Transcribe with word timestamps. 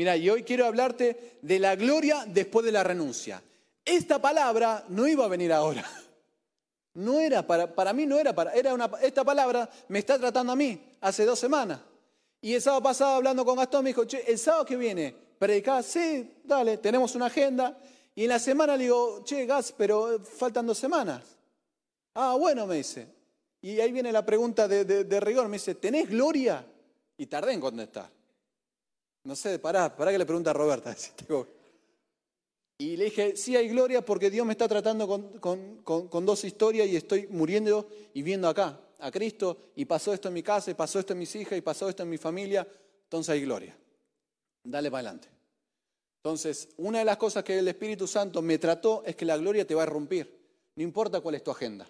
Mira, 0.00 0.16
y 0.16 0.30
hoy 0.30 0.44
quiero 0.44 0.64
hablarte 0.64 1.36
de 1.42 1.58
la 1.58 1.76
gloria 1.76 2.24
después 2.26 2.64
de 2.64 2.72
la 2.72 2.82
renuncia. 2.82 3.42
Esta 3.84 4.18
palabra 4.18 4.82
no 4.88 5.06
iba 5.06 5.26
a 5.26 5.28
venir 5.28 5.52
ahora. 5.52 5.84
No 6.94 7.20
era 7.20 7.46
para, 7.46 7.72
para 7.72 7.92
mí 7.92 8.06
no 8.06 8.18
era 8.18 8.34
para, 8.34 8.52
era 8.52 8.72
una, 8.74 8.90
esta 9.02 9.22
palabra 9.22 9.68
me 9.88 9.98
está 9.98 10.18
tratando 10.18 10.52
a 10.52 10.56
mí 10.56 10.96
hace 11.02 11.24
dos 11.26 11.38
semanas. 11.38 11.80
Y 12.40 12.54
el 12.54 12.62
sábado 12.62 12.82
pasado 12.82 13.16
hablando 13.16 13.44
con 13.44 13.58
Gastón 13.58 13.84
me 13.84 13.90
dijo, 13.90 14.06
che, 14.06 14.24
el 14.26 14.38
sábado 14.38 14.64
que 14.64 14.76
viene, 14.76 15.14
predicar, 15.38 15.84
sí, 15.84 16.38
dale, 16.44 16.78
tenemos 16.78 17.14
una 17.14 17.26
agenda. 17.26 17.78
Y 18.14 18.24
en 18.24 18.30
la 18.30 18.38
semana 18.38 18.76
le 18.78 18.84
digo, 18.84 19.22
che, 19.22 19.44
Gas, 19.44 19.72
pero 19.76 20.18
faltan 20.24 20.66
dos 20.66 20.78
semanas. 20.78 21.22
Ah, 22.14 22.36
bueno, 22.38 22.66
me 22.66 22.76
dice. 22.76 23.06
Y 23.60 23.78
ahí 23.80 23.92
viene 23.92 24.10
la 24.10 24.24
pregunta 24.24 24.66
de, 24.66 24.84
de 24.84 25.20
rigor, 25.20 25.46
me 25.46 25.58
dice, 25.58 25.74
¿tenés 25.74 26.08
gloria? 26.08 26.64
Y 27.18 27.26
tardé 27.26 27.52
en 27.52 27.60
contestar. 27.60 28.19
No 29.24 29.36
sé, 29.36 29.58
pará, 29.58 29.94
pará 29.94 30.12
que 30.12 30.18
le 30.18 30.26
pregunta 30.26 30.50
a 30.50 30.54
Roberta. 30.54 30.94
Y 32.80 32.96
le 32.96 33.04
dije, 33.04 33.36
sí 33.36 33.54
hay 33.56 33.68
gloria 33.68 34.02
porque 34.02 34.30
Dios 34.30 34.46
me 34.46 34.52
está 34.52 34.66
tratando 34.66 35.06
con, 35.06 36.24
dos 36.24 36.44
historias 36.44 36.88
y 36.88 36.96
estoy 36.96 37.26
muriendo 37.26 37.86
y 38.14 38.22
viendo 38.22 38.48
acá 38.48 38.80
a 38.98 39.10
Cristo 39.10 39.58
y 39.76 39.84
pasó 39.84 40.14
esto 40.14 40.28
en 40.28 40.34
mi 40.34 40.42
casa 40.42 40.70
y 40.70 40.74
pasó 40.74 40.98
esto 40.98 41.12
en 41.12 41.18
mis 41.18 41.36
hijas 41.36 41.58
y 41.58 41.60
pasó 41.60 41.90
esto 41.90 42.04
en 42.04 42.08
mi 42.08 42.16
familia, 42.16 42.66
entonces 43.02 43.34
hay 43.34 43.42
gloria. 43.42 43.76
Dale 44.64 44.90
para 44.90 45.00
adelante. 45.00 45.28
Entonces, 46.24 46.70
una 46.78 47.00
de 47.00 47.04
las 47.04 47.18
cosas 47.18 47.44
que 47.44 47.58
el 47.58 47.68
Espíritu 47.68 48.06
Santo 48.06 48.40
me 48.40 48.56
trató 48.56 49.02
es 49.04 49.14
que 49.14 49.26
la 49.26 49.36
gloria 49.36 49.66
te 49.66 49.74
va 49.74 49.82
a 49.82 49.86
romper. 49.86 50.34
No 50.76 50.82
importa 50.82 51.20
cuál 51.20 51.34
es 51.34 51.44
tu 51.44 51.50
agenda, 51.50 51.86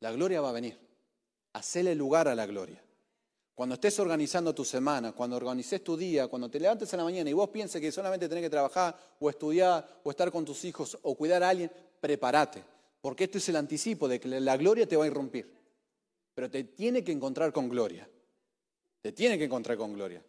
la 0.00 0.10
gloria 0.10 0.40
va 0.40 0.48
a 0.48 0.52
venir. 0.52 0.76
Hacele 1.52 1.94
lugar 1.94 2.26
a 2.26 2.34
la 2.34 2.46
gloria. 2.46 2.83
Cuando 3.54 3.76
estés 3.76 3.98
organizando 4.00 4.52
tu 4.52 4.64
semana, 4.64 5.12
cuando 5.12 5.36
organices 5.36 5.82
tu 5.84 5.96
día, 5.96 6.26
cuando 6.26 6.50
te 6.50 6.58
levantes 6.58 6.92
en 6.92 6.98
la 6.98 7.04
mañana 7.04 7.30
y 7.30 7.32
vos 7.32 7.50
pienses 7.50 7.80
que 7.80 7.92
solamente 7.92 8.28
tenés 8.28 8.42
que 8.42 8.50
trabajar 8.50 8.98
o 9.20 9.30
estudiar 9.30 10.00
o 10.02 10.10
estar 10.10 10.32
con 10.32 10.44
tus 10.44 10.64
hijos 10.64 10.98
o 11.02 11.14
cuidar 11.14 11.42
a 11.44 11.50
alguien, 11.50 11.70
prepárate, 12.00 12.64
porque 13.00 13.24
esto 13.24 13.38
es 13.38 13.48
el 13.48 13.56
anticipo 13.56 14.08
de 14.08 14.18
que 14.18 14.28
la 14.28 14.56
gloria 14.56 14.88
te 14.88 14.96
va 14.96 15.04
a 15.04 15.06
irrumpir. 15.06 15.52
Pero 16.34 16.50
te 16.50 16.64
tiene 16.64 17.04
que 17.04 17.12
encontrar 17.12 17.52
con 17.52 17.68
gloria. 17.68 18.08
Te 19.00 19.12
tiene 19.12 19.38
que 19.38 19.44
encontrar 19.44 19.78
con 19.78 19.92
gloria. 19.92 20.24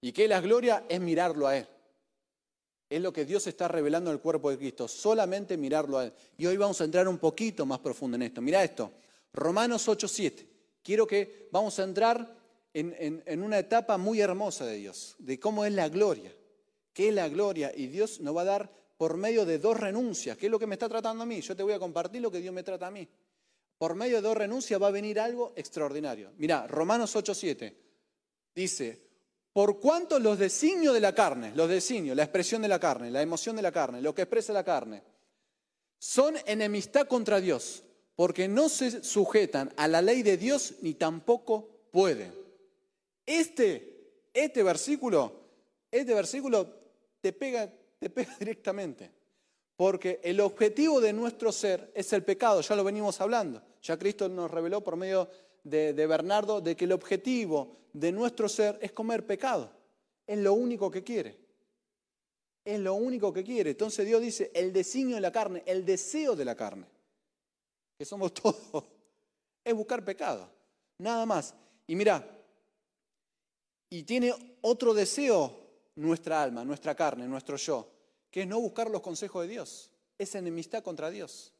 Y 0.00 0.12
que 0.12 0.26
la 0.26 0.40
gloria 0.40 0.86
es 0.88 1.00
mirarlo 1.00 1.46
a 1.46 1.58
Él. 1.58 1.66
Es 2.88 3.02
lo 3.02 3.12
que 3.12 3.26
Dios 3.26 3.46
está 3.46 3.68
revelando 3.68 4.08
en 4.08 4.16
el 4.16 4.22
cuerpo 4.22 4.50
de 4.50 4.56
Cristo, 4.56 4.88
solamente 4.88 5.58
mirarlo 5.58 5.98
a 5.98 6.06
Él. 6.06 6.12
Y 6.38 6.46
hoy 6.46 6.56
vamos 6.56 6.80
a 6.80 6.84
entrar 6.84 7.06
un 7.08 7.18
poquito 7.18 7.66
más 7.66 7.80
profundo 7.80 8.16
en 8.16 8.22
esto. 8.22 8.40
Mira 8.40 8.64
esto, 8.64 8.90
Romanos 9.34 9.86
8:7. 9.86 10.46
Quiero 10.82 11.06
que 11.06 11.48
vamos 11.52 11.78
a 11.78 11.84
entrar 11.84 12.39
en, 12.72 13.42
una 13.42 13.58
etapa 13.58 13.98
muy 13.98 14.20
hermosa 14.20 14.64
de 14.66 14.76
Dios, 14.76 15.16
de 15.18 15.38
cómo 15.38 15.64
es 15.64 15.72
la 15.72 15.88
gloria, 15.88 16.34
qué 16.92 17.08
es 17.08 17.14
la 17.14 17.28
gloria, 17.28 17.72
y 17.74 17.86
Dios 17.86 18.20
nos 18.20 18.36
va 18.36 18.42
a 18.42 18.44
dar 18.44 18.72
por 18.96 19.16
medio 19.16 19.46
de 19.46 19.58
dos 19.58 19.78
renuncias, 19.78 20.36
¿qué 20.36 20.46
es 20.46 20.52
lo 20.52 20.58
que 20.58 20.66
me 20.66 20.74
está 20.74 20.88
tratando 20.88 21.22
a 21.22 21.26
mí? 21.26 21.40
Yo 21.40 21.56
te 21.56 21.62
voy 21.62 21.72
a 21.72 21.78
compartir 21.78 22.20
lo 22.20 22.30
que 22.30 22.40
Dios 22.40 22.52
me 22.52 22.62
trata 22.62 22.86
a 22.86 22.90
mí. 22.90 23.08
Por 23.78 23.94
medio 23.94 24.16
de 24.16 24.22
dos 24.22 24.36
renuncias 24.36 24.80
va 24.80 24.88
a 24.88 24.90
venir 24.90 25.18
algo 25.18 25.54
extraordinario. 25.56 26.32
Mira, 26.36 26.66
Romanos 26.66 27.16
8:7 27.16 27.74
dice, 28.54 29.10
por 29.52 29.80
cuanto 29.80 30.18
los 30.18 30.38
designios 30.38 30.94
de 30.94 31.00
la 31.00 31.14
carne, 31.14 31.52
los 31.54 31.68
designios, 31.68 32.14
la 32.14 32.24
expresión 32.24 32.62
de 32.62 32.68
la 32.68 32.78
carne, 32.78 33.10
la 33.10 33.22
emoción 33.22 33.56
de 33.56 33.62
la 33.62 33.72
carne, 33.72 34.02
lo 34.02 34.14
que 34.14 34.22
expresa 34.22 34.52
la 34.52 34.64
carne, 34.64 35.02
son 35.98 36.36
enemistad 36.46 37.06
contra 37.06 37.40
Dios, 37.40 37.82
porque 38.14 38.48
no 38.48 38.68
se 38.68 39.02
sujetan 39.02 39.72
a 39.76 39.88
la 39.88 40.02
ley 40.02 40.22
de 40.22 40.36
Dios 40.36 40.74
ni 40.82 40.94
tampoco 40.94 41.68
pueden. 41.90 42.39
Este, 43.30 44.26
este 44.34 44.60
versículo, 44.64 45.32
este 45.88 46.14
versículo 46.14 46.66
te 47.20 47.32
pega, 47.32 47.72
te 47.96 48.10
pega 48.10 48.36
directamente. 48.40 49.08
Porque 49.76 50.20
el 50.24 50.40
objetivo 50.40 51.00
de 51.00 51.12
nuestro 51.12 51.52
ser 51.52 51.92
es 51.94 52.12
el 52.12 52.24
pecado, 52.24 52.60
ya 52.60 52.74
lo 52.74 52.82
venimos 52.82 53.20
hablando. 53.20 53.62
Ya 53.82 53.96
Cristo 53.96 54.28
nos 54.28 54.50
reveló 54.50 54.82
por 54.82 54.96
medio 54.96 55.28
de, 55.62 55.92
de, 55.92 56.06
Bernardo 56.08 56.60
de 56.60 56.74
que 56.74 56.86
el 56.86 56.92
objetivo 56.92 57.76
de 57.92 58.10
nuestro 58.10 58.48
ser 58.48 58.80
es 58.82 58.90
comer 58.90 59.24
pecado. 59.24 59.70
Es 60.26 60.38
lo 60.38 60.54
único 60.54 60.90
que 60.90 61.04
quiere. 61.04 61.38
Es 62.64 62.80
lo 62.80 62.94
único 62.94 63.32
que 63.32 63.44
quiere. 63.44 63.70
Entonces 63.70 64.06
Dios 64.06 64.20
dice, 64.20 64.50
el 64.54 64.72
designio 64.72 65.14
de 65.14 65.20
la 65.20 65.30
carne, 65.30 65.62
el 65.66 65.86
deseo 65.86 66.34
de 66.34 66.44
la 66.44 66.56
carne, 66.56 66.86
que 67.96 68.04
somos 68.04 68.34
todos, 68.34 68.84
es 69.62 69.72
buscar 69.72 70.04
pecado. 70.04 70.50
Nada 70.98 71.24
más. 71.24 71.54
Y 71.86 71.94
mira, 71.94 72.39
y 73.90 74.04
tiene 74.04 74.32
otro 74.62 74.94
deseo 74.94 75.60
nuestra 75.96 76.42
alma, 76.42 76.64
nuestra 76.64 76.94
carne, 76.94 77.26
nuestro 77.26 77.56
yo, 77.56 77.90
que 78.30 78.42
es 78.42 78.46
no 78.46 78.60
buscar 78.60 78.88
los 78.88 79.02
consejos 79.02 79.42
de 79.42 79.48
Dios. 79.48 79.90
Es 80.16 80.34
enemistad 80.34 80.82
contra 80.82 81.10
Dios. 81.10 81.52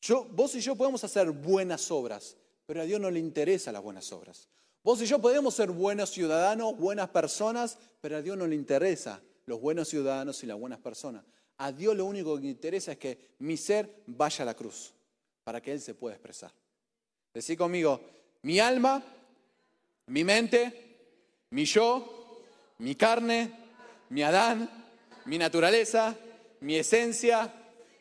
Yo, 0.00 0.24
vos 0.30 0.54
y 0.54 0.60
yo 0.60 0.76
podemos 0.76 1.02
hacer 1.02 1.30
buenas 1.30 1.90
obras, 1.90 2.36
pero 2.66 2.82
a 2.82 2.84
Dios 2.84 3.00
no 3.00 3.10
le 3.10 3.18
interesan 3.18 3.74
las 3.74 3.82
buenas 3.82 4.12
obras. 4.12 4.48
Vos 4.82 5.00
y 5.02 5.06
yo 5.06 5.18
podemos 5.18 5.54
ser 5.54 5.70
buenos 5.70 6.10
ciudadanos, 6.10 6.76
buenas 6.76 7.08
personas, 7.08 7.78
pero 8.00 8.18
a 8.18 8.22
Dios 8.22 8.36
no 8.36 8.46
le 8.46 8.54
interesa 8.54 9.20
los 9.46 9.60
buenos 9.60 9.88
ciudadanos 9.88 10.42
y 10.44 10.46
las 10.46 10.58
buenas 10.58 10.78
personas. 10.78 11.24
A 11.56 11.72
Dios 11.72 11.96
lo 11.96 12.04
único 12.04 12.36
que 12.36 12.42
le 12.42 12.48
interesa 12.48 12.92
es 12.92 12.98
que 12.98 13.18
mi 13.38 13.56
ser 13.56 14.02
vaya 14.06 14.42
a 14.42 14.46
la 14.46 14.54
cruz, 14.54 14.92
para 15.42 15.60
que 15.60 15.72
Él 15.72 15.80
se 15.80 15.94
pueda 15.94 16.14
expresar. 16.14 16.52
Decí 17.32 17.56
conmigo, 17.56 18.00
mi 18.42 18.60
alma 18.60 19.02
mi 20.06 20.24
mente, 20.24 21.46
mi 21.50 21.64
yo, 21.64 22.42
mi 22.78 22.94
carne, 22.94 23.50
mi 24.10 24.22
Adán, 24.22 24.68
mi 25.26 25.38
naturaleza, 25.38 26.16
mi 26.60 26.76
esencia, 26.76 27.52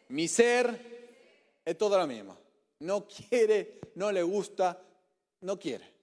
mi 0.09 0.27
ser, 0.27 1.59
es 1.63 1.77
todo 1.77 1.97
lo 1.97 2.07
mismo. 2.07 2.37
No 2.79 3.07
quiere, 3.07 3.79
no 3.95 4.11
le 4.11 4.23
gusta, 4.23 4.81
no 5.41 5.57
quiere, 5.57 5.93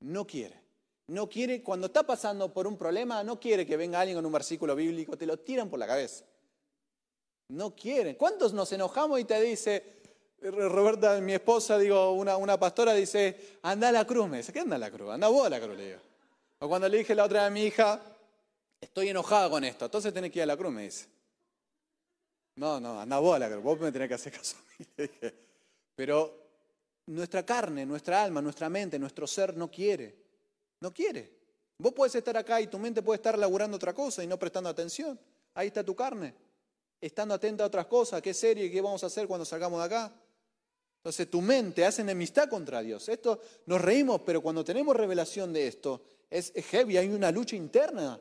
no 0.00 0.26
quiere. 0.26 0.66
No 1.08 1.28
quiere, 1.28 1.62
cuando 1.62 1.86
está 1.86 2.04
pasando 2.04 2.52
por 2.52 2.66
un 2.66 2.76
problema, 2.76 3.22
no 3.22 3.38
quiere 3.38 3.64
que 3.64 3.76
venga 3.76 4.00
alguien 4.00 4.18
con 4.18 4.26
un 4.26 4.32
versículo 4.32 4.74
bíblico, 4.74 5.16
te 5.16 5.26
lo 5.26 5.38
tiran 5.38 5.70
por 5.70 5.78
la 5.78 5.86
cabeza. 5.86 6.24
No 7.48 7.76
quiere. 7.76 8.16
¿Cuántos 8.16 8.52
nos 8.52 8.72
enojamos 8.72 9.20
y 9.20 9.24
te 9.24 9.40
dice, 9.40 9.95
Roberta, 10.50 11.20
mi 11.20 11.32
esposa, 11.32 11.78
digo, 11.78 12.12
una, 12.12 12.58
pastora 12.58 12.94
dice, 12.94 13.58
anda 13.62 13.88
a 13.88 13.92
la 13.92 14.06
cruz. 14.06 14.28
Me 14.28 14.38
dice, 14.38 14.52
¿qué 14.52 14.60
anda 14.60 14.76
a 14.76 14.78
la 14.78 14.90
cruz? 14.90 15.10
Anda 15.10 15.28
vos 15.28 15.46
a 15.46 15.50
la 15.50 15.60
cruz, 15.60 15.76
le 15.76 15.86
digo. 15.86 16.00
O 16.60 16.68
cuando 16.68 16.88
le 16.88 16.98
dije 16.98 17.14
la 17.14 17.24
otra 17.24 17.40
vez 17.40 17.48
a 17.48 17.50
mi 17.50 17.64
hija, 17.64 18.00
estoy 18.80 19.08
enojada 19.08 19.50
con 19.50 19.64
esto, 19.64 19.84
entonces 19.84 20.12
tenés 20.12 20.30
que 20.30 20.38
ir 20.38 20.44
a 20.44 20.46
la 20.46 20.56
cruz, 20.56 20.72
me 20.72 20.84
dice. 20.84 21.06
No, 22.56 22.80
no, 22.80 23.00
anda 23.00 23.18
vos 23.18 23.36
a 23.36 23.38
la 23.38 23.50
cruz, 23.50 23.62
vos 23.62 23.80
me 23.80 23.92
tenés 23.92 24.08
que 24.08 24.14
hacer 24.14 24.32
caso 24.32 24.56
a 24.56 24.82
mí. 25.02 25.08
Pero 25.96 26.46
nuestra 27.06 27.44
carne, 27.44 27.84
nuestra 27.84 28.22
alma, 28.22 28.40
nuestra 28.40 28.68
mente, 28.68 28.98
nuestro 28.98 29.26
ser 29.26 29.56
no 29.56 29.70
quiere. 29.70 30.14
No 30.80 30.92
quiere. 30.92 31.36
Vos 31.78 31.92
puedes 31.92 32.14
estar 32.14 32.36
acá 32.36 32.60
y 32.60 32.68
tu 32.68 32.78
mente 32.78 33.02
puede 33.02 33.16
estar 33.16 33.38
laburando 33.38 33.76
otra 33.76 33.92
cosa 33.92 34.22
y 34.24 34.26
no 34.26 34.38
prestando 34.38 34.70
atención. 34.70 35.18
Ahí 35.54 35.68
está 35.68 35.84
tu 35.84 35.94
carne. 35.94 36.34
Estando 37.00 37.34
atenta 37.34 37.64
a 37.64 37.66
otras 37.66 37.86
cosas, 37.86 38.22
qué 38.22 38.32
serie, 38.32 38.70
qué 38.70 38.80
vamos 38.80 39.02
a 39.04 39.06
hacer 39.08 39.26
cuando 39.26 39.44
salgamos 39.44 39.80
de 39.80 39.86
acá. 39.86 40.12
Entonces 41.06 41.30
tu 41.30 41.40
mente 41.40 41.86
hace 41.86 42.02
enemistad 42.02 42.48
contra 42.48 42.82
Dios. 42.82 43.08
Esto 43.08 43.38
nos 43.66 43.80
reímos, 43.80 44.22
pero 44.26 44.42
cuando 44.42 44.64
tenemos 44.64 44.96
revelación 44.96 45.52
de 45.52 45.68
esto, 45.68 46.02
es 46.28 46.52
heavy, 46.52 46.96
hay 46.96 47.08
una 47.10 47.30
lucha 47.30 47.54
interna 47.54 48.20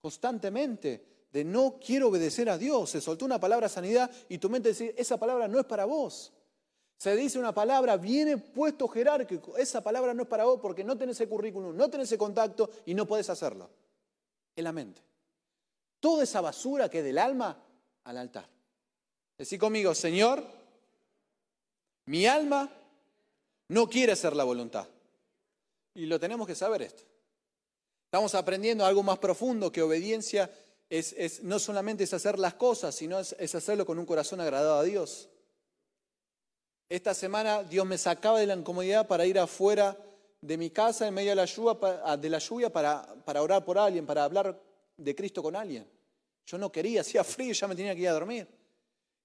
constantemente 0.00 1.26
de 1.32 1.42
no 1.42 1.80
quiero 1.84 2.06
obedecer 2.06 2.48
a 2.48 2.56
Dios. 2.56 2.90
Se 2.90 3.00
soltó 3.00 3.24
una 3.24 3.40
palabra 3.40 3.68
sanidad 3.68 4.08
y 4.28 4.38
tu 4.38 4.48
mente 4.48 4.68
dice, 4.68 4.94
esa 4.96 5.16
palabra 5.16 5.48
no 5.48 5.58
es 5.58 5.66
para 5.66 5.86
vos. 5.86 6.32
Se 6.96 7.16
dice 7.16 7.36
una 7.36 7.52
palabra, 7.52 7.96
viene 7.96 8.36
puesto 8.38 8.86
jerárquico, 8.86 9.56
esa 9.56 9.82
palabra 9.82 10.14
no 10.14 10.22
es 10.22 10.28
para 10.28 10.44
vos 10.44 10.60
porque 10.62 10.84
no 10.84 10.96
tenés 10.96 11.20
el 11.20 11.28
currículum, 11.28 11.76
no 11.76 11.90
tenés 11.90 12.12
el 12.12 12.18
contacto 12.18 12.70
y 12.86 12.94
no 12.94 13.06
podés 13.06 13.28
hacerlo. 13.28 13.68
En 14.54 14.62
la 14.62 14.70
mente. 14.70 15.02
Toda 15.98 16.22
esa 16.22 16.40
basura 16.40 16.88
que 16.88 17.00
es 17.00 17.04
del 17.04 17.18
alma 17.18 17.60
al 18.04 18.18
altar. 18.18 18.48
Decí 19.36 19.58
conmigo, 19.58 19.96
Señor, 19.96 20.59
mi 22.10 22.26
alma 22.26 22.68
no 23.68 23.88
quiere 23.88 24.10
hacer 24.10 24.34
la 24.34 24.42
voluntad. 24.42 24.88
Y 25.94 26.06
lo 26.06 26.18
tenemos 26.18 26.44
que 26.44 26.56
saber 26.56 26.82
esto. 26.82 27.04
Estamos 28.06 28.34
aprendiendo 28.34 28.84
algo 28.84 29.04
más 29.04 29.18
profundo 29.18 29.70
que 29.70 29.80
obediencia 29.80 30.50
es, 30.88 31.44
no 31.44 31.60
solamente 31.60 32.02
es 32.02 32.12
hacer 32.12 32.36
las 32.40 32.54
cosas, 32.54 32.96
sino 32.96 33.20
es, 33.20 33.54
hacerlo 33.54 33.86
con 33.86 33.96
un 33.96 34.06
corazón 34.06 34.40
agradado 34.40 34.80
a 34.80 34.82
Dios. 34.82 35.28
Esta 36.88 37.14
semana 37.14 37.62
Dios 37.62 37.86
me 37.86 37.96
sacaba 37.96 38.40
de 38.40 38.46
la 38.48 38.56
incomodidad 38.56 39.06
para 39.06 39.24
ir 39.24 39.38
afuera 39.38 39.96
de 40.40 40.56
mi 40.58 40.70
casa 40.70 41.06
en 41.06 41.14
medio 41.14 41.30
de 41.30 41.36
la 41.36 41.44
lluvia, 41.44 42.16
de 42.16 42.28
la 42.28 42.38
lluvia 42.40 42.72
para, 42.72 43.06
para 43.24 43.40
orar 43.40 43.64
por 43.64 43.78
alguien, 43.78 44.04
para 44.04 44.24
hablar 44.24 44.60
de 44.96 45.14
Cristo 45.14 45.44
con 45.44 45.54
alguien. 45.54 45.88
Yo 46.44 46.58
no 46.58 46.72
quería, 46.72 47.02
hacía 47.02 47.22
frío, 47.22 47.52
ya 47.52 47.68
me 47.68 47.76
tenía 47.76 47.94
que 47.94 48.00
ir 48.00 48.08
a 48.08 48.14
dormir. 48.14 48.59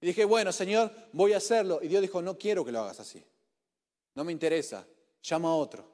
Y 0.02 0.08
dije, 0.08 0.26
bueno, 0.26 0.52
Señor, 0.52 0.92
voy 1.14 1.34
a 1.34 1.38
hacerlo. 1.38 1.80
Y 1.82 1.88
Dios 1.88 2.02
dijo, 2.02 2.22
no 2.22 2.38
quiero 2.38 2.64
que 2.66 2.72
lo 2.72 2.82
hagas 2.82 3.00
así. 3.00 3.24
No 4.14 4.24
me 4.24 4.32
interesa. 4.32 4.86
Llama 5.24 5.50
a 5.50 5.56
otro. 5.56 5.90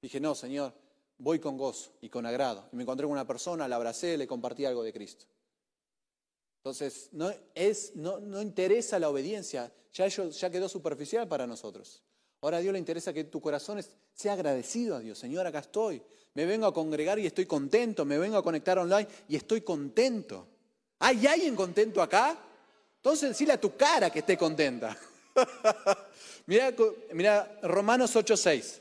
Dije, 0.00 0.20
no, 0.20 0.34
Señor, 0.34 0.72
voy 1.18 1.38
con 1.38 1.56
gozo 1.56 1.92
y 2.00 2.08
con 2.08 2.26
agrado. 2.26 2.68
Y 2.72 2.76
me 2.76 2.82
encontré 2.82 3.04
con 3.04 3.12
una 3.12 3.26
persona, 3.26 3.66
la 3.68 3.76
abracé, 3.76 4.16
le 4.16 4.26
compartí 4.26 4.64
algo 4.64 4.82
de 4.82 4.92
Cristo. 4.92 5.26
Entonces, 6.58 7.08
no, 7.12 7.32
es, 7.54 7.94
no, 7.94 8.18
no 8.18 8.42
interesa 8.42 8.98
la 8.98 9.08
obediencia, 9.08 9.72
ya, 9.92 10.08
ya 10.08 10.50
quedó 10.50 10.68
superficial 10.68 11.28
para 11.28 11.46
nosotros. 11.46 12.02
Ahora 12.40 12.58
a 12.58 12.60
Dios 12.60 12.72
le 12.72 12.78
interesa 12.78 13.12
que 13.12 13.24
tu 13.24 13.40
corazón 13.40 13.80
sea 14.12 14.34
agradecido 14.34 14.96
a 14.96 15.00
Dios. 15.00 15.18
Señor, 15.18 15.46
acá 15.46 15.60
estoy. 15.60 16.02
Me 16.34 16.44
vengo 16.44 16.66
a 16.66 16.74
congregar 16.74 17.18
y 17.18 17.26
estoy 17.26 17.46
contento. 17.46 18.04
Me 18.04 18.18
vengo 18.18 18.36
a 18.36 18.42
conectar 18.42 18.78
online 18.78 19.08
y 19.28 19.36
estoy 19.36 19.62
contento. 19.62 20.46
¿Hay 20.98 21.26
alguien 21.26 21.56
contento 21.56 22.02
acá? 22.02 22.38
Entonces 23.06 23.28
decirle 23.28 23.52
a 23.52 23.60
tu 23.60 23.76
cara 23.76 24.10
que 24.10 24.18
esté 24.18 24.36
contenta. 24.36 24.98
mira, 26.46 26.74
mira 27.12 27.58
Romanos 27.62 28.16
8:6. 28.16 28.80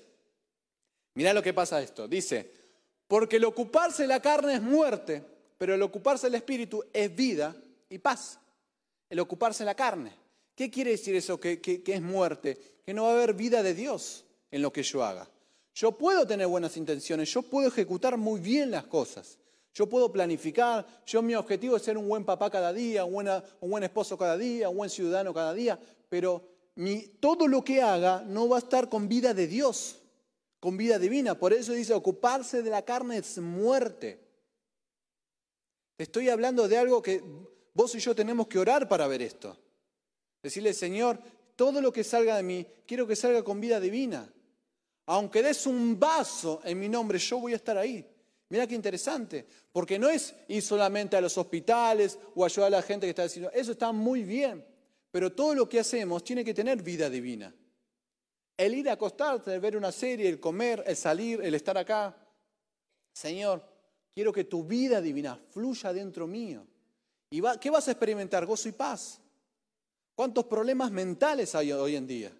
Mira 1.13 1.31
lo 1.31 1.43
que 1.43 1.53
pasa 1.53 1.79
esto. 1.79 2.07
Dice, 2.07 2.51
porque 3.07 3.35
el 3.35 3.45
ocuparse 3.45 4.07
la 4.07 4.19
carne 4.19 4.55
es 4.55 4.63
muerte, 4.63 5.23
pero 5.59 5.75
el 5.75 5.81
ocuparse 5.83 6.25
el 6.25 6.33
espíritu 6.33 6.83
es 6.91 7.15
vida 7.15 7.55
y 7.87 7.99
paz. 7.99 8.39
El 9.11 9.19
ocuparse 9.19 9.63
la 9.63 9.75
carne. 9.75 10.11
¿Qué 10.55 10.71
quiere 10.71 10.89
decir 10.89 11.15
eso 11.15 11.39
que, 11.39 11.61
que 11.61 11.83
es 11.85 12.01
muerte? 12.01 12.79
Que 12.83 12.95
no 12.95 13.03
va 13.03 13.11
a 13.11 13.13
haber 13.13 13.35
vida 13.35 13.61
de 13.61 13.75
Dios 13.75 14.25
en 14.49 14.63
lo 14.63 14.73
que 14.73 14.81
yo 14.81 15.03
haga. 15.03 15.29
Yo 15.75 15.91
puedo 15.91 16.25
tener 16.25 16.47
buenas 16.47 16.77
intenciones, 16.77 17.31
yo 17.31 17.43
puedo 17.43 17.67
ejecutar 17.67 18.17
muy 18.17 18.39
bien 18.39 18.71
las 18.71 18.85
cosas, 18.85 19.37
yo 19.75 19.89
puedo 19.89 20.09
planificar, 20.09 21.03
yo 21.05 21.21
mi 21.21 21.35
objetivo 21.35 21.75
es 21.75 21.83
ser 21.83 21.97
un 21.97 22.07
buen 22.07 22.23
papá 22.23 22.49
cada 22.49 22.71
día, 22.71 23.03
un, 23.03 23.29
buen 23.59 23.83
esposo 23.83 24.17
cada 24.17 24.37
día, 24.37 24.69
un 24.69 24.77
buen 24.77 24.89
ciudadano 24.89 25.33
cada 25.33 25.53
día, 25.53 25.77
pero 26.07 26.41
todo 27.19 27.45
lo 27.45 27.61
que 27.61 27.81
haga 27.81 28.23
no 28.25 28.47
va 28.47 28.55
a 28.55 28.59
estar 28.59 28.87
con 28.87 29.09
vida 29.09 29.33
de 29.33 29.47
Dios, 29.47 30.01
con 30.61 30.77
vida 30.77 30.97
divina. 30.97 31.37
Por 31.37 31.51
eso 31.51 31.73
dice, 31.73 31.93
ocuparse 31.93 32.63
de 32.63 32.69
la 32.69 32.83
carne 32.83 33.17
es 33.17 33.37
muerte. 33.37 34.25
Estoy 35.97 36.29
hablando 36.29 36.69
de 36.69 36.77
algo 36.77 37.01
que 37.01 37.21
vos 37.73 37.93
y 37.95 37.99
yo 37.99 38.15
tenemos 38.15 38.47
que 38.47 38.59
orar 38.59 38.87
para 38.87 39.07
ver 39.07 39.21
esto. 39.21 39.57
Decirle, 40.41 40.73
Señor, 40.73 41.19
todo 41.57 41.81
lo 41.81 41.91
que 41.91 42.05
salga 42.05 42.37
de 42.37 42.43
mí, 42.43 42.65
quiero 42.85 43.05
que 43.05 43.17
salga 43.17 43.43
con 43.43 43.59
vida 43.59 43.81
divina. 43.81 44.31
Aunque 45.07 45.43
des 45.43 45.67
un 45.67 45.99
vaso 45.99 46.61
en 46.63 46.79
mi 46.79 46.87
nombre, 46.87 47.19
yo 47.19 47.39
voy 47.39 47.51
a 47.51 47.57
estar 47.57 47.77
ahí. 47.77 48.14
Mira 48.49 48.67
qué 48.67 48.75
interesante, 48.75 49.45
porque 49.71 49.97
no 49.97 50.09
es 50.09 50.35
ir 50.47 50.61
solamente 50.61 51.17
a 51.17 51.21
los 51.21 51.37
hospitales 51.37 52.19
o 52.35 52.45
ayudar 52.45 52.67
a 52.67 52.77
la 52.77 52.81
gente 52.81 53.07
que 53.07 53.11
está 53.11 53.23
diciendo, 53.23 53.49
eso 53.53 53.71
está 53.71 53.91
muy 53.91 54.23
bien, 54.23 54.63
pero 55.11 55.31
todo 55.31 55.55
lo 55.55 55.67
que 55.67 55.79
hacemos 55.79 56.23
tiene 56.23 56.45
que 56.45 56.53
tener 56.53 56.81
vida 56.81 57.09
divina. 57.09 57.53
El 58.57 58.75
ir 58.75 58.89
a 58.89 58.93
acostarte, 58.93 59.53
el 59.53 59.59
ver 59.59 59.75
una 59.75 59.91
serie, 59.91 60.29
el 60.29 60.39
comer, 60.39 60.83
el 60.85 60.95
salir, 60.95 61.41
el 61.41 61.55
estar 61.55 61.77
acá. 61.77 62.15
Señor, 63.13 63.63
quiero 64.13 64.31
que 64.31 64.45
tu 64.45 64.63
vida 64.63 65.01
divina 65.01 65.39
fluya 65.51 65.91
dentro 65.91 66.27
mío. 66.27 66.65
¿Y 67.29 67.41
qué 67.59 67.69
vas 67.69 67.87
a 67.87 67.91
experimentar? 67.91 68.45
Gozo 68.45 68.69
y 68.69 68.73
paz. 68.73 69.19
¿Cuántos 70.15 70.45
problemas 70.45 70.91
mentales 70.91 71.53
hay 71.55 71.73
hoy 71.73 71.95
en 71.95 72.07
día? 72.07 72.31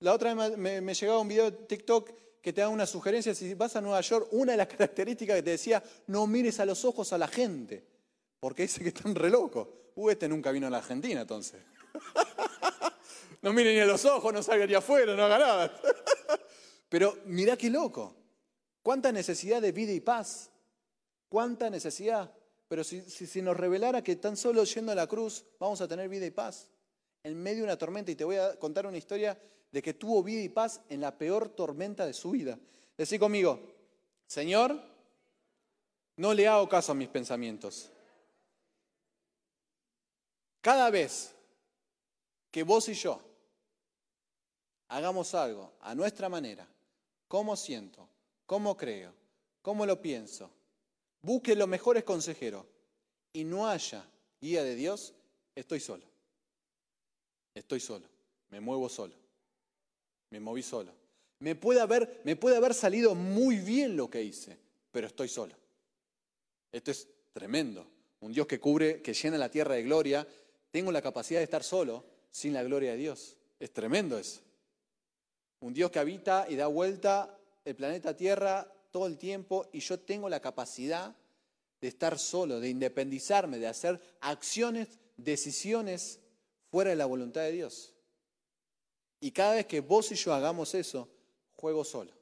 La 0.00 0.12
otra 0.12 0.34
vez 0.34 0.58
me, 0.58 0.94
llegaba 0.94 1.20
un 1.20 1.28
video 1.28 1.50
de 1.50 1.56
TikTok 1.66 2.10
que 2.44 2.52
te 2.52 2.60
da 2.60 2.68
una 2.68 2.84
sugerencia, 2.84 3.34
si 3.34 3.54
vas 3.54 3.74
a 3.74 3.80
Nueva 3.80 4.02
York, 4.02 4.28
una 4.32 4.52
de 4.52 4.58
las 4.58 4.66
características 4.76 5.36
que 5.36 5.42
te 5.42 5.50
decía, 5.52 5.82
no 6.08 6.26
mires 6.26 6.60
a 6.60 6.66
los 6.66 6.84
ojos 6.84 7.10
a 7.14 7.18
la 7.18 7.26
gente, 7.26 7.82
porque 8.38 8.64
dice 8.64 8.82
que 8.82 8.90
están 8.90 9.14
re 9.14 9.30
locos. 9.30 9.66
Uh, 9.94 10.10
este 10.10 10.28
nunca 10.28 10.52
vino 10.52 10.66
a 10.66 10.70
la 10.70 10.76
Argentina 10.76 11.22
entonces. 11.22 11.62
no 13.42 13.54
mire 13.54 13.72
ni 13.72 13.80
a 13.80 13.86
los 13.86 14.04
ojos, 14.04 14.30
no 14.30 14.42
salga 14.42 14.66
ni 14.66 14.74
afuera, 14.74 15.16
no 15.16 15.24
haga 15.24 15.38
nada. 15.38 15.80
Pero 16.90 17.16
mirá 17.24 17.56
qué 17.56 17.70
loco. 17.70 18.14
Cuánta 18.82 19.10
necesidad 19.10 19.62
de 19.62 19.72
vida 19.72 19.92
y 19.92 20.00
paz. 20.00 20.50
Cuánta 21.30 21.70
necesidad. 21.70 22.30
Pero 22.68 22.84
si, 22.84 23.00
si 23.00 23.40
nos 23.40 23.56
revelara 23.56 24.04
que 24.04 24.16
tan 24.16 24.36
solo 24.36 24.64
yendo 24.64 24.92
a 24.92 24.94
la 24.94 25.06
cruz 25.06 25.46
vamos 25.58 25.80
a 25.80 25.88
tener 25.88 26.10
vida 26.10 26.26
y 26.26 26.30
paz 26.30 26.68
en 27.22 27.42
medio 27.42 27.60
de 27.60 27.64
una 27.64 27.78
tormenta. 27.78 28.10
Y 28.10 28.16
te 28.16 28.24
voy 28.24 28.36
a 28.36 28.58
contar 28.58 28.86
una 28.86 28.98
historia 28.98 29.40
de 29.74 29.82
que 29.82 29.92
tuvo 29.92 30.22
vida 30.22 30.40
y 30.40 30.48
paz 30.48 30.80
en 30.88 31.00
la 31.00 31.18
peor 31.18 31.48
tormenta 31.48 32.06
de 32.06 32.12
su 32.12 32.30
vida. 32.30 32.56
Decí 32.96 33.18
conmigo, 33.18 33.58
Señor, 34.24 34.80
no 36.16 36.32
le 36.32 36.46
hago 36.46 36.68
caso 36.68 36.92
a 36.92 36.94
mis 36.94 37.08
pensamientos. 37.08 37.90
Cada 40.60 40.90
vez 40.90 41.34
que 42.52 42.62
vos 42.62 42.88
y 42.88 42.94
yo 42.94 43.20
hagamos 44.90 45.34
algo 45.34 45.72
a 45.80 45.92
nuestra 45.96 46.28
manera, 46.28 46.68
cómo 47.26 47.56
siento, 47.56 48.08
cómo 48.46 48.76
creo, 48.76 49.12
cómo 49.60 49.86
lo 49.86 50.00
pienso, 50.00 50.52
busque 51.20 51.56
los 51.56 51.66
mejores 51.66 52.04
consejeros 52.04 52.64
y 53.32 53.42
no 53.42 53.66
haya 53.66 54.08
guía 54.40 54.62
de 54.62 54.76
Dios, 54.76 55.14
estoy 55.52 55.80
solo. 55.80 56.04
Estoy 57.54 57.80
solo, 57.80 58.06
me 58.50 58.60
muevo 58.60 58.88
solo 58.88 59.23
me 60.34 60.40
moví 60.40 60.64
solo. 60.64 60.92
Me 61.38 61.54
puede, 61.54 61.80
haber, 61.80 62.22
me 62.24 62.34
puede 62.34 62.56
haber 62.56 62.74
salido 62.74 63.14
muy 63.14 63.58
bien 63.58 63.96
lo 63.96 64.10
que 64.10 64.20
hice, 64.20 64.58
pero 64.90 65.06
estoy 65.06 65.28
solo. 65.28 65.54
Esto 66.72 66.90
es 66.90 67.06
tremendo. 67.32 67.86
Un 68.18 68.32
Dios 68.32 68.44
que 68.48 68.58
cubre, 68.58 69.00
que 69.00 69.14
llena 69.14 69.38
la 69.38 69.48
tierra 69.48 69.76
de 69.76 69.84
gloria. 69.84 70.26
Tengo 70.72 70.90
la 70.90 71.00
capacidad 71.00 71.38
de 71.38 71.44
estar 71.44 71.62
solo 71.62 72.04
sin 72.32 72.52
la 72.52 72.64
gloria 72.64 72.90
de 72.90 72.96
Dios. 72.96 73.36
Es 73.60 73.72
tremendo 73.72 74.18
eso. 74.18 74.40
Un 75.60 75.72
Dios 75.72 75.92
que 75.92 76.00
habita 76.00 76.46
y 76.48 76.56
da 76.56 76.66
vuelta 76.66 77.38
el 77.64 77.76
planeta 77.76 78.16
Tierra 78.16 78.68
todo 78.90 79.06
el 79.06 79.18
tiempo 79.18 79.68
y 79.72 79.78
yo 79.78 80.00
tengo 80.00 80.28
la 80.28 80.40
capacidad 80.40 81.14
de 81.80 81.86
estar 81.86 82.18
solo, 82.18 82.58
de 82.58 82.70
independizarme, 82.70 83.58
de 83.58 83.68
hacer 83.68 84.00
acciones, 84.20 84.98
decisiones 85.16 86.18
fuera 86.72 86.90
de 86.90 86.96
la 86.96 87.06
voluntad 87.06 87.42
de 87.42 87.52
Dios. 87.52 87.93
Y 89.24 89.30
cada 89.30 89.54
vez 89.54 89.64
que 89.64 89.80
vos 89.80 90.12
y 90.12 90.16
yo 90.16 90.34
hagamos 90.34 90.74
eso, 90.74 91.08
juego 91.56 91.82
solo. 91.82 92.12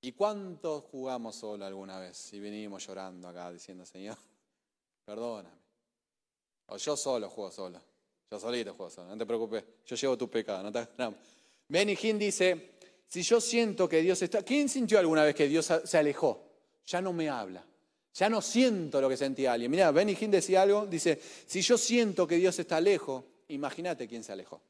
¿Y 0.00 0.12
cuántos 0.12 0.84
jugamos 0.84 1.36
solo 1.36 1.66
alguna 1.66 1.98
vez? 1.98 2.32
Y 2.32 2.40
venimos 2.40 2.86
llorando 2.86 3.28
acá 3.28 3.52
diciendo, 3.52 3.84
Señor, 3.84 4.16
perdóname. 5.04 5.60
O 6.68 6.78
yo 6.78 6.96
solo 6.96 7.28
juego 7.28 7.50
solo. 7.50 7.82
Yo 8.30 8.40
solito 8.40 8.72
juego 8.72 8.90
solo. 8.90 9.08
No 9.10 9.18
te 9.18 9.26
preocupes. 9.26 9.62
Yo 9.84 9.94
llevo 9.94 10.16
tu 10.16 10.30
pecado. 10.30 10.62
No 10.62 10.72
te... 10.72 10.88
Benny 11.68 11.98
Hinn 12.00 12.18
dice, 12.18 12.78
si 13.06 13.20
yo 13.20 13.42
siento 13.42 13.86
que 13.86 14.00
Dios 14.00 14.22
está... 14.22 14.42
¿Quién 14.42 14.70
sintió 14.70 14.98
alguna 14.98 15.24
vez 15.24 15.34
que 15.34 15.48
Dios 15.48 15.70
se 15.84 15.98
alejó? 15.98 16.46
Ya 16.86 17.02
no 17.02 17.12
me 17.12 17.28
habla. 17.28 17.62
Ya 18.14 18.30
no 18.30 18.40
siento 18.40 19.02
lo 19.02 19.08
que 19.10 19.18
sentía 19.18 19.52
alguien. 19.52 19.70
Mira, 19.70 19.90
Benny 19.90 20.16
Hinn 20.18 20.30
decía 20.30 20.62
algo. 20.62 20.86
Dice, 20.86 21.20
si 21.46 21.60
yo 21.60 21.76
siento 21.76 22.26
que 22.26 22.36
Dios 22.36 22.58
está 22.58 22.80
lejos, 22.80 23.22
imagínate 23.48 24.08
quién 24.08 24.24
se 24.24 24.32
alejó. 24.32 24.62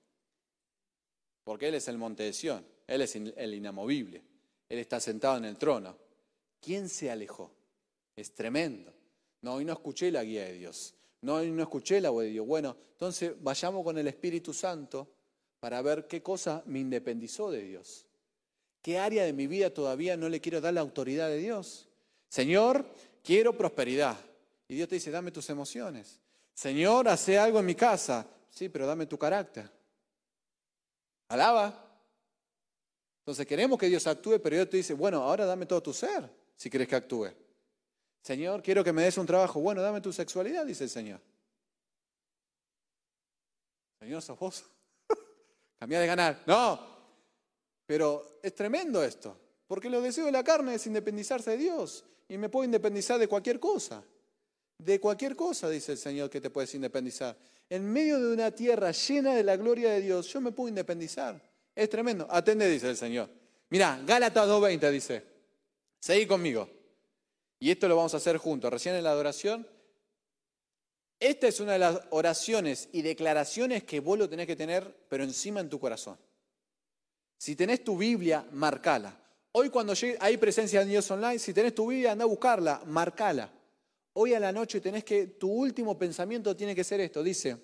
Porque 1.45 1.69
Él 1.69 1.75
es 1.75 1.89
el 1.89 1.99
monte 1.99 2.23
de 2.23 2.33
Sión, 2.33 2.65
Él 2.87 3.03
es 3.03 3.17
el 3.17 3.55
inamovible, 3.55 4.23
Él 4.69 4.79
está 4.79 5.01
sentado 5.01 5.37
en 5.37 5.45
el 5.45 5.57
trono. 5.57 5.97
¿Quién 6.61 6.89
se 6.89 7.11
alejó? 7.11 7.51
Es 8.15 8.35
tremendo. 8.35 8.93
No, 9.43 9.55
hoy 9.55 9.65
no 9.65 9.73
escuché 9.73 10.11
la 10.11 10.23
guía 10.23 10.45
de 10.45 10.55
Dios. 10.55 10.95
No, 11.23 11.37
hoy 11.37 11.51
no 11.51 11.63
escuché 11.63 12.01
la 12.01 12.11
voz 12.11 12.25
de 12.25 12.31
Dios. 12.31 12.47
Bueno, 12.47 12.77
entonces 12.93 13.33
vayamos 13.41 13.83
con 13.83 13.97
el 13.99 14.07
Espíritu 14.07 14.53
Santo 14.53 15.09
para 15.59 15.81
ver 15.83 16.07
qué 16.07 16.23
cosa 16.23 16.63
me 16.67 16.81
independizó 16.81 17.51
de 17.51 17.63
Dios. 17.63 18.07
¿Qué 18.83 18.99
área 18.99 19.25
de 19.25 19.33
mi 19.33 19.47
vida 19.47 19.73
todavía 19.73 20.17
no 20.17 20.29
le 20.29 20.41
quiero 20.41 20.61
dar 20.61 20.75
la 20.75 20.81
autoridad 20.81 21.29
de 21.29 21.39
Dios? 21.39 21.89
Señor, 22.29 22.87
quiero 23.23 23.57
prosperidad. 23.57 24.17
Y 24.69 24.75
Dios 24.75 24.89
te 24.89 24.95
dice, 24.95 25.11
dame 25.11 25.31
tus 25.31 25.51
emociones. 25.51 26.21
Señor, 26.55 27.09
hace 27.09 27.39
algo 27.39 27.61
en 27.61 27.67
mi 27.67 27.75
casa. 27.75 28.27
Sí, 28.49 28.69
pero 28.69 28.87
dame 28.87 29.07
tu 29.07 29.19
carácter. 29.19 29.71
Alaba. 31.31 31.73
Entonces 33.21 33.47
queremos 33.47 33.79
que 33.79 33.87
Dios 33.87 34.07
actúe, 34.07 34.41
pero 34.43 34.57
Dios 34.57 34.69
te 34.69 34.79
dice, 34.79 34.95
bueno, 34.95 35.23
ahora 35.23 35.47
dame 35.47 35.65
todo 35.65 35.81
tu 35.81 35.93
ser, 35.93 36.29
si 36.57 36.69
quieres 36.69 36.89
que 36.89 36.97
actúe. 36.97 37.29
Señor, 38.21 38.63
quiero 38.63 38.83
que 38.83 38.93
me 38.93 39.03
des 39.03 39.17
un 39.17 39.27
trabajo. 39.27 39.61
Bueno, 39.61 39.81
dame 39.81 40.01
tu 40.01 40.13
sexualidad, 40.13 40.67
dice 40.67 40.85
el 40.85 40.91
Señor. 40.91 41.21
Señor, 44.01 44.21
sos 44.23 44.39
vos. 44.39 44.65
Cambia 45.79 46.01
de 46.01 46.07
ganar. 46.07 46.43
No. 46.47 46.81
Pero 47.87 48.41
es 48.43 48.55
tremendo 48.55 49.03
esto. 49.03 49.39
Porque 49.69 49.89
lo 49.89 50.03
deseo 50.03 50.27
de 50.27 50.33
la 50.33 50.43
carne 50.43 50.75
es 50.75 50.87
independizarse 50.87 51.53
de 51.53 51.59
Dios. 51.59 52.05
Y 52.29 52.39
me 52.39 52.49
puedo 52.49 52.65
independizar 52.65 53.21
de 53.21 53.29
cualquier 53.29 53.61
cosa. 53.61 54.03
De 54.79 54.99
cualquier 54.99 55.37
cosa, 55.37 55.69
dice 55.71 55.93
el 55.93 55.99
Señor, 55.99 56.29
que 56.29 56.41
te 56.41 56.51
puedes 56.51 56.75
independizar 56.75 57.39
en 57.71 57.91
medio 57.91 58.19
de 58.21 58.35
una 58.35 58.51
tierra 58.51 58.91
llena 58.91 59.35
de 59.35 59.45
la 59.45 59.57
gloria 59.57 59.93
de 59.93 60.01
Dios, 60.01 60.27
yo 60.27 60.41
me 60.41 60.51
puedo 60.51 60.69
independizar. 60.69 61.41
Es 61.75 61.89
tremendo. 61.89 62.27
Atende, 62.29 62.69
dice 62.69 62.91
el 62.91 62.97
Señor. 62.97 63.31
Mira, 63.71 64.03
Gálatas 64.05 64.49
2.20 64.49 64.91
dice, 64.91 65.23
seguí 66.01 66.27
conmigo. 66.27 66.69
Y 67.61 67.71
esto 67.71 67.87
lo 67.87 67.95
vamos 67.95 68.13
a 68.13 68.17
hacer 68.17 68.39
juntos. 68.39 68.73
Recién 68.73 68.97
en 68.97 69.05
la 69.05 69.13
adoración, 69.13 69.67
esta 71.21 71.47
es 71.47 71.61
una 71.61 71.75
de 71.75 71.79
las 71.79 72.01
oraciones 72.11 72.89
y 72.91 73.03
declaraciones 73.03 73.85
que 73.85 74.01
vos 74.01 74.19
lo 74.19 74.29
tenés 74.29 74.49
que 74.49 74.57
tener, 74.57 75.07
pero 75.09 75.23
encima 75.23 75.61
en 75.61 75.69
tu 75.69 75.79
corazón. 75.79 76.19
Si 77.39 77.55
tenés 77.55 77.85
tu 77.85 77.97
Biblia, 77.97 78.45
marcala. 78.51 79.17
Hoy 79.53 79.71
cuando 79.71 79.95
hay 80.19 80.37
presencia 80.39 80.81
de 80.81 80.87
Dios 80.87 81.09
online, 81.11 81.39
si 81.39 81.55
tenés 81.55 81.75
tu 81.75 81.87
Biblia, 81.87 82.13
anda 82.13 82.25
a 82.25 82.29
buscarla, 82.29 82.83
marcala. 82.87 83.49
Hoy 84.15 84.35
a 84.35 84.41
la 84.41 84.53
noche 84.53 84.81
tenés 84.81 85.05
que, 85.05 85.27
tu 85.29 85.49
último 85.49 85.97
pensamiento 85.97 86.57
tiene 86.57 86.75
que 86.75 86.85
ser 86.85 87.01
esto. 87.01 87.23
Dice, 87.23 87.57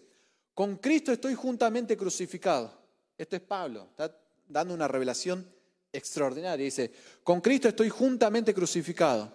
con 0.55 0.77
Cristo 0.77 1.13
estoy 1.13 1.35
juntamente 1.35 1.97
crucificado. 1.97 2.73
Esto 3.19 3.37
es 3.37 3.43
Pablo, 3.43 3.89
está 3.91 4.17
dando 4.49 4.75
una 4.75 4.87
revelación 4.87 5.47
extraordinaria. 5.93 6.65
Dice, 6.65 6.91
con 7.25 7.41
Cristo 7.41 7.69
estoy 7.69 7.89
juntamente 7.89 8.55
crucificado. 8.55 9.33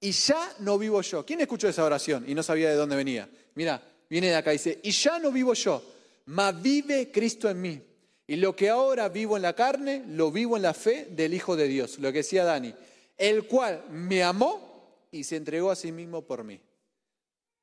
Y 0.00 0.12
ya 0.12 0.54
no 0.60 0.78
vivo 0.78 1.00
yo. 1.00 1.24
¿Quién 1.24 1.40
escuchó 1.40 1.68
esa 1.68 1.84
oración 1.84 2.24
y 2.28 2.34
no 2.34 2.42
sabía 2.42 2.70
de 2.70 2.76
dónde 2.76 2.96
venía? 2.96 3.28
Mira, 3.54 3.82
viene 4.08 4.28
de 4.28 4.36
acá, 4.36 4.50
dice, 4.50 4.80
y 4.82 4.90
ya 4.90 5.18
no 5.18 5.30
vivo 5.30 5.54
yo, 5.54 5.82
mas 6.26 6.60
vive 6.60 7.10
Cristo 7.10 7.48
en 7.48 7.60
mí. 7.60 7.82
Y 8.26 8.36
lo 8.36 8.54
que 8.54 8.70
ahora 8.70 9.08
vivo 9.08 9.36
en 9.36 9.42
la 9.42 9.54
carne, 9.54 10.04
lo 10.08 10.30
vivo 10.30 10.56
en 10.56 10.62
la 10.62 10.74
fe 10.74 11.08
del 11.10 11.34
Hijo 11.34 11.56
de 11.56 11.68
Dios, 11.68 11.98
lo 11.98 12.10
que 12.12 12.18
decía 12.18 12.44
Dani, 12.44 12.74
el 13.16 13.46
cual 13.46 13.84
me 13.90 14.22
amó 14.22 14.71
y 15.12 15.22
se 15.22 15.36
entregó 15.36 15.70
a 15.70 15.76
sí 15.76 15.92
mismo 15.92 16.22
por 16.22 16.42
mí. 16.42 16.60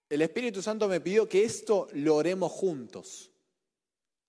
El 0.10 0.22
Espíritu 0.22 0.62
Santo 0.62 0.88
me 0.88 1.01
pidió 1.01 1.27
que 1.27 1.44
esto 1.44 1.89
lo 1.91 2.15
oremos 2.15 2.51
juntos. 2.53 3.29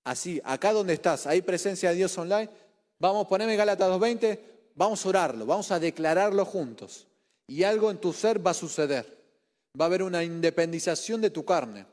Así, 0.02 0.40
acá 0.44 0.72
donde 0.72 0.94
estás, 0.94 1.28
hay 1.28 1.42
presencia 1.42 1.90
de 1.90 1.96
Dios 1.96 2.18
online, 2.18 2.50
vamos 2.98 3.24
a 3.24 3.28
ponerme 3.28 3.54
Gálatas 3.54 3.88
2.20, 3.88 4.40
vamos 4.74 5.06
a 5.06 5.08
orarlo, 5.08 5.46
vamos 5.46 5.70
a 5.70 5.78
declararlo 5.78 6.44
juntos. 6.44 7.06
Y 7.46 7.62
algo 7.62 7.92
en 7.92 7.98
tu 7.98 8.12
ser 8.12 8.44
va 8.44 8.50
a 8.50 8.54
suceder. 8.54 9.20
Va 9.80 9.84
a 9.84 9.86
haber 9.86 10.02
una 10.02 10.24
independización 10.24 11.20
de 11.20 11.30
tu 11.30 11.44
carne 11.44 11.86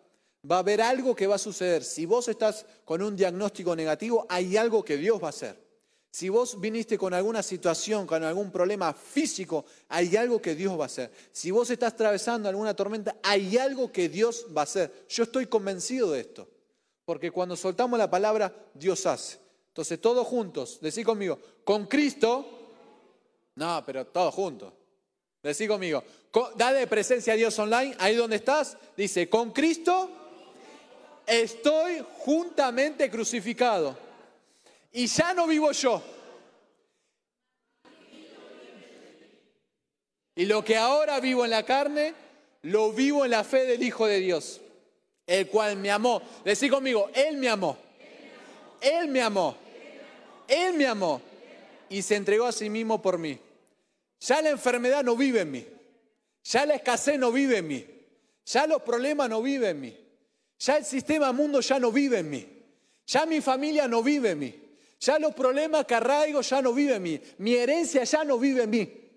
va 0.50 0.58
a 0.58 0.60
haber 0.60 0.82
algo 0.82 1.16
que 1.16 1.28
va 1.28 1.36
a 1.36 1.40
suceder. 1.40 1.84
Si 1.84 2.06
vos 2.06 2.28
estás 2.28 2.66
con 2.86 3.02
un 3.02 3.16
diagnóstico 3.16 3.76
negativo, 3.76 4.26
hay 4.30 4.58
algo 4.58 4.84
que 4.84 4.98
Dios 4.98 5.22
va 5.22 5.28
a 5.28 5.30
hacer. 5.32 5.67
Si 6.10 6.30
vos 6.30 6.60
viniste 6.60 6.98
con 6.98 7.14
alguna 7.14 7.44
situación, 7.44 8.08
con 8.08 8.24
algún 8.24 8.52
problema 8.52 8.94
físico, 8.94 9.66
hay 9.90 10.16
algo 10.16 10.42
que 10.42 10.56
Dios 10.56 10.78
va 10.78 10.84
a 10.84 10.88
hacer. 10.88 11.12
Si 11.32 11.52
vos 11.52 11.70
estás 11.70 11.94
atravesando 11.94 12.50
alguna 12.50 12.76
tormenta, 12.76 13.18
hay 13.22 13.58
algo 13.58 13.92
que 13.92 14.10
Dios 14.10 14.48
va 14.56 14.62
a 14.62 14.64
hacer. 14.64 15.06
Yo 15.10 15.24
estoy 15.24 15.46
convencido 15.46 16.12
de 16.12 16.22
esto. 16.22 16.48
Porque 17.06 17.32
cuando 17.32 17.56
soltamos 17.56 18.00
la 18.00 18.10
palabra, 18.10 18.54
Dios 18.74 19.06
hace. 19.06 19.38
Entonces, 19.68 20.02
todos 20.02 20.26
juntos, 20.26 20.80
decí 20.82 21.04
conmigo, 21.04 21.40
con 21.64 21.86
Cristo, 21.86 22.46
no, 23.56 23.84
pero 23.86 24.08
todos 24.08 24.34
juntos. 24.34 24.74
Decí 25.44 25.68
conmigo, 25.68 26.04
dale 26.56 26.88
presencia 26.88 27.34
a 27.34 27.36
Dios 27.36 27.58
online, 27.60 27.96
ahí 28.00 28.16
donde 28.16 28.38
estás, 28.38 28.76
dice, 28.98 29.30
con 29.30 29.52
Cristo 29.52 30.10
estoy 31.26 32.04
juntamente 32.20 33.10
crucificado. 33.10 34.07
Y 34.92 35.08
ya 35.08 35.34
no 35.34 35.48
vivo 35.48 35.72
yo. 35.72 36.02
Y 40.36 40.46
lo 40.46 40.64
que 40.64 40.78
ahora 40.78 41.20
vivo 41.20 41.44
en 41.46 41.52
la 41.52 41.64
carne, 41.64 42.14
lo 42.62 42.92
vivo 42.92 43.26
en 43.26 43.32
la 43.32 43.44
fe 43.44 43.66
del 43.66 43.82
Hijo 43.82 44.06
de 44.06 44.20
Dios, 44.20 44.62
el 45.26 45.48
cual 45.48 45.78
me 45.78 45.90
amó. 45.90 46.22
Decí 46.46 46.70
conmigo, 46.70 47.10
Él 47.14 47.38
me 47.38 47.50
amó. 47.50 47.78
Él 48.80 49.08
me 49.08 49.22
amó. 49.22 49.58
Él 50.48 50.76
me 50.76 50.86
amó. 50.86 51.22
Y 51.90 52.04
se 52.04 52.16
entregó 52.16 52.46
a 52.46 52.52
sí 52.52 52.70
mismo 52.70 53.02
por 53.02 53.18
mí. 53.18 53.40
Ya 54.20 54.42
la 54.42 54.50
enfermedad 54.50 55.04
no 55.04 55.16
vive 55.16 55.42
en 55.42 55.52
mí. 55.52 55.66
Ya 56.44 56.66
la 56.66 56.76
escasez 56.76 57.18
no 57.18 57.32
vive 57.32 57.58
en 57.58 57.68
mí. 57.68 57.86
Ya 58.46 58.68
los 58.68 58.82
problemas 58.84 59.30
no 59.30 59.42
viven 59.42 59.72
en 59.72 59.82
mí. 59.82 59.98
Ya 60.60 60.78
el 60.78 60.86
sistema 60.86 61.32
mundo 61.32 61.62
ya 61.62 61.80
no 61.80 61.92
vive 61.92 62.20
en 62.20 62.30
mí. 62.30 62.48
Ya 63.06 63.26
mi 63.26 63.42
familia 63.42 63.88
no 63.88 64.04
vive 64.04 64.32
en 64.32 64.40
mí. 64.40 64.67
Ya 65.00 65.20
los 65.20 65.34
problemas 65.34 65.86
que 65.86 65.96
arraigo 65.96 66.42
ya 66.42 66.62
no 66.62 66.74
vive 66.74 66.96
en 66.96 67.04
mí. 67.04 67.22
Mi 67.40 67.56
herencia 67.56 68.04
ya 68.04 68.24
no 68.24 68.38
vive 68.38 68.64
en 68.64 68.70
mí. 68.70 69.10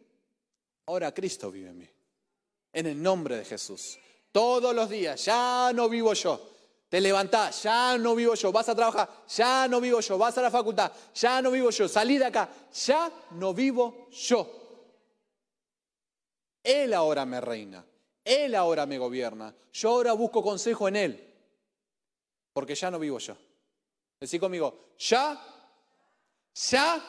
Ahora 0.87 1.13
Cristo 1.13 1.51
vive 1.51 1.71
en 1.71 1.79
mí. 1.79 1.89
En 2.73 2.87
el 2.87 3.03
nombre 3.03 3.37
de 3.37 3.45
Jesús. 3.45 3.99
Todos 4.33 4.75
los 4.75 4.89
días, 4.89 5.25
ya 5.25 5.73
no 5.75 5.89
vivo 5.89 6.13
yo. 6.13 6.49
Te 6.89 7.01
levantás, 7.01 7.63
ya 7.63 7.97
no 7.99 8.15
vivo 8.15 8.35
yo. 8.35 8.53
Vas 8.53 8.69
a 8.69 8.75
trabajar, 8.75 9.09
ya 9.29 9.67
no 9.69 9.81
vivo 9.81 10.01
yo. 10.01 10.19
Vas 10.19 10.37
a 10.39 10.43
la 10.43 10.51
facultad, 10.51 10.93
ya 11.15 11.41
no 11.41 11.51
vivo 11.51 11.71
yo. 11.71 11.89
Salí 11.89 12.19
de 12.19 12.27
acá, 12.27 12.51
ya 12.73 13.11
no 13.33 13.55
vivo 13.55 14.09
yo. 14.11 14.49
Él 16.63 16.95
ahora 16.95 17.25
me 17.25 17.41
reina. 17.41 17.85
Él 18.25 18.55
ahora 18.55 18.87
me 18.87 18.99
gobierna. 18.99 19.55
Yo 19.73 19.91
ahora 19.91 20.13
busco 20.13 20.43
consejo 20.43 20.89
en 20.89 20.97
Él 20.97 21.31
porque 22.53 22.75
ya 22.75 22.91
no 22.91 22.99
vivo 22.99 23.19
yo. 23.19 23.37
Decí 24.21 24.39
conmigo, 24.39 24.93
ya, 24.99 25.41
ya 26.55 27.03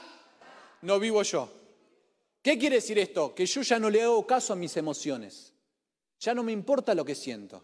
no 0.82 1.00
vivo 1.00 1.24
yo. 1.24 1.50
¿Qué 2.42 2.58
quiere 2.58 2.78
decir 2.78 2.98
esto? 2.98 3.36
Que 3.36 3.46
yo 3.46 3.62
ya 3.62 3.80
no 3.80 3.90
le 3.90 4.02
hago 4.02 4.26
caso 4.26 4.54
a 4.54 4.56
mis 4.56 4.76
emociones. 4.78 5.54
Ya 6.20 6.34
no 6.34 6.44
me 6.44 6.52
importa 6.52 6.96
lo 6.96 7.06
que 7.06 7.16
siento. 7.16 7.64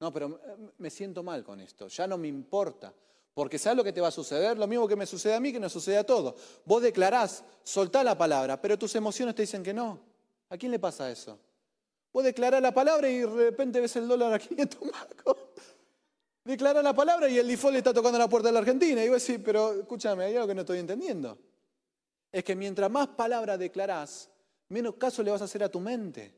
No, 0.00 0.12
pero 0.12 0.40
me 0.78 0.90
siento 0.90 1.22
mal 1.22 1.44
con 1.44 1.60
esto. 1.60 1.88
Ya 1.88 2.06
no 2.06 2.18
me 2.18 2.28
importa. 2.28 2.92
Porque 3.34 3.58
¿sabes 3.58 3.76
lo 3.76 3.84
que 3.84 3.92
te 3.92 4.00
va 4.00 4.08
a 4.08 4.12
suceder? 4.12 4.58
Lo 4.58 4.66
mismo 4.66 4.88
que 4.88 4.96
me 4.96 5.06
sucede 5.06 5.34
a 5.34 5.40
mí, 5.40 5.52
que 5.52 5.60
nos 5.60 5.72
sucede 5.72 5.98
a 5.98 6.04
todos. 6.04 6.34
Vos 6.64 6.82
declarás, 6.82 7.44
soltá 7.62 8.02
la 8.02 8.18
palabra, 8.18 8.60
pero 8.60 8.76
tus 8.76 8.94
emociones 8.96 9.34
te 9.34 9.42
dicen 9.42 9.62
que 9.62 9.72
no. 9.72 10.00
¿A 10.48 10.56
quién 10.56 10.72
le 10.72 10.78
pasa 10.78 11.10
eso? 11.10 11.38
Vos 12.12 12.24
declarás 12.24 12.60
la 12.60 12.72
palabra 12.72 13.08
y 13.08 13.18
de 13.18 13.26
repente 13.26 13.80
ves 13.80 13.94
el 13.96 14.08
dólar 14.08 14.32
aquí 14.32 14.54
en 14.56 14.68
tu 14.68 14.84
marco 14.84 15.47
declara 16.48 16.82
la 16.82 16.94
palabra 16.94 17.28
y 17.28 17.36
el 17.36 17.46
default 17.46 17.76
está 17.76 17.92
tocando 17.92 18.18
la 18.18 18.26
puerta 18.26 18.48
de 18.48 18.54
la 18.54 18.60
Argentina. 18.60 19.04
Y 19.04 19.10
vos 19.10 19.24
decís, 19.24 19.42
pero 19.44 19.74
escúchame, 19.74 20.24
hay 20.24 20.34
algo 20.34 20.48
que 20.48 20.54
no 20.54 20.62
estoy 20.62 20.78
entendiendo. 20.78 21.36
Es 22.32 22.42
que 22.42 22.56
mientras 22.56 22.90
más 22.90 23.08
palabras 23.08 23.58
declarás, 23.58 24.30
menos 24.70 24.94
caso 24.94 25.22
le 25.22 25.30
vas 25.30 25.42
a 25.42 25.44
hacer 25.44 25.62
a 25.62 25.68
tu 25.68 25.78
mente. 25.78 26.34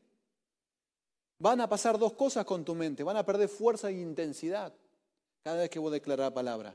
Van 1.38 1.60
a 1.60 1.68
pasar 1.68 1.96
dos 1.96 2.14
cosas 2.14 2.44
con 2.44 2.64
tu 2.64 2.74
mente, 2.74 3.04
van 3.04 3.16
a 3.16 3.24
perder 3.24 3.48
fuerza 3.48 3.88
e 3.88 3.92
intensidad 3.92 4.74
cada 5.42 5.58
vez 5.58 5.70
que 5.70 5.78
vos 5.78 5.92
declarás 5.92 6.26
la 6.26 6.34
palabra. 6.34 6.74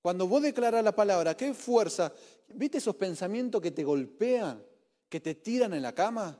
Cuando 0.00 0.26
vos 0.26 0.40
declarás 0.40 0.82
la 0.82 0.96
palabra, 0.96 1.36
¿qué 1.36 1.52
fuerza? 1.52 2.10
¿Viste 2.48 2.78
esos 2.78 2.96
pensamientos 2.96 3.60
que 3.60 3.70
te 3.70 3.84
golpean, 3.84 4.64
que 5.10 5.20
te 5.20 5.34
tiran 5.34 5.74
en 5.74 5.82
la 5.82 5.94
cama, 5.94 6.38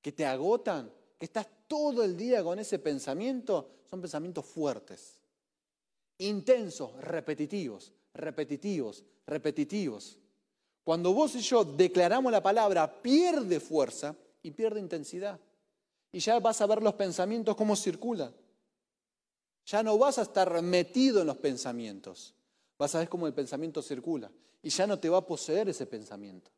que 0.00 0.12
te 0.12 0.24
agotan, 0.24 0.90
que 1.18 1.26
estás 1.26 1.46
todo 1.68 2.02
el 2.02 2.16
día 2.16 2.42
con 2.42 2.58
ese 2.58 2.78
pensamiento? 2.78 3.70
Son 3.90 4.00
pensamientos 4.00 4.46
fuertes 4.46 5.15
intensos, 6.18 6.92
repetitivos, 7.02 7.92
repetitivos, 8.14 9.04
repetitivos. 9.26 10.18
Cuando 10.84 11.12
vos 11.12 11.34
y 11.34 11.40
yo 11.40 11.64
declaramos 11.64 12.30
la 12.30 12.42
palabra, 12.42 13.02
pierde 13.02 13.60
fuerza 13.60 14.14
y 14.42 14.52
pierde 14.52 14.80
intensidad. 14.80 15.38
Y 16.12 16.20
ya 16.20 16.38
vas 16.38 16.60
a 16.60 16.66
ver 16.66 16.82
los 16.82 16.94
pensamientos 16.94 17.56
cómo 17.56 17.74
circulan. 17.76 18.32
Ya 19.66 19.82
no 19.82 19.98
vas 19.98 20.18
a 20.18 20.22
estar 20.22 20.62
metido 20.62 21.20
en 21.20 21.26
los 21.26 21.36
pensamientos. 21.38 22.34
Vas 22.78 22.94
a 22.94 23.00
ver 23.00 23.08
cómo 23.08 23.26
el 23.26 23.34
pensamiento 23.34 23.82
circula. 23.82 24.30
Y 24.62 24.70
ya 24.70 24.86
no 24.86 24.98
te 24.98 25.08
va 25.08 25.18
a 25.18 25.26
poseer 25.26 25.68
ese 25.68 25.86
pensamiento. 25.86 26.50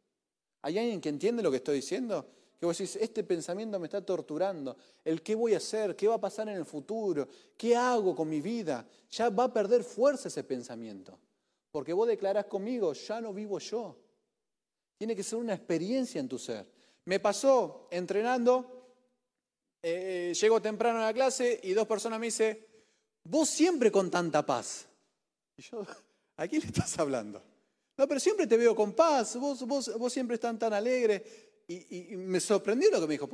¿Hay 0.62 0.78
alguien 0.78 1.00
que 1.00 1.08
entiende 1.08 1.42
lo 1.42 1.50
que 1.50 1.58
estoy 1.58 1.76
diciendo? 1.76 2.26
Que 2.58 2.66
vos 2.66 2.76
decís, 2.76 2.96
este 2.96 3.22
pensamiento 3.22 3.78
me 3.78 3.86
está 3.86 4.04
torturando. 4.04 4.76
El 5.04 5.22
qué 5.22 5.34
voy 5.34 5.54
a 5.54 5.58
hacer, 5.58 5.94
qué 5.94 6.08
va 6.08 6.16
a 6.16 6.20
pasar 6.20 6.48
en 6.48 6.56
el 6.56 6.64
futuro, 6.64 7.28
qué 7.56 7.76
hago 7.76 8.16
con 8.16 8.28
mi 8.28 8.40
vida. 8.40 8.84
Ya 9.10 9.30
va 9.30 9.44
a 9.44 9.52
perder 9.52 9.84
fuerza 9.84 10.28
ese 10.28 10.42
pensamiento. 10.42 11.18
Porque 11.70 11.92
vos 11.92 12.08
declarás 12.08 12.46
conmigo, 12.46 12.92
ya 12.94 13.20
no 13.20 13.32
vivo 13.32 13.60
yo. 13.60 13.96
Tiene 14.96 15.14
que 15.14 15.22
ser 15.22 15.38
una 15.38 15.54
experiencia 15.54 16.20
en 16.20 16.28
tu 16.28 16.38
ser. 16.38 16.66
Me 17.04 17.20
pasó 17.20 17.86
entrenando, 17.92 18.96
eh, 19.80 20.34
llego 20.38 20.60
temprano 20.60 20.98
a 20.98 21.02
la 21.02 21.14
clase 21.14 21.60
y 21.62 21.72
dos 21.72 21.86
personas 21.86 22.18
me 22.18 22.26
dicen, 22.26 22.58
vos 23.22 23.48
siempre 23.48 23.92
con 23.92 24.10
tanta 24.10 24.44
paz. 24.44 24.88
Y 25.56 25.62
yo, 25.62 25.86
¿a 26.36 26.48
quién 26.48 26.62
le 26.62 26.68
estás 26.68 26.98
hablando? 26.98 27.40
No, 27.96 28.06
pero 28.06 28.20
siempre 28.20 28.46
te 28.46 28.56
veo 28.56 28.74
con 28.74 28.92
paz, 28.92 29.36
vos, 29.36 29.64
vos, 29.66 29.96
vos 29.98 30.12
siempre 30.12 30.34
estás 30.34 30.58
tan 30.58 30.72
alegre. 30.72 31.47
Y, 31.68 32.16
me 32.16 32.40
sorprendió 32.40 32.90
lo 32.90 33.00
que 33.00 33.06
me 33.06 33.14
dijo. 33.14 33.28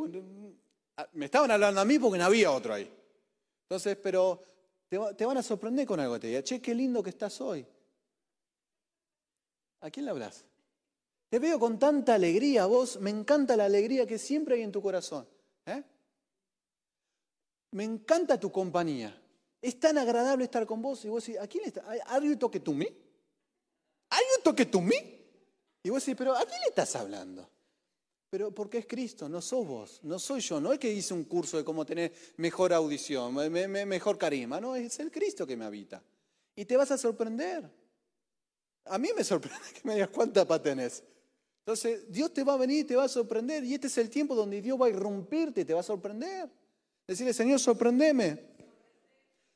Me 1.12 1.26
estaban 1.26 1.50
hablando 1.52 1.80
a 1.80 1.84
mí 1.84 1.98
porque 1.98 2.18
no 2.18 2.24
había 2.24 2.50
otro 2.50 2.74
ahí. 2.74 2.90
Entonces, 3.62 3.96
pero 3.96 4.42
te, 4.88 5.24
van 5.24 5.38
a 5.38 5.42
sorprender 5.42 5.86
con 5.86 6.00
algo. 6.00 6.18
Te 6.18 6.26
diga, 6.26 6.42
che, 6.42 6.60
qué 6.60 6.74
lindo 6.74 7.02
que 7.02 7.10
estás 7.10 7.40
hoy. 7.40 7.64
¿A 9.80 9.90
quién 9.90 10.04
le 10.04 10.10
hablas? 10.10 10.44
Te 11.28 11.38
veo 11.38 11.60
con 11.60 11.78
tanta 11.78 12.14
alegría, 12.14 12.66
vos. 12.66 13.00
Me 13.00 13.10
encanta 13.10 13.56
la 13.56 13.66
alegría 13.66 14.04
que 14.04 14.18
siempre 14.18 14.56
hay 14.56 14.62
en 14.62 14.72
tu 14.72 14.82
corazón. 14.82 15.28
¿eh? 15.66 15.84
Me 17.70 17.84
encanta 17.84 18.38
tu 18.38 18.50
compañía. 18.50 19.20
Es 19.62 19.78
tan 19.78 19.96
agradable 19.96 20.44
estar 20.44 20.66
con 20.66 20.82
vos 20.82 21.04
y 21.04 21.08
vos 21.08 21.24
decís, 21.24 21.40
¿a 21.40 21.46
quién 21.46 21.62
le 21.62 21.68
estás? 21.68 21.84
¿Are 22.06 22.26
you 22.26 22.36
talking 22.36 22.62
to 22.62 22.72
me? 22.72 22.86
¿Are 24.10 24.22
you 24.22 24.42
talking 24.42 24.70
to 24.70 24.80
me? 24.80 25.24
Y 25.84 25.90
vos 25.90 26.04
decís, 26.04 26.16
pero 26.18 26.34
¿a 26.34 26.44
quién 26.44 26.60
le 26.60 26.68
estás 26.68 26.96
hablando? 26.96 27.48
Pero 28.34 28.50
porque 28.50 28.78
es 28.78 28.86
Cristo, 28.86 29.28
no 29.28 29.40
sos 29.40 29.64
vos, 29.64 30.00
no 30.02 30.18
soy 30.18 30.40
yo, 30.40 30.60
no 30.60 30.72
es 30.72 30.80
que 30.80 30.92
hice 30.92 31.14
un 31.14 31.22
curso 31.22 31.56
de 31.56 31.62
cómo 31.62 31.86
tener 31.86 32.12
mejor 32.38 32.72
audición, 32.72 33.32
mejor 33.32 34.18
carisma, 34.18 34.60
no, 34.60 34.74
es 34.74 34.98
el 34.98 35.12
Cristo 35.12 35.46
que 35.46 35.56
me 35.56 35.64
habita. 35.64 36.02
Y 36.56 36.64
te 36.64 36.76
vas 36.76 36.90
a 36.90 36.98
sorprender. 36.98 37.70
A 38.86 38.98
mí 38.98 39.10
me 39.16 39.22
sorprende 39.22 39.60
que 39.74 39.82
me 39.84 39.94
digas 39.94 40.08
cuánta 40.08 40.44
paz 40.44 40.60
tenés. 40.62 41.04
Entonces, 41.60 42.10
Dios 42.10 42.34
te 42.34 42.42
va 42.42 42.54
a 42.54 42.56
venir 42.56 42.80
y 42.80 42.84
te 42.84 42.96
va 42.96 43.04
a 43.04 43.08
sorprender. 43.08 43.62
Y 43.62 43.74
este 43.74 43.86
es 43.86 43.96
el 43.98 44.10
tiempo 44.10 44.34
donde 44.34 44.60
Dios 44.60 44.82
va 44.82 44.86
a 44.86 44.90
irrumpirte 44.90 45.60
y 45.60 45.64
te 45.64 45.72
va 45.72 45.78
a 45.78 45.84
sorprender. 45.84 46.50
Decirle, 47.06 47.32
Señor, 47.32 47.60
sorprendeme. 47.60 48.36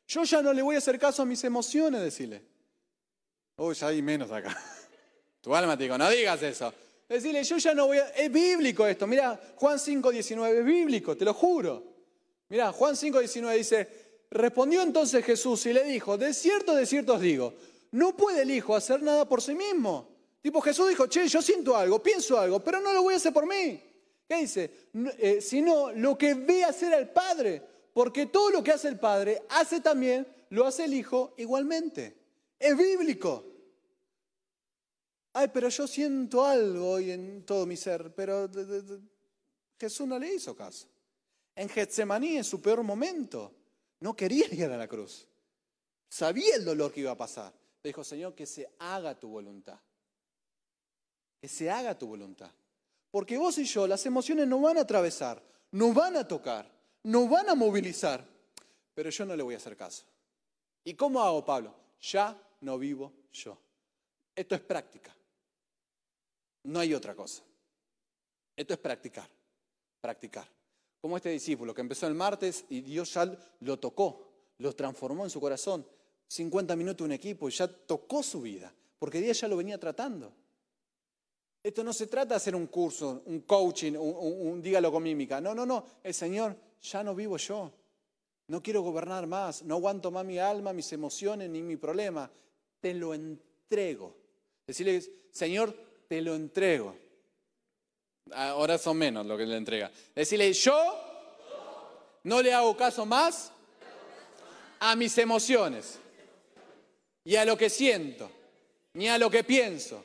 Yo 0.07 0.23
ya 0.23 0.41
no 0.41 0.53
le 0.53 0.63
voy 0.63 0.77
a 0.77 0.79
hacer 0.79 1.01
caso 1.01 1.23
a 1.23 1.27
mis 1.27 1.43
emociones, 1.43 2.01
decirle. 2.01 2.45
Uy, 3.57 3.75
ya 3.75 3.89
hay 3.89 4.03
menos 4.03 4.31
acá. 4.31 4.57
Tu 5.41 5.53
alma 5.53 5.77
te 5.77 5.83
digo, 5.83 5.99
no 5.99 6.09
digas 6.09 6.41
eso. 6.45 6.73
Decirle, 7.09 7.43
yo 7.43 7.57
ya 7.57 7.75
no 7.75 7.87
voy 7.87 7.99
a... 7.99 8.09
Es 8.11 8.31
bíblico 8.31 8.87
esto. 8.87 9.07
Mira, 9.07 9.41
Juan 9.57 9.79
5, 9.79 10.11
19, 10.11 10.59
es 10.59 10.65
bíblico, 10.65 11.17
te 11.17 11.25
lo 11.25 11.33
juro. 11.33 11.83
Mira, 12.51 12.71
Juan 12.73 12.97
5, 12.97 13.19
19 13.19 13.57
dice, 13.57 13.89
respondió 14.31 14.83
entonces 14.83 15.25
Jesús 15.25 15.65
y 15.67 15.73
le 15.73 15.85
dijo, 15.85 16.19
de 16.19 16.35
cierto, 16.35 16.75
de 16.75 16.85
cierto 16.85 17.15
os 17.15 17.21
digo, 17.21 17.55
no 17.93 18.15
puede 18.17 18.43
el 18.43 18.51
Hijo 18.51 18.77
hacer 18.77 19.03
nada 19.03 19.27
por 19.27 19.41
sí 19.41 19.55
mismo. 19.55 20.09
Tipo, 20.43 20.61
Jesús 20.61 20.89
dijo, 20.89 21.07
che, 21.07 21.27
yo 21.29 21.41
siento 21.41 21.77
algo, 21.77 22.03
pienso 22.03 22.39
algo, 22.39 22.61
pero 22.61 22.81
no 22.81 22.93
lo 22.93 23.03
voy 23.03 23.15
a 23.15 23.17
hacer 23.17 23.33
por 23.33 23.47
mí. 23.47 23.83
¿Qué 24.29 24.37
dice? 24.37 24.71
Eh, 25.19 25.41
sino 25.41 25.91
lo 25.93 26.17
que 26.19 26.35
ve 26.35 26.65
hacer 26.65 26.93
al 26.93 27.11
Padre, 27.11 27.63
porque 27.95 28.27
todo 28.27 28.51
lo 28.51 28.63
que 28.63 28.73
hace 28.73 28.89
el 28.89 28.99
Padre 28.99 29.43
hace 29.49 29.81
también, 29.81 30.27
lo 30.51 30.67
hace 30.67 30.85
el 30.85 30.93
Hijo 30.93 31.35
igualmente. 31.39 32.15
Es 32.59 32.77
bíblico. 32.77 33.45
Ay, 35.41 35.47
pero 35.53 35.69
yo 35.69 35.87
siento 35.87 36.45
algo 36.45 36.91
hoy 36.91 37.13
en 37.13 37.47
todo 37.47 37.65
mi 37.65 37.77
ser, 37.77 38.13
pero 38.13 38.51
Jesús 39.79 40.05
no 40.05 40.19
le 40.19 40.35
hizo 40.35 40.57
caso. 40.57 40.89
En 41.55 41.69
Getsemaní, 41.69 42.39
en 42.39 42.43
su 42.43 42.61
peor 42.61 42.83
momento, 42.83 43.55
no 44.01 44.17
quería 44.17 44.53
ir 44.53 44.65
a 44.65 44.77
la 44.77 44.89
cruz. 44.89 45.29
Sabía 46.09 46.57
el 46.57 46.65
dolor 46.65 46.93
que 46.93 47.03
iba 47.03 47.13
a 47.13 47.17
pasar. 47.17 47.53
Le 47.85 47.91
dijo, 47.91 48.03
Señor, 48.03 48.35
que 48.35 48.47
se 48.47 48.69
haga 48.81 49.15
tu 49.15 49.29
voluntad. 49.29 49.79
Que 51.41 51.47
se 51.47 51.71
haga 51.71 51.97
tu 51.97 52.09
voluntad. 52.09 52.51
Porque 53.13 53.39
vos 53.39 53.59
y 53.59 53.65
yo, 53.65 53.87
las 53.87 54.05
emociones 54.07 54.49
no 54.49 54.61
van 54.61 54.79
a 54.79 54.81
atravesar, 54.81 55.41
no 55.71 55.93
van 55.93 56.17
a 56.17 56.27
tocar, 56.27 56.69
no 57.05 57.29
van 57.29 57.49
a 57.49 57.55
movilizar. 57.55 58.27
Pero 58.93 59.09
yo 59.09 59.25
no 59.25 59.37
le 59.37 59.45
voy 59.45 59.55
a 59.55 59.59
hacer 59.59 59.77
caso. 59.77 60.05
¿Y 60.83 60.95
cómo 60.95 61.23
hago, 61.23 61.45
Pablo? 61.45 61.77
Ya 62.01 62.37
no 62.63 62.77
vivo 62.77 63.13
yo. 63.33 63.57
Esto 64.35 64.57
es 64.57 64.61
práctica. 64.63 65.15
No 66.69 66.81
hay 66.81 66.93
otra 66.93 67.15
cosa. 67.15 67.43
Esto 68.55 68.75
es 68.75 68.79
practicar, 68.79 69.29
practicar. 70.03 70.47
Como 71.01 71.17
este 71.17 71.31
discípulo 71.31 71.73
que 71.73 71.81
empezó 71.81 72.07
el 72.07 72.15
martes 72.15 72.67
y 72.69 72.83
Dios 72.83 73.15
ya 73.15 73.33
lo 73.61 73.79
tocó, 73.79 74.29
lo 74.59 74.75
transformó 74.75 75.25
en 75.25 75.31
su 75.31 75.41
corazón. 75.41 75.87
50 76.27 76.77
minutos 76.77 77.07
un 77.07 77.13
equipo 77.13 77.49
y 77.49 77.53
ya 77.53 77.69
tocó 77.69 78.23
su 78.23 78.43
vida, 78.43 78.71
porque 78.99 79.19
Dios 79.19 79.41
ya 79.41 79.49
lo 79.49 79.57
venía 79.57 79.79
tratando. 79.79 80.31
Esto 81.63 81.83
no 81.83 81.95
se 81.95 82.07
trata 82.07 82.31
de 82.31 82.37
hacer 82.37 82.55
un 82.55 82.67
curso, 82.67 83.23
un 83.25 83.41
coaching, 83.41 83.95
un, 83.95 84.61
dígalo 84.61 84.93
con 84.93 85.03
mímica. 85.03 85.41
No, 85.41 85.55
no, 85.55 85.65
no. 85.65 85.85
El 86.03 86.13
Señor, 86.13 86.55
ya 86.83 87.03
no 87.03 87.15
vivo 87.15 87.39
yo. 87.39 87.73
No 88.49 88.63
quiero 88.63 88.83
gobernar 88.83 89.27
más. 89.27 89.63
No 89.63 89.77
aguanto 89.77 90.11
más 90.11 90.25
mi 90.25 90.39
alma, 90.39 90.75
mis 90.75 90.93
emociones 90.93 91.49
ni 91.49 91.63
mi 91.63 91.77
problema. 91.77 92.31
Te 92.79 92.93
lo 92.93 93.15
entrego. 93.15 94.15
Decirle, 94.67 95.03
Señor, 95.31 95.88
te 96.09 96.23
lo 96.23 96.35
entrego. 96.35 96.97
Ahora 98.33 98.77
son 98.79 98.99
menos 98.99 99.25
lo 99.27 99.37
que 99.37 99.47
le 99.47 99.57
entrega. 99.57 99.91
Decirle, 100.15 100.53
yo 100.53 101.09
no 102.25 102.43
le 102.43 102.53
hago 102.53 102.77
caso 102.77 103.07
más 103.07 103.53
a 104.81 104.97
mis 104.97 105.17
emociones 105.19 105.99
y 107.25 107.37
a 107.37 107.45
lo 107.45 107.57
que 107.57 107.71
siento, 107.71 108.31
ni 108.95 109.09
a 109.09 109.19
lo 109.19 109.31
que 109.31 109.45
pienso. 109.45 110.05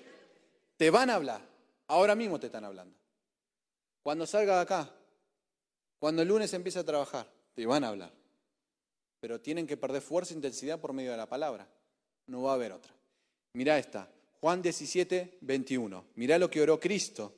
Te 0.77 0.89
van 0.89 1.09
a 1.09 1.15
hablar. 1.15 1.41
Ahora 1.87 2.15
mismo 2.15 2.39
te 2.39 2.47
están 2.47 2.65
hablando. 2.65 2.95
Cuando 4.01 4.25
salga 4.25 4.55
de 4.55 4.61
acá, 4.61 4.89
cuando 5.99 6.21
el 6.21 6.27
lunes 6.27 6.53
empiece 6.53 6.79
a 6.79 6.83
trabajar, 6.83 7.27
te 7.53 7.65
van 7.65 7.83
a 7.83 7.89
hablar. 7.89 8.11
Pero 9.19 9.39
tienen 9.39 9.65
que 9.65 9.77
perder 9.77 10.01
fuerza 10.01 10.33
e 10.33 10.35
intensidad 10.35 10.79
por 10.79 10.91
medio 10.91 11.11
de 11.11 11.17
la 11.17 11.27
palabra. 11.27 11.67
No 12.27 12.43
va 12.43 12.51
a 12.51 12.55
haber 12.55 12.73
otra. 12.73 12.91
Mirá 13.53 13.77
esta. 13.77 14.09
Juan 14.43 14.61
17, 14.61 15.37
21. 15.39 16.03
Mirá 16.15 16.37
lo 16.37 16.49
que 16.49 16.61
oró 16.61 16.77
Cristo 16.77 17.33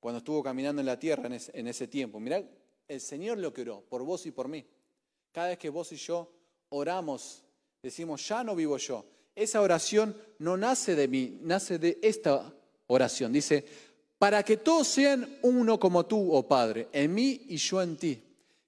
cuando 0.00 0.20
estuvo 0.20 0.42
caminando 0.42 0.80
en 0.80 0.86
la 0.86 0.98
tierra 0.98 1.26
en 1.26 1.68
ese, 1.68 1.88
tiempo. 1.88 2.18
Mirá 2.18 2.42
el 2.88 3.00
Señor 3.02 3.36
lo 3.36 3.52
que 3.52 3.60
oró, 3.60 3.82
por 3.82 4.02
vos 4.02 4.24
y 4.24 4.30
por 4.30 4.48
mí. 4.48 4.64
Cada 5.30 5.48
vez 5.48 5.58
que 5.58 5.68
vos 5.68 5.92
y 5.92 5.96
yo 5.96 6.32
oramos, 6.70 7.44
decimos, 7.82 8.26
ya 8.26 8.42
no 8.42 8.56
vivo 8.56 8.78
yo. 8.78 9.04
Esa 9.34 9.60
oración 9.60 10.16
no 10.38 10.56
nace 10.56 10.94
de 10.94 11.06
mí, 11.06 11.38
nace 11.42 11.78
de 11.78 11.98
esta 12.00 12.50
oración. 12.86 13.30
Dice, 13.30 13.62
para 14.16 14.42
que 14.42 14.56
todos 14.56 14.88
sean 14.88 15.38
uno 15.42 15.78
como 15.78 16.06
tú, 16.06 16.32
oh 16.34 16.48
Padre, 16.48 16.88
en 16.92 17.12
mí 17.12 17.42
y 17.50 17.58
yo 17.58 17.82
en 17.82 17.98
ti. 17.98 18.22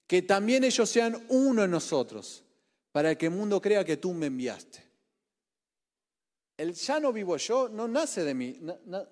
Que 0.05 0.21
también 0.21 0.63
ellos 0.63 0.87
sean 0.87 1.25
uno 1.29 1.63
en 1.63 1.71
nosotros, 1.71 2.43
para 2.91 3.17
que 3.17 3.25
el 3.25 3.31
mundo 3.31 3.59
crea 3.59 3.83
que 3.83 3.97
tú 3.97 4.13
me 4.13 4.27
enviaste. 4.27 4.86
El 6.57 6.73
ya 6.73 6.99
no 6.99 7.13
vivo 7.13 7.37
yo 7.37 7.69
no 7.69 7.87
nace 7.87 8.23
de 8.23 8.33
mí, 8.33 8.59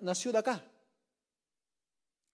nació 0.00 0.32
de 0.32 0.38
acá. 0.38 0.64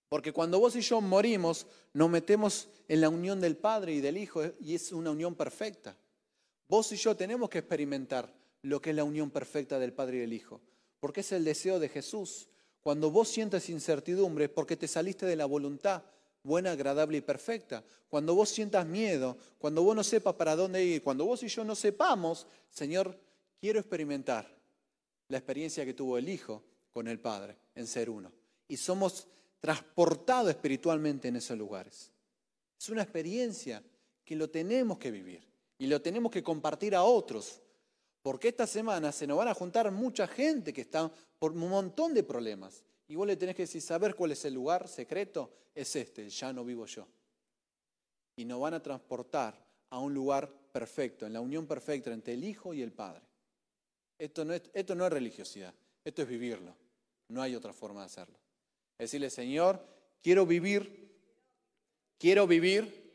Porque 0.09 0.33
cuando 0.33 0.59
vos 0.59 0.75
y 0.77 0.81
yo 0.81 1.01
morimos, 1.01 1.67
nos 1.93 2.09
metemos 2.09 2.69
en 2.89 3.01
la 3.01 3.09
unión 3.09 3.41
del 3.41 3.57
Padre 3.57 3.95
y 3.95 4.01
del 4.01 4.17
Hijo 4.17 4.43
y 4.61 4.75
es 4.75 4.93
una 4.93 5.11
unión 5.11 5.35
perfecta. 5.35 5.97
Vos 6.69 6.91
y 6.93 6.97
yo 6.97 7.15
tenemos 7.15 7.51
que 7.51 7.59
experimentar 7.59 8.33
lo 8.63 8.81
que 8.81 8.91
es 8.91 8.97
la 8.97 9.05
unión 9.05 9.31
perfecta 9.31 9.79
del 9.79 9.93
Padre 9.93 10.19
y 10.19 10.21
del 10.21 10.33
Hijo, 10.33 10.61
porque 11.01 11.21
es 11.21 11.33
el 11.33 11.45
deseo 11.45 11.79
de 11.79 11.89
Jesús. 11.89 12.49
Cuando 12.83 13.11
vos 13.11 13.29
sientes 13.29 13.69
incertidumbre 13.69 14.49
porque 14.49 14.77
te 14.77 14.89
saliste 14.89 15.27
de 15.27 15.37
la 15.37 15.47
voluntad 15.47 16.03
buena, 16.43 16.73
agradable 16.73 17.19
y 17.19 17.23
perfecta. 17.23 17.85
Cuando 18.09 18.35
vos 18.35 18.49
sientas 18.49 18.87
miedo, 18.87 19.37
cuando 19.59 19.83
vos 19.83 19.95
no 19.95 20.05
sepas 20.05 20.35
para 20.35 20.57
dónde 20.57 20.85
ir, 20.85 21.03
cuando 21.03 21.25
vos 21.25 21.43
y 21.43 21.49
yo 21.49 21.65
no 21.65 21.75
sepamos, 21.75 22.47
Señor, 22.71 23.19
quiero 23.61 23.81
experimentar 23.81 24.62
la 25.33 25.39
experiencia 25.39 25.85
que 25.87 25.95
tuvo 25.95 26.19
el 26.19 26.29
Hijo 26.29 26.63
con 26.91 27.09
el 27.09 27.19
Padre 27.19 27.57
en 27.75 27.87
ser 27.87 28.11
uno. 28.11 28.31
Y 28.69 28.77
somos 28.77 29.27
transportados 29.61 30.51
espiritualmente 30.51 31.29
en 31.29 31.37
esos 31.37 31.57
lugares. 31.57 32.13
Es 32.79 32.89
una 32.91 33.03
experiencia 33.03 33.83
que 34.25 34.37
lo 34.37 34.51
tenemos 34.51 34.99
que 34.99 35.11
vivir 35.11 35.43
y 35.79 35.87
lo 35.87 36.03
tenemos 36.03 36.31
que 36.31 36.43
compartir 36.43 36.95
a 36.95 37.03
otros. 37.03 37.63
Porque 38.21 38.49
esta 38.49 38.67
semana 38.67 39.11
se 39.11 39.27
nos 39.27 39.39
van 39.39 39.49
a 39.49 39.55
juntar 39.55 39.91
mucha 39.91 40.27
gente 40.27 40.73
que 40.73 40.83
está 40.83 41.11
por 41.39 41.53
un 41.53 41.69
montón 41.69 42.13
de 42.13 42.23
problemas. 42.23 42.85
Y 43.09 43.15
vos 43.15 43.27
le 43.27 43.37
tenés 43.37 43.57
que 43.57 43.63
decir, 43.63 43.81
saber 43.81 44.15
cuál 44.15 44.33
es 44.33 44.45
el 44.45 44.53
lugar 44.53 44.87
secreto, 44.87 45.51
es 45.75 45.97
este, 45.97 46.29
ya 46.29 46.53
no 46.53 46.63
vivo 46.63 46.85
yo. 46.85 47.09
Y 48.37 48.45
nos 48.45 48.61
van 48.61 48.75
a 48.75 48.83
transportar 48.83 49.67
a 49.89 49.99
un 49.99 50.13
lugar 50.13 50.53
perfecto, 50.73 51.27
en 51.27 51.33
la 51.33 51.41
unión 51.41 51.67
perfecta 51.67 52.13
entre 52.13 52.35
el 52.35 52.45
Hijo 52.45 52.75
y 52.75 52.83
el 52.83 52.93
Padre. 52.93 53.32
Esto 54.23 54.45
no 54.45 54.55
es, 54.55 54.63
esto 54.73 54.95
no 54.95 55.05
es 55.05 55.13
religiosidad, 55.13 55.75
esto 56.05 56.23
es 56.23 56.29
vivirlo. 56.29 56.73
No 57.27 57.43
hay 57.43 57.57
otra 57.57 57.73
forma 57.73 58.03
de 58.03 58.07
hacerlo. 58.07 58.39
Decirle, 58.97 59.29
Señor, 59.31 59.85
quiero 60.23 60.47
vivir, 60.47 61.11
quiero 62.19 62.47
vivir. 62.47 63.11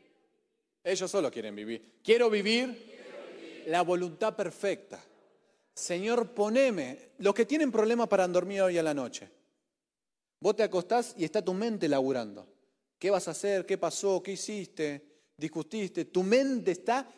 Ellos 0.84 1.10
solo 1.10 1.30
quieren 1.30 1.56
vivir. 1.56 2.00
Quiero 2.04 2.28
vivir 2.28 3.64
la 3.68 3.80
voluntad 3.80 4.36
perfecta. 4.36 5.02
Señor, 5.72 6.34
poneme. 6.34 7.12
Los 7.20 7.32
que 7.32 7.46
tienen 7.46 7.72
problemas 7.72 8.06
para 8.08 8.28
dormir 8.28 8.60
hoy 8.60 8.76
a 8.76 8.82
la 8.82 8.92
noche. 8.92 9.30
Vos 10.40 10.56
te 10.56 10.62
acostás 10.62 11.14
y 11.16 11.24
está 11.24 11.42
tu 11.42 11.54
mente 11.54 11.88
laburando. 11.88 12.46
¿Qué 12.98 13.08
vas 13.08 13.28
a 13.28 13.30
hacer? 13.30 13.64
¿Qué 13.64 13.78
pasó? 13.78 14.22
¿Qué 14.22 14.32
hiciste? 14.32 15.20
¿Discutiste? 15.38 16.04
Tu 16.04 16.22
mente 16.22 16.72
está 16.72 17.08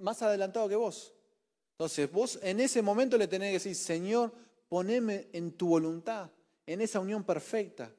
más 0.00 0.20
adelantado 0.20 0.68
que 0.68 0.76
vos. 0.76 1.14
Entonces 1.82 2.12
vos 2.12 2.38
en 2.44 2.60
ese 2.60 2.80
momento 2.80 3.18
le 3.18 3.26
tenés 3.26 3.48
que 3.48 3.54
decir, 3.54 3.74
Señor, 3.74 4.32
poneme 4.68 5.26
en 5.32 5.50
tu 5.50 5.66
voluntad, 5.66 6.30
en 6.64 6.80
esa 6.80 7.00
unión 7.00 7.24
perfecta. 7.24 7.90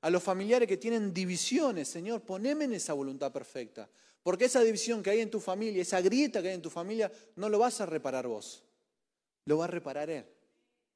A 0.00 0.08
los 0.08 0.22
familiares 0.22 0.66
que 0.66 0.78
tienen 0.78 1.12
divisiones, 1.12 1.88
Señor, 1.88 2.22
poneme 2.22 2.64
en 2.64 2.72
esa 2.72 2.94
voluntad 2.94 3.30
perfecta. 3.30 3.86
Porque 4.22 4.46
esa 4.46 4.62
división 4.62 5.02
que 5.02 5.10
hay 5.10 5.20
en 5.20 5.30
tu 5.30 5.40
familia, 5.40 5.82
esa 5.82 6.00
grieta 6.00 6.40
que 6.40 6.48
hay 6.48 6.54
en 6.54 6.62
tu 6.62 6.70
familia, 6.70 7.12
no 7.36 7.50
lo 7.50 7.58
vas 7.58 7.82
a 7.82 7.84
reparar 7.84 8.26
vos. 8.26 8.64
Lo 9.44 9.58
va 9.58 9.66
a 9.66 9.68
reparar 9.68 10.08
Él. 10.08 10.24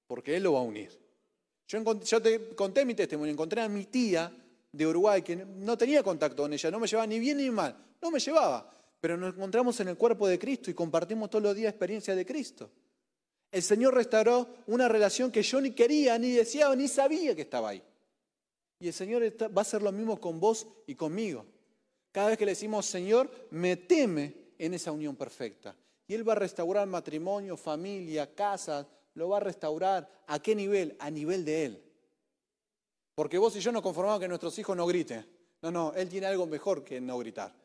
Porque 0.07 0.35
Él 0.35 0.45
lo 0.45 0.55
va 0.55 0.61
a 0.61 0.63
unir. 0.63 0.99
Yo, 1.69 2.01
yo 2.01 2.23
te 2.23 2.55
conté 2.55 2.87
mi 2.87 2.95
testimonio, 2.95 3.31
encontré 3.31 3.61
a 3.61 3.69
mi 3.69 3.85
tía 3.85 4.35
de 4.73 4.87
Uruguay 4.87 5.21
que 5.21 5.37
no 5.37 5.77
tenía 5.77 6.03
contacto 6.03 6.45
con 6.45 6.53
ella, 6.55 6.71
no 6.71 6.81
me 6.81 6.87
llevaba 6.87 7.07
ni 7.07 7.19
bien 7.19 7.37
ni 7.37 7.51
mal, 7.51 7.77
no 8.01 8.11
me 8.11 8.19
llevaba 8.19 8.73
pero 9.03 9.17
nos 9.17 9.35
encontramos 9.35 9.81
en 9.81 9.89
el 9.89 9.97
cuerpo 9.97 10.29
de 10.29 10.39
Cristo 10.39 10.71
y 10.71 10.75
compartimos 10.75 11.29
todos 11.29 11.43
los 11.43 11.57
días 11.57 11.71
experiencia 11.71 12.15
de 12.15 12.25
Cristo. 12.25 12.71
El 13.51 13.61
Señor 13.61 13.95
restauró 13.95 14.47
una 14.69 14.87
relación 14.87 15.33
que 15.33 15.43
yo 15.43 15.61
ni 15.61 15.73
quería, 15.73 16.17
ni 16.21 16.31
deseaba, 16.31 16.77
ni 16.77 16.87
sabía 16.87 17.35
que 17.35 17.43
estaba 17.43 17.71
ahí. 17.71 17.83
Y 18.79 18.87
el 18.87 18.93
Señor 18.93 19.25
va 19.25 19.49
a 19.57 19.61
hacer 19.63 19.83
lo 19.83 19.91
mismo 19.91 20.21
con 20.21 20.39
vos 20.39 20.69
y 20.87 20.95
conmigo. 20.95 21.45
Cada 22.13 22.29
vez 22.29 22.39
que 22.39 22.47
le 22.47 22.53
decimos, 22.53 22.87
Señor, 22.87 23.29
meteme 23.51 24.53
en 24.57 24.73
esa 24.75 24.93
unión 24.93 25.17
perfecta. 25.17 25.75
Y 26.07 26.15
Él 26.15 26.27
va 26.27 26.35
a 26.35 26.37
restaurar 26.37 26.87
matrimonio, 26.87 27.57
familia, 27.57 28.33
casa, 28.33 28.87
lo 29.15 29.31
va 29.31 29.39
a 29.39 29.41
restaurar. 29.41 30.23
¿A 30.29 30.41
qué 30.41 30.55
nivel? 30.55 30.95
A 31.01 31.11
nivel 31.11 31.45
de 31.45 31.65
Él. 31.65 31.83
Porque 33.17 33.37
vos 33.37 33.57
y 33.57 33.61
yo 33.61 33.73
nos 33.73 33.83
conformamos 33.83 34.21
que 34.21 34.29
nuestros 34.29 34.57
hijos 34.61 34.77
no 34.77 34.87
griten. 34.87 35.27
No, 35.61 35.73
no, 35.73 35.93
Él 35.97 36.09
tiene 36.09 36.29
algo 36.29 36.47
mejor 36.47 36.85
que 36.85 37.01
no 37.01 37.19
gritar. 37.19 37.62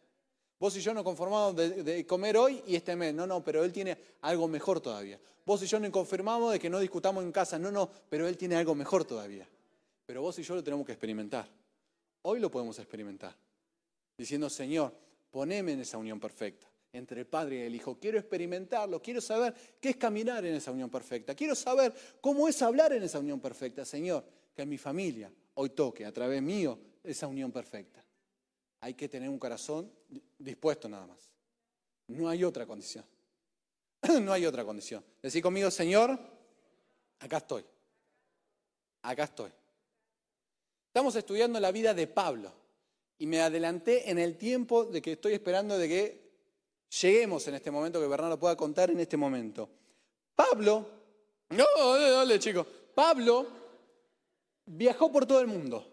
Vos 0.60 0.76
y 0.76 0.82
yo 0.82 0.94
nos 0.94 1.04
conformamos 1.04 1.56
de, 1.56 2.06
comer 2.08 2.36
hoy 2.36 2.64
y 2.66 2.76
este 2.76 2.96
mes. 2.96 3.14
No, 3.14 3.28
no, 3.28 3.44
pero 3.44 3.64
Él 3.64 3.72
tiene 3.72 3.98
algo 4.22 4.48
mejor 4.48 4.82
todavía. 4.82 5.20
Vos 5.46 5.62
y 5.62 5.68
yo 5.68 5.80
nos 5.80 5.92
confirmamos 5.92 6.52
de 6.52 6.60
que 6.60 6.70
no 6.70 6.80
discutamos 6.80 7.24
en 7.24 7.32
casa. 7.32 7.60
No, 7.60 7.72
no, 7.72 7.90
pero 8.10 8.28
Él 8.28 8.38
tiene 8.38 8.56
algo 8.56 8.74
mejor 8.74 9.06
todavía. 9.06 9.48
Pero 10.06 10.22
vos 10.22 10.40
y 10.40 10.44
yo 10.44 10.56
lo 10.56 10.64
tenemos 10.64 10.86
que 10.86 10.94
experimentar. 10.94 11.48
Hoy 12.24 12.40
lo 12.40 12.50
podemos 12.50 12.80
experimentar. 12.80 13.36
Diciendo, 14.18 14.50
Señor, 14.50 14.94
poneme 15.30 15.74
en 15.74 15.82
esa 15.82 15.98
unión 15.98 16.20
perfecta 16.20 16.68
entre 16.94 17.22
el 17.22 17.28
Padre 17.28 17.58
y 17.58 17.62
el 17.62 17.76
Hijo. 17.76 18.00
Quiero 18.00 18.18
experimentarlo, 18.18 19.02
quiero 19.02 19.22
saber 19.22 19.54
qué 19.80 19.90
es 19.90 19.98
caminar 19.98 20.46
en 20.46 20.56
esa 20.56 20.72
unión 20.72 20.90
perfecta. 20.90 21.36
Quiero 21.36 21.56
saber 21.56 21.94
cómo 22.22 22.48
es 22.48 22.62
hablar 22.62 22.94
en 22.94 23.04
esa 23.04 23.20
unión 23.20 23.40
perfecta. 23.40 23.86
Señor, 23.86 24.24
que 24.56 24.66
mi 24.66 24.78
familia 24.78 25.32
hoy 25.56 25.70
toque 25.70 26.06
a 26.06 26.12
través 26.12 26.42
mío 26.42 26.80
esa 27.04 27.28
unión 27.28 27.52
perfecta. 27.52 28.04
Hay 28.82 28.94
que 28.94 29.10
tener 29.10 29.30
un 29.30 29.40
corazón 29.40 29.92
dispuesto 30.38 30.88
nada 30.88 31.08
más. 31.08 31.34
No 32.08 32.30
hay 32.30 32.44
otra 32.44 32.66
condición. 32.66 33.06
No 34.22 34.32
hay 34.32 34.46
otra 34.46 34.64
condición. 34.64 35.04
Decir 35.22 35.42
conmigo, 35.42 35.72
Señor, 35.72 36.20
acá 37.20 37.38
estoy. 37.38 37.66
Acá 39.02 39.24
estoy. 39.24 39.52
Estamos 40.88 41.16
estudiando 41.16 41.60
la 41.60 41.72
vida 41.72 41.94
de 41.94 42.08
Pablo 42.08 42.52
y 43.20 43.28
me 43.28 43.42
adelanté 43.42 44.10
en 44.10 44.20
el 44.20 44.38
tiempo 44.38 44.86
de 44.86 45.02
que 45.02 45.14
estoy 45.14 45.34
esperando 45.34 45.78
de 45.78 45.88
que 45.88 46.28
lleguemos 47.02 47.48
en 47.48 47.56
este 47.56 47.72
momento, 47.72 48.00
que 48.00 48.08
Bernardo 48.08 48.40
pueda 48.40 48.56
contar 48.56 48.90
en 48.92 49.00
este 49.00 49.18
momento. 49.18 49.70
Pablo, 50.36 50.88
no, 51.50 51.66
dale 51.94 52.40
chico, 52.40 52.66
Pablo 52.94 53.48
viajó 54.66 55.12
por 55.12 55.26
todo 55.26 55.40
el 55.42 55.48
mundo, 55.48 55.86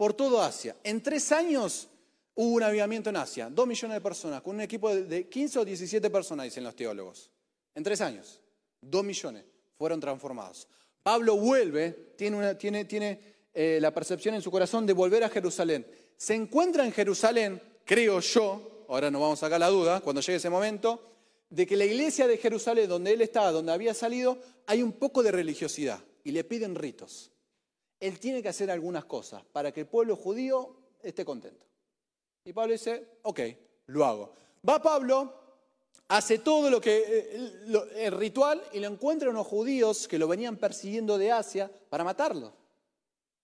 por 0.00 0.14
todo 0.14 0.40
Asia. 0.40 0.74
En 0.82 1.02
tres 1.02 1.30
años 1.30 1.86
hubo 2.34 2.54
un 2.54 2.62
avivamiento 2.62 3.10
en 3.10 3.16
Asia, 3.16 3.50
dos 3.50 3.66
millones 3.66 3.96
de 3.96 4.00
personas, 4.00 4.40
con 4.40 4.54
un 4.54 4.62
equipo 4.62 4.94
de 4.94 5.28
15 5.28 5.58
o 5.58 5.64
17 5.66 6.08
personas, 6.08 6.44
dicen 6.44 6.64
los 6.64 6.74
teólogos. 6.74 7.30
En 7.74 7.84
tres 7.84 8.00
años, 8.00 8.40
dos 8.80 9.04
millones 9.04 9.44
fueron 9.76 10.00
transformados. 10.00 10.66
Pablo 11.02 11.36
vuelve, 11.36 12.14
tiene, 12.16 13.20
eh, 13.52 13.78
la 13.78 13.92
percepción 13.92 14.34
en 14.34 14.40
su 14.40 14.50
corazón 14.50 14.86
de 14.86 14.94
volver 14.94 15.22
a 15.22 15.28
Jerusalén. 15.28 15.86
Se 16.16 16.34
encuentra 16.34 16.86
en 16.86 16.92
Jerusalén, 16.92 17.60
creo 17.84 18.20
yo, 18.20 18.86
ahora 18.88 19.10
no 19.10 19.20
vamos 19.20 19.38
a 19.40 19.48
sacar 19.48 19.60
la 19.60 19.68
duda, 19.68 20.00
cuando 20.00 20.22
llegue 20.22 20.36
ese 20.36 20.48
momento, 20.48 21.12
de 21.50 21.66
que 21.66 21.76
la 21.76 21.84
iglesia 21.84 22.26
de 22.26 22.38
Jerusalén, 22.38 22.88
donde 22.88 23.12
él 23.12 23.20
estaba, 23.20 23.52
donde 23.52 23.72
había 23.72 23.92
salido, 23.92 24.38
hay 24.64 24.82
un 24.82 24.92
poco 24.92 25.22
de 25.22 25.30
religiosidad 25.30 26.00
y 26.24 26.30
le 26.30 26.42
piden 26.42 26.74
ritos. 26.74 27.30
Él 28.00 28.18
tiene 28.18 28.42
que 28.42 28.48
hacer 28.48 28.70
algunas 28.70 29.04
cosas 29.04 29.44
para 29.52 29.70
que 29.72 29.80
el 29.80 29.86
pueblo 29.86 30.16
judío 30.16 30.74
esté 31.02 31.24
contento. 31.24 31.66
Y 32.44 32.52
Pablo 32.52 32.72
dice, 32.72 33.18
ok, 33.22 33.40
lo 33.86 34.04
hago. 34.04 34.32
Va 34.66 34.80
Pablo, 34.80 35.34
hace 36.08 36.38
todo 36.38 36.70
lo 36.70 36.80
que 36.80 37.04
eh, 37.06 38.06
el 38.06 38.12
ritual 38.12 38.62
y 38.72 38.80
lo 38.80 38.88
encuentra 38.88 39.30
unos 39.30 39.46
judíos 39.46 40.08
que 40.08 40.18
lo 40.18 40.26
venían 40.26 40.56
persiguiendo 40.56 41.18
de 41.18 41.30
Asia 41.30 41.70
para 41.88 42.02
matarlo. 42.02 42.52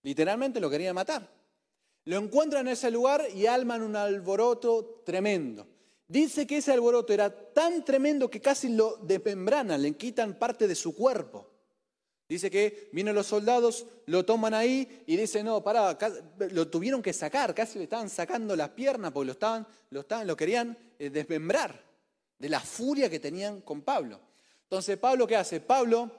Literalmente 0.03 0.61
lo 0.61 0.71
querían 0.71 0.95
matar. 0.95 1.29
Lo 2.05 2.17
encuentran 2.17 2.67
en 2.67 2.73
ese 2.73 2.91
lugar 2.91 3.27
y 3.35 3.47
alman 3.47 3.83
un 3.83 3.97
alboroto 3.97 5.03
tremendo. 5.05 5.67
Dice 6.09 6.47
que 6.47 6.59
ese 6.59 6.73
alboroto 6.73 7.13
era 7.13 7.53
tan 7.53 7.85
tremendo 7.85 8.31
que 8.31 8.41
casi 8.41 8.69
lo 8.69 8.97
desmembranan, 8.99 9.83
le 9.83 9.97
quitan 9.97 10.39
parte 10.39 10.69
de 10.69 10.77
su 10.77 10.95
cuerpo. 10.95 11.56
Dice 12.29 12.51
que 12.51 12.89
vienen 12.93 13.15
los 13.15 13.29
soldados, 13.29 13.87
lo 14.07 14.25
toman 14.25 14.53
ahí 14.53 15.05
y 15.07 15.17
dicen, 15.17 15.47
no, 15.47 15.63
pará, 15.63 15.97
lo 16.51 16.69
tuvieron 16.69 17.01
que 17.01 17.13
sacar, 17.13 17.55
casi 17.55 17.79
le 17.79 17.85
estaban 17.85 18.11
sacando 18.11 18.57
las 18.57 18.71
piernas 18.71 19.13
porque 19.13 19.27
lo, 19.27 19.33
estaban, 19.33 19.67
lo, 19.91 20.01
estaban, 20.01 20.27
lo 20.27 20.37
querían 20.37 20.77
eh, 20.99 21.11
desmembrar 21.11 21.81
de 22.37 22.49
la 22.49 22.59
furia 22.59 23.09
que 23.09 23.21
tenían 23.21 23.61
con 23.61 23.83
Pablo. 23.83 24.21
Entonces, 24.63 24.99
Pablo, 24.99 25.25
¿qué 25.27 25.37
hace? 25.37 25.61
Pablo 25.61 26.11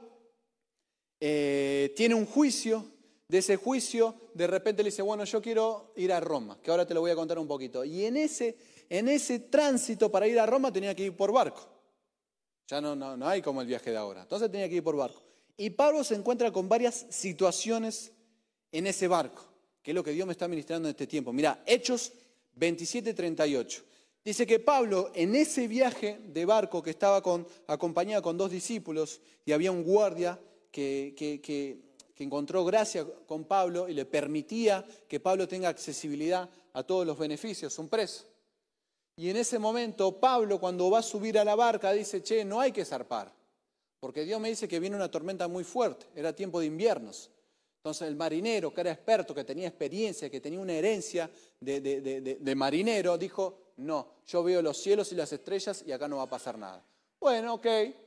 eh, 1.20 1.94
tiene 1.98 2.16
un 2.16 2.26
juicio 2.26 2.86
de 3.28 3.40
ese 3.40 3.58
juicio, 3.58 4.16
de 4.34 4.48
repente 4.48 4.84
le 4.84 4.90
dice, 4.90 5.02
bueno, 5.02 5.26
yo 5.26 5.42
quiero 5.42 5.92
ir 5.98 6.14
a 6.14 6.22
Roma, 6.22 6.58
que 6.64 6.72
ahora 6.72 6.88
te 6.88 6.94
lo 6.94 7.02
voy 7.02 7.12
a 7.12 7.16
contar 7.16 7.38
un 7.38 7.48
poquito. 7.48 7.84
Y 7.84 8.06
en 8.06 8.16
ese, 8.16 8.58
en 8.90 9.10
ese 9.10 9.40
tránsito 9.40 10.10
para 10.10 10.26
ir 10.28 10.40
a 10.40 10.46
Roma 10.46 10.72
tenía 10.72 10.96
que 10.96 11.04
ir 11.04 11.18
por 11.18 11.34
barco. 11.34 11.68
Ya 12.68 12.80
no, 12.80 12.96
no, 12.96 13.18
no 13.18 13.28
hay 13.28 13.42
como 13.42 13.62
el 13.62 13.68
viaje 13.68 13.92
de 13.92 13.98
ahora. 13.98 14.22
Entonces 14.22 14.50
tenía 14.50 14.70
que 14.70 14.76
ir 14.76 14.84
por 14.84 14.96
barco. 14.96 15.27
Y 15.58 15.72
Pablo 15.72 16.04
se 16.04 16.16
encuentra 16.16 16.52
con 16.52 16.70
varias 16.70 17.08
situaciones 17.10 18.12
en 18.72 18.88
ese 18.88 19.08
barco, 19.08 19.44
que 19.82 19.92
es 19.92 19.96
lo 19.96 20.04
que 20.04 20.12
Dios 20.12 20.26
me 20.26 20.34
está 20.34 20.48
ministrando 20.48 20.88
en 20.88 20.92
este 20.92 21.08
tiempo. 21.08 21.34
Mira, 21.34 21.64
Hechos 21.66 22.14
27, 22.56 23.14
38. 23.14 23.84
Dice 24.24 24.46
que 24.46 24.60
Pablo 24.60 25.12
en 25.16 25.36
ese 25.36 25.68
viaje 25.68 26.20
de 26.28 26.46
barco 26.46 26.84
que 26.84 26.92
estaba 26.92 27.22
con, 27.22 27.48
acompañado 27.68 28.22
con 28.22 28.38
dos 28.38 28.52
discípulos 28.52 29.22
y 29.46 29.52
había 29.52 29.72
un 29.72 29.84
guardia 29.84 30.40
que 30.72 31.14
que 32.18 32.24
encontró 32.24 32.66
gracia 32.66 33.06
con 33.28 33.44
Pablo 33.44 33.88
y 33.88 33.94
le 33.94 34.04
permitía 34.06 34.84
que 35.08 35.20
Pablo 35.20 35.48
tenga 35.48 35.70
accesibilidad 35.70 36.50
a 36.74 36.82
todos 36.82 37.06
los 37.06 37.16
beneficios, 37.16 37.78
un 37.78 37.90
preso. 37.90 38.26
Y 39.16 39.30
en 39.30 39.38
ese 39.38 39.60
momento 39.60 40.20
Pablo 40.20 40.60
cuando 40.60 40.90
va 40.90 41.00
a 41.00 41.04
subir 41.04 41.38
a 41.38 41.46
la 41.46 41.54
barca 41.54 41.92
dice, 41.92 42.24
che, 42.24 42.44
no 42.44 42.60
hay 42.60 42.72
que 42.72 42.86
zarpar, 42.86 43.32
porque 44.00 44.26
Dios 44.26 44.40
me 44.40 44.50
dice 44.50 44.68
que 44.68 44.80
viene 44.80 44.96
una 44.96 45.10
tormenta 45.10 45.48
muy 45.48 45.64
fuerte, 45.64 46.06
era 46.16 46.34
tiempo 46.34 46.60
de 46.60 46.68
inviernos. 46.68 47.32
Entonces 47.78 48.08
el 48.08 48.16
marinero, 48.16 48.74
que 48.74 48.82
era 48.82 48.92
experto, 48.92 49.34
que 49.34 49.44
tenía 49.44 49.68
experiencia, 49.68 50.30
que 50.30 50.42
tenía 50.42 50.60
una 50.60 50.74
herencia 50.74 51.30
de, 51.60 52.54
marinero, 52.56 53.18
dijo, 53.18 53.60
no, 53.78 54.16
yo 54.26 54.44
veo 54.44 54.62
los 54.62 54.78
cielos 54.78 55.12
y 55.12 55.16
las 55.16 55.32
estrellas 55.32 55.84
y 55.86 55.92
acá 55.92 56.08
no 56.08 56.18
va 56.18 56.24
a 56.24 56.30
pasar 56.30 56.58
nada. 56.58 56.84
Bueno, 57.20 57.56
ok, 57.56 57.66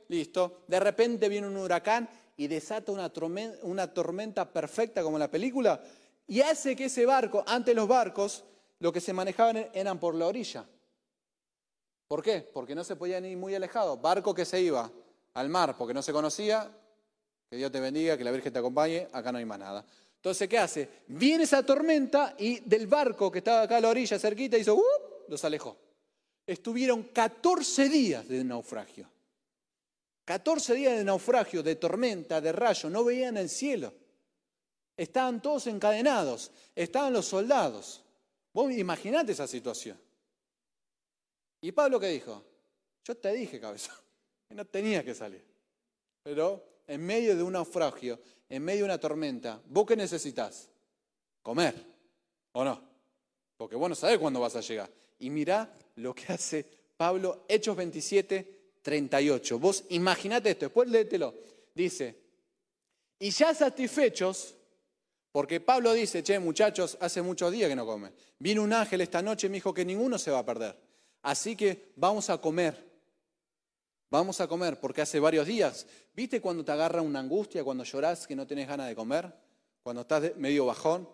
listo. 0.09 0.63
De 0.67 0.79
repente 0.79 1.27
viene 1.27 1.47
un 1.47 1.57
huracán 1.57 2.07
y 2.37 2.47
desata 2.47 2.91
una 2.91 3.91
tormenta, 3.93 4.51
perfecta 4.51 5.03
como 5.03 5.17
la 5.17 5.31
película 5.31 5.81
y 6.27 6.41
hace 6.41 6.75
que 6.75 6.85
ese 6.85 7.05
barco, 7.05 7.43
antes 7.47 7.75
los 7.75 7.87
barcos, 7.87 8.43
lo 8.79 8.93
que 8.93 9.01
se 9.01 9.13
manejaban 9.13 9.69
eran 9.73 9.99
por 9.99 10.15
la 10.15 10.27
orilla. 10.27 10.65
¿Por 12.07 12.21
qué? 12.21 12.41
Porque 12.53 12.75
no 12.75 12.83
se 12.83 12.95
podían 12.95 13.25
ir 13.25 13.37
muy 13.37 13.55
alejados. 13.55 13.99
Barco 14.01 14.33
que 14.33 14.45
se 14.45 14.61
iba 14.61 14.91
al 15.33 15.49
mar 15.49 15.75
porque 15.77 15.93
no 15.93 16.01
se 16.01 16.11
conocía, 16.11 16.69
que 17.49 17.57
Dios 17.57 17.71
te 17.71 17.79
bendiga, 17.79 18.17
que 18.17 18.23
la 18.23 18.31
Virgen 18.31 18.53
te 18.53 18.59
acompañe, 18.59 19.07
acá 19.11 19.31
no 19.31 19.37
hay 19.37 19.45
más 19.45 19.59
nada. 19.59 19.85
Entonces, 20.15 20.47
¿qué 20.47 20.57
hace? 20.57 20.89
Viene 21.07 21.43
esa 21.43 21.65
tormenta 21.65 22.35
y 22.37 22.59
del 22.59 22.87
barco 22.87 23.31
que 23.31 23.39
estaba 23.39 23.63
acá 23.63 23.77
a 23.77 23.81
la 23.81 23.89
orilla 23.89 24.19
cerquita 24.19 24.57
hizo, 24.57 24.75
¡uh! 24.75 24.81
los 25.27 25.43
alejó. 25.43 25.77
Estuvieron 26.45 27.03
14 27.03 27.89
días 27.89 28.27
de 28.27 28.43
naufragio. 28.43 29.09
14 30.25 30.75
días 30.75 30.97
de 30.97 31.03
naufragio, 31.03 31.63
de 31.63 31.75
tormenta, 31.75 32.39
de 32.39 32.51
rayo, 32.51 32.89
no 32.89 33.03
veían 33.03 33.37
el 33.37 33.49
cielo. 33.49 33.93
Estaban 34.95 35.41
todos 35.41 35.67
encadenados, 35.67 36.51
estaban 36.75 37.13
los 37.13 37.25
soldados. 37.25 38.03
Vos 38.53 38.71
imaginate 38.71 39.31
esa 39.31 39.47
situación. 39.47 39.99
¿Y 41.61 41.71
Pablo 41.71 41.99
qué 41.99 42.07
dijo? 42.07 42.43
Yo 43.03 43.17
te 43.17 43.33
dije, 43.33 43.59
cabeza, 43.59 43.93
no 44.53 44.65
tenías 44.65 45.03
que 45.03 45.13
salir. 45.13 45.43
Pero 46.23 46.81
en 46.87 47.05
medio 47.05 47.35
de 47.35 47.43
un 47.43 47.53
naufragio, 47.53 48.19
en 48.49 48.63
medio 48.63 48.79
de 48.79 48.85
una 48.85 48.99
tormenta, 48.99 49.61
¿vos 49.67 49.85
qué 49.85 49.95
necesitas? 49.95 50.69
Comer, 51.41 51.75
¿o 52.51 52.63
no? 52.63 52.81
Porque 53.57 53.75
vos 53.75 53.89
no 53.89 53.95
sabés 53.95 54.19
cuándo 54.19 54.39
vas 54.39 54.55
a 54.55 54.61
llegar. 54.61 54.89
Y 55.19 55.29
mirá 55.29 55.73
lo 55.95 56.13
que 56.13 56.33
hace 56.33 56.65
Pablo, 56.97 57.45
Hechos 57.47 57.75
27, 57.75 58.75
38. 58.81 59.59
Vos 59.59 59.85
imaginate 59.89 60.51
esto, 60.51 60.65
después 60.65 60.89
léetelo. 60.89 61.33
Dice, 61.73 62.21
y 63.19 63.29
ya 63.29 63.53
satisfechos, 63.53 64.55
porque 65.31 65.61
Pablo 65.61 65.93
dice, 65.93 66.23
che, 66.23 66.39
muchachos, 66.39 66.97
hace 66.99 67.21
muchos 67.21 67.51
días 67.51 67.69
que 67.69 67.75
no 67.75 67.85
come. 67.85 68.11
Vino 68.39 68.63
un 68.63 68.73
ángel 68.73 69.01
esta 69.01 69.21
noche 69.21 69.47
y 69.47 69.49
me 69.49 69.55
dijo 69.57 69.73
que 69.73 69.85
ninguno 69.85 70.17
se 70.17 70.31
va 70.31 70.39
a 70.39 70.45
perder. 70.45 70.75
Así 71.21 71.55
que 71.55 71.93
vamos 71.95 72.29
a 72.29 72.39
comer. 72.39 72.90
Vamos 74.11 74.39
a 74.41 74.47
comer, 74.47 74.79
porque 74.79 75.01
hace 75.01 75.19
varios 75.19 75.47
días. 75.47 75.87
¿Viste 76.13 76.39
cuando 76.39 76.63
te 76.63 76.71
agarra 76.71 77.01
una 77.01 77.19
angustia, 77.19 77.63
cuando 77.63 77.83
llorás 77.83 78.27
que 78.27 78.35
no 78.35 78.45
tenés 78.45 78.67
ganas 78.67 78.87
de 78.87 78.95
comer? 78.95 79.33
Cuando 79.81 80.03
estás 80.03 80.35
medio 80.37 80.67
bajón. 80.67 81.09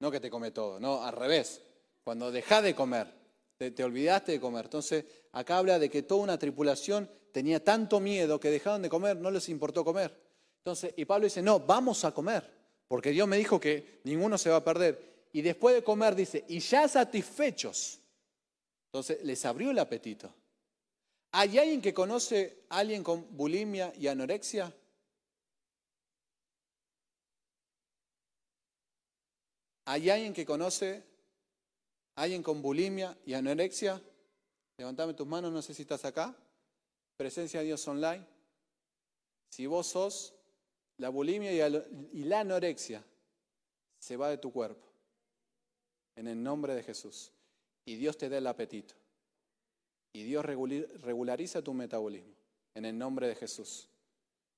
No 0.00 0.10
que 0.10 0.20
te 0.20 0.28
come 0.28 0.50
todo, 0.50 0.78
no, 0.78 1.02
al 1.02 1.14
revés. 1.14 1.62
Cuando 2.04 2.30
dejás 2.30 2.62
de 2.62 2.74
comer 2.74 3.26
te, 3.56 3.84
olvidaste 3.84 4.32
de 4.32 4.40
comer. 4.40 4.66
Entonces, 4.66 5.04
acá 5.32 5.58
habla 5.58 5.78
de 5.78 5.88
que 5.88 6.02
toda 6.02 6.22
una 6.22 6.38
tripulación 6.38 7.08
tenía 7.32 7.62
tanto 7.62 8.00
miedo 8.00 8.38
que 8.38 8.50
dejaron 8.50 8.82
de 8.82 8.88
comer, 8.88 9.16
no 9.16 9.30
les 9.30 9.48
importó 9.48 9.84
comer. 9.84 10.16
Entonces, 10.58 10.92
y 10.96 11.04
Pablo 11.04 11.24
dice, 11.24 11.42
no, 11.42 11.60
vamos 11.60 12.04
a 12.04 12.12
comer, 12.12 12.50
porque 12.88 13.10
Dios 13.10 13.26
me 13.28 13.38
dijo 13.38 13.60
que 13.60 14.00
ninguno 14.04 14.36
se 14.36 14.50
va 14.50 14.56
a 14.56 14.64
perder. 14.64 15.26
Y 15.32 15.42
después 15.42 15.74
de 15.74 15.82
comer 15.82 16.14
dice, 16.14 16.44
y 16.48 16.58
ya 16.58 16.88
satisfechos. 16.88 18.00
Entonces, 18.86 19.22
les 19.22 19.44
abrió 19.44 19.70
el 19.70 19.78
apetito. 19.78 20.32
¿Hay 21.38 21.58
alguien 21.58 21.82
que 21.82 21.92
conoce 21.92 22.64
a 22.70 22.78
alguien 22.78 23.04
con 23.04 23.36
bulimia 23.36 23.92
y 23.94 24.06
anorexia? 24.06 24.74
¿Hay 29.84 30.08
alguien 30.08 30.32
que 30.32 30.46
conoce, 30.46 31.04
alguien 32.14 32.42
con 32.42 32.62
bulimia 32.62 33.18
y 33.26 33.34
anorexia? 33.34 34.02
Levantame 34.78 35.12
tus 35.12 35.26
manos, 35.26 35.52
no 35.52 35.60
sé 35.60 35.74
si 35.74 35.82
estás 35.82 36.06
acá. 36.06 36.34
Presencia 37.18 37.60
de 37.60 37.66
Dios 37.66 37.86
online. 37.86 38.26
Si 39.50 39.66
vos 39.66 39.88
sos, 39.88 40.32
la 40.96 41.10
bulimia 41.10 41.52
y 41.52 42.24
la 42.24 42.40
anorexia 42.40 43.04
se 43.98 44.16
va 44.16 44.30
de 44.30 44.38
tu 44.38 44.50
cuerpo. 44.50 44.86
En 46.14 46.28
el 46.28 46.42
nombre 46.42 46.74
de 46.74 46.82
Jesús. 46.82 47.30
Y 47.84 47.96
Dios 47.96 48.16
te 48.16 48.30
da 48.30 48.38
el 48.38 48.46
apetito. 48.46 48.94
Y 50.16 50.22
Dios 50.22 50.46
regulariza 50.46 51.60
tu 51.60 51.74
metabolismo. 51.74 52.32
En 52.74 52.86
el 52.86 52.96
nombre 52.96 53.28
de 53.28 53.34
Jesús. 53.34 53.86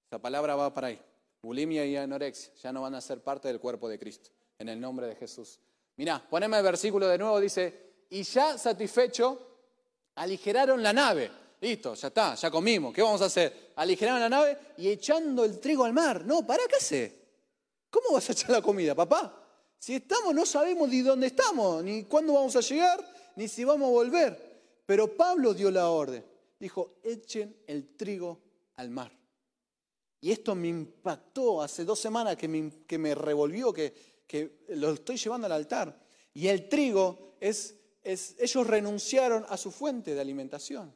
Esa 0.06 0.20
palabra 0.20 0.54
va 0.54 0.72
para 0.72 0.86
ahí. 0.86 1.00
Bulimia 1.42 1.84
y 1.84 1.96
anorexia 1.96 2.52
ya 2.62 2.72
no 2.72 2.82
van 2.82 2.94
a 2.94 3.00
ser 3.00 3.20
parte 3.24 3.48
del 3.48 3.58
cuerpo 3.58 3.88
de 3.88 3.98
Cristo. 3.98 4.30
En 4.56 4.68
el 4.68 4.80
nombre 4.80 5.08
de 5.08 5.16
Jesús. 5.16 5.58
Mirá, 5.96 6.24
poneme 6.30 6.58
el 6.58 6.62
versículo 6.62 7.08
de 7.08 7.18
nuevo. 7.18 7.40
Dice, 7.40 7.74
y 8.08 8.22
ya 8.22 8.56
satisfecho, 8.56 9.36
aligeraron 10.14 10.80
la 10.80 10.92
nave. 10.92 11.28
Listo, 11.60 11.94
ya 11.94 12.06
está, 12.06 12.36
ya 12.36 12.52
comimos. 12.52 12.94
¿Qué 12.94 13.02
vamos 13.02 13.20
a 13.22 13.24
hacer? 13.24 13.72
Aligeraron 13.74 14.20
la 14.20 14.28
nave 14.28 14.56
y 14.76 14.88
echando 14.88 15.44
el 15.44 15.58
trigo 15.58 15.84
al 15.84 15.92
mar. 15.92 16.24
No, 16.24 16.46
¿para 16.46 16.62
qué 16.68 16.76
hace? 16.76 17.18
¿Cómo 17.90 18.12
vas 18.12 18.28
a 18.28 18.32
echar 18.32 18.50
la 18.50 18.62
comida, 18.62 18.94
papá? 18.94 19.34
Si 19.76 19.96
estamos, 19.96 20.32
no 20.36 20.46
sabemos 20.46 20.88
ni 20.88 21.00
dónde 21.00 21.26
estamos, 21.26 21.82
ni 21.82 22.04
cuándo 22.04 22.34
vamos 22.34 22.54
a 22.54 22.60
llegar, 22.60 23.04
ni 23.34 23.48
si 23.48 23.64
vamos 23.64 23.88
a 23.88 23.90
volver. 23.90 24.47
Pero 24.88 25.14
Pablo 25.14 25.52
dio 25.52 25.70
la 25.70 25.90
orden. 25.90 26.24
Dijo, 26.58 26.94
echen 27.02 27.54
el 27.66 27.94
trigo 27.94 28.40
al 28.76 28.88
mar. 28.88 29.12
Y 30.18 30.30
esto 30.32 30.54
me 30.54 30.68
impactó 30.68 31.60
hace 31.60 31.84
dos 31.84 31.98
semanas 31.98 32.36
que 32.36 32.48
me, 32.48 32.72
que 32.86 32.96
me 32.96 33.14
revolvió, 33.14 33.70
que, 33.70 33.92
que, 34.26 34.64
lo 34.68 34.92
estoy 34.92 35.18
llevando 35.18 35.44
al 35.44 35.52
altar. 35.52 36.00
Y 36.32 36.48
el 36.48 36.70
trigo 36.70 37.34
es, 37.38 37.74
es, 38.02 38.34
ellos 38.38 38.66
renunciaron 38.66 39.44
a 39.50 39.58
su 39.58 39.70
fuente 39.70 40.14
de 40.14 40.22
alimentación. 40.22 40.90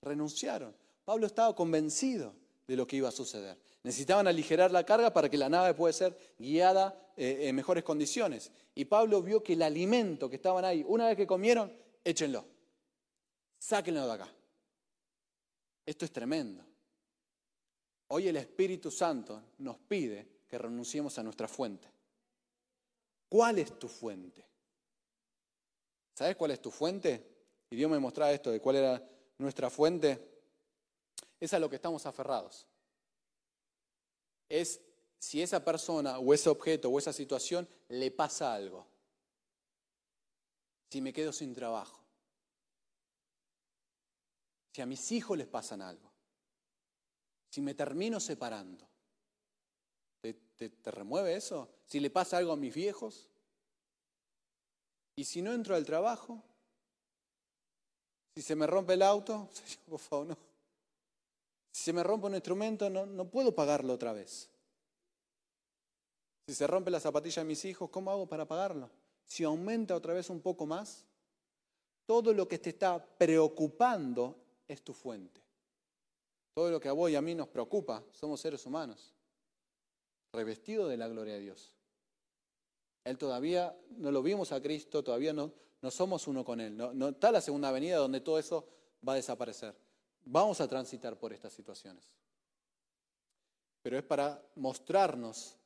Renunciaron. 0.00 0.74
Pablo 1.04 1.26
estaba 1.26 1.54
convencido 1.54 2.32
de 2.66 2.74
lo 2.74 2.86
que 2.86 2.96
iba 2.96 3.10
a 3.10 3.12
suceder. 3.12 3.58
Necesitaban 3.82 4.28
aligerar 4.28 4.70
la 4.70 4.86
carga 4.86 5.12
para 5.12 5.28
que 5.28 5.36
la 5.36 5.50
nave 5.50 5.74
pueda 5.74 5.92
ser 5.92 6.16
guiada 6.38 6.98
eh, 7.18 7.48
en 7.48 7.54
mejores 7.54 7.84
condiciones. 7.84 8.50
Y 8.74 8.86
Pablo 8.86 9.20
vio 9.20 9.42
que 9.42 9.52
el 9.52 9.60
alimento 9.60 10.30
que 10.30 10.36
estaban 10.36 10.64
ahí, 10.64 10.82
una 10.88 11.08
vez 11.08 11.18
que 11.18 11.26
comieron, 11.26 11.70
échenlo. 12.02 12.46
Sáquenlo 13.60 14.04
de 14.04 14.12
acá. 14.12 14.28
Esto 15.86 16.04
es 16.04 16.12
tremendo. 16.12 16.64
Hoy 18.08 18.26
el 18.26 18.36
Espíritu 18.36 18.90
Santo 18.90 19.40
nos 19.58 19.78
pide 19.78 20.40
que 20.48 20.58
renunciemos 20.58 21.16
a 21.16 21.22
nuestra 21.22 21.46
fuente. 21.46 21.88
¿Cuál 23.28 23.60
es 23.60 23.78
tu 23.78 23.86
fuente? 23.86 24.44
¿Sabes 26.14 26.34
cuál 26.34 26.50
es 26.50 26.60
tu 26.60 26.72
fuente? 26.72 27.24
Y 27.70 27.76
Dios 27.76 27.88
me 27.88 28.00
mostraba 28.00 28.32
esto 28.32 28.50
de 28.50 28.60
cuál 28.60 28.74
era 28.74 29.08
nuestra 29.38 29.70
fuente. 29.70 30.42
Es 31.38 31.54
a 31.54 31.60
lo 31.60 31.70
que 31.70 31.76
estamos 31.76 32.04
aferrados 32.04 32.66
es 34.50 34.80
si 35.18 35.40
esa 35.40 35.64
persona 35.64 36.18
o 36.18 36.34
ese 36.34 36.50
objeto 36.50 36.90
o 36.90 36.98
esa 36.98 37.12
situación 37.12 37.66
le 37.88 38.10
pasa 38.10 38.52
algo. 38.52 38.86
Si 40.90 41.00
me 41.00 41.12
quedo 41.12 41.32
sin 41.32 41.54
trabajo. 41.54 41.99
Si 44.72 44.80
a 44.80 44.86
mis 44.86 45.10
hijos 45.12 45.36
les 45.36 45.46
pasan 45.46 45.82
algo. 45.82 46.10
Si 47.50 47.60
me 47.60 47.74
termino 47.74 48.20
separando. 48.20 48.88
¿Te, 50.20 50.90
remueve 50.90 51.34
eso? 51.34 51.68
Si 51.86 52.00
le 52.00 52.10
pasa 52.10 52.36
algo 52.36 52.52
a 52.52 52.56
mis 52.56 52.74
viejos. 52.74 53.28
¿Y 55.16 55.24
si 55.24 55.42
no 55.42 55.52
entro 55.52 55.74
al 55.74 55.84
trabajo? 55.84 56.42
Si 58.34 58.42
se 58.42 58.54
me 58.54 58.66
rompe 58.66 58.94
el 58.94 59.02
auto, 59.02 59.48
por 59.88 59.98
favor, 59.98 60.26
no. 60.28 60.36
Si 61.72 61.84
se 61.84 61.92
me 61.92 62.02
rompe 62.02 62.26
un 62.26 62.34
instrumento, 62.34 62.90
no, 62.90 63.06
no 63.06 63.30
puedo 63.30 63.54
pagarlo 63.54 63.94
otra 63.94 64.12
vez. 64.12 64.48
Si 66.46 66.54
se 66.54 66.66
rompe 66.66 66.90
la 66.90 67.00
zapatilla 67.00 67.42
de 67.42 67.48
mis 67.48 67.64
hijos, 67.64 67.90
¿cómo 67.90 68.10
hago 68.10 68.28
para 68.28 68.46
pagarlo? 68.46 68.90
Si 69.24 69.44
aumenta 69.44 69.94
otra 69.94 70.12
vez 70.12 70.30
un 70.30 70.40
poco 70.40 70.66
más, 70.66 71.06
todo 72.06 72.34
lo 72.34 72.48
que 72.48 72.58
te 72.58 72.70
está 72.70 73.04
preocupando 73.16 74.39
es 74.70 74.82
tu 74.82 74.94
fuente. 74.94 75.42
Todo 76.54 76.70
lo 76.70 76.80
que 76.80 76.88
a 76.88 76.92
vos 76.92 77.10
y 77.10 77.16
a 77.16 77.22
mí 77.22 77.34
nos 77.34 77.48
preocupa, 77.48 78.04
somos 78.12 78.40
seres 78.40 78.64
humanos, 78.66 79.12
revestidos 80.32 80.88
de 80.88 80.96
la 80.96 81.08
gloria 81.08 81.34
de 81.34 81.40
Dios. 81.40 81.72
Él 83.04 83.18
todavía 83.18 83.76
no 83.90 84.12
lo 84.12 84.22
vimos 84.22 84.52
a 84.52 84.60
Cristo, 84.60 85.02
todavía 85.02 85.32
no, 85.32 85.52
no 85.82 85.90
somos 85.90 86.28
uno 86.28 86.44
con 86.44 86.60
Él. 86.60 86.76
No, 86.76 86.92
no 86.92 87.08
está 87.08 87.32
la 87.32 87.40
segunda 87.40 87.72
venida 87.72 87.96
donde 87.96 88.20
todo 88.20 88.38
eso 88.38 88.68
va 89.06 89.14
a 89.14 89.16
desaparecer. 89.16 89.74
Vamos 90.24 90.60
a 90.60 90.68
transitar 90.68 91.18
por 91.18 91.32
estas 91.32 91.52
situaciones. 91.52 92.04
Pero 93.82 93.98
es 93.98 94.04
para 94.04 94.40
mostrarnos, 94.56 95.56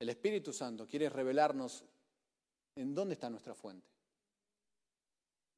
el 0.00 0.08
Espíritu 0.08 0.52
Santo 0.52 0.86
quiere 0.86 1.08
revelarnos 1.08 1.84
en 2.74 2.94
dónde 2.94 3.14
está 3.14 3.28
nuestra 3.28 3.54
fuente. 3.54 3.97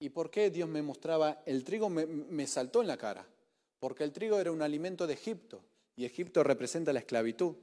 ¿Y 0.01 0.09
por 0.09 0.31
qué 0.31 0.51
Dios 0.51 0.69
me 0.69 0.81
mostraba 0.81 1.43
el 1.45 1.63
trigo? 1.63 1.91
Me, 1.91 2.47
saltó 2.47 2.81
en 2.81 2.89
la 2.89 2.97
cara. 2.97 3.27
Porque 3.79 4.03
el 4.03 4.13
trigo 4.13 4.39
era 4.41 4.51
un 4.51 4.63
alimento 4.63 5.07
de 5.07 5.13
Egipto 5.13 5.63
y 5.95 6.07
Egipto 6.07 6.43
representa 6.43 6.93
la 6.93 7.01
esclavitud. 7.01 7.55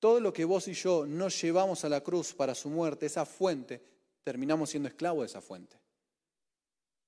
Todo 0.00 0.18
lo 0.18 0.32
que 0.32 0.46
vos 0.46 0.66
y 0.68 0.72
yo 0.72 1.06
no 1.06 1.28
llevamos 1.28 1.84
a 1.84 1.90
la 1.90 2.00
cruz 2.00 2.32
para 2.32 2.54
su 2.54 2.70
muerte, 2.70 3.06
esa 3.06 3.26
fuente, 3.26 3.82
terminamos 4.24 4.70
siendo 4.70 4.88
esclavos 4.88 5.22
de 5.22 5.26
esa 5.26 5.42
fuente. 5.42 5.76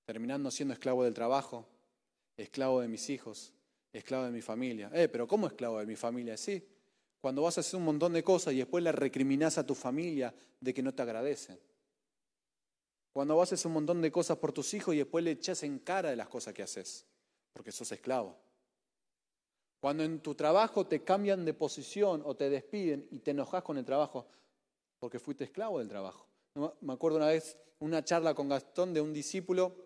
Terminando 0.04 0.50
siendo 0.50 0.74
esclavo 0.74 1.04
del 1.04 1.14
trabajo, 1.14 1.66
esclavo 2.36 2.82
de 2.82 2.88
mis 2.88 3.08
hijos, 3.08 3.52
esclavo 3.92 4.24
de 4.24 4.30
mi 4.30 4.42
familia. 4.42 4.90
Eh, 4.92 5.08
pero 5.08 5.26
¿cómo 5.26 5.46
esclavo 5.46 5.78
de 5.78 5.86
mi 5.86 5.96
familia? 5.96 6.36
Sí, 6.36 6.62
cuando 7.18 7.42
vas 7.42 7.56
a 7.56 7.62
hacer 7.62 7.78
un 7.78 7.86
montón 7.86 8.12
de 8.12 8.22
cosas 8.22 8.52
y 8.52 8.58
después 8.58 8.84
le 8.84 8.92
recriminas 8.92 9.56
a 9.56 9.66
tu 9.66 9.74
familia 9.74 10.34
de 10.60 10.74
que 10.74 10.82
no 10.82 10.92
te 10.92 11.00
agradecen. 11.00 11.58
Cuando 13.14 13.40
hacer 13.40 13.64
un 13.68 13.74
montón 13.74 14.02
de 14.02 14.10
cosas 14.10 14.38
por 14.38 14.52
tus 14.52 14.74
hijos 14.74 14.92
y 14.92 14.98
después 14.98 15.22
le 15.22 15.30
echas 15.30 15.62
en 15.62 15.78
cara 15.78 16.10
de 16.10 16.16
las 16.16 16.26
cosas 16.26 16.52
que 16.52 16.64
haces, 16.64 17.06
porque 17.52 17.70
sos 17.70 17.92
esclavo. 17.92 18.36
Cuando 19.78 20.02
en 20.02 20.18
tu 20.18 20.34
trabajo 20.34 20.88
te 20.88 21.04
cambian 21.04 21.44
de 21.44 21.54
posición 21.54 22.22
o 22.24 22.34
te 22.34 22.50
despiden 22.50 23.06
y 23.12 23.20
te 23.20 23.30
enojas 23.30 23.62
con 23.62 23.78
el 23.78 23.84
trabajo, 23.84 24.26
porque 24.98 25.20
fuiste 25.20 25.44
esclavo 25.44 25.78
del 25.78 25.88
trabajo. 25.88 26.26
Me 26.80 26.92
acuerdo 26.92 27.18
una 27.18 27.28
vez 27.28 27.56
una 27.78 28.02
charla 28.02 28.34
con 28.34 28.48
Gastón 28.48 28.92
de 28.92 29.00
un 29.00 29.12
discípulo 29.12 29.76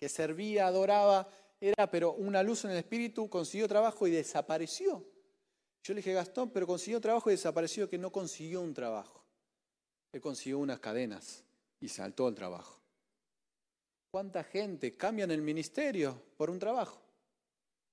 que 0.00 0.08
servía, 0.08 0.66
adoraba, 0.66 1.28
era 1.60 1.88
pero 1.88 2.14
una 2.14 2.42
luz 2.42 2.64
en 2.64 2.72
el 2.72 2.78
espíritu, 2.78 3.30
consiguió 3.30 3.68
trabajo 3.68 4.08
y 4.08 4.10
desapareció. 4.10 5.06
Yo 5.84 5.94
le 5.94 5.98
dije, 5.98 6.12
Gastón, 6.12 6.50
pero 6.50 6.66
consiguió 6.66 7.00
trabajo 7.00 7.30
y 7.30 7.34
desapareció 7.34 7.88
que 7.88 7.98
no 7.98 8.10
consiguió 8.10 8.62
un 8.62 8.74
trabajo. 8.74 9.24
Él 10.10 10.20
consiguió 10.20 10.58
unas 10.58 10.80
cadenas 10.80 11.44
y 11.80 11.88
saltó 11.88 12.28
el 12.28 12.34
trabajo. 12.34 12.80
¿Cuánta 14.10 14.42
gente 14.44 14.96
cambia 14.96 15.24
en 15.24 15.30
el 15.30 15.42
ministerio 15.42 16.20
por 16.36 16.50
un 16.50 16.58
trabajo? 16.58 17.00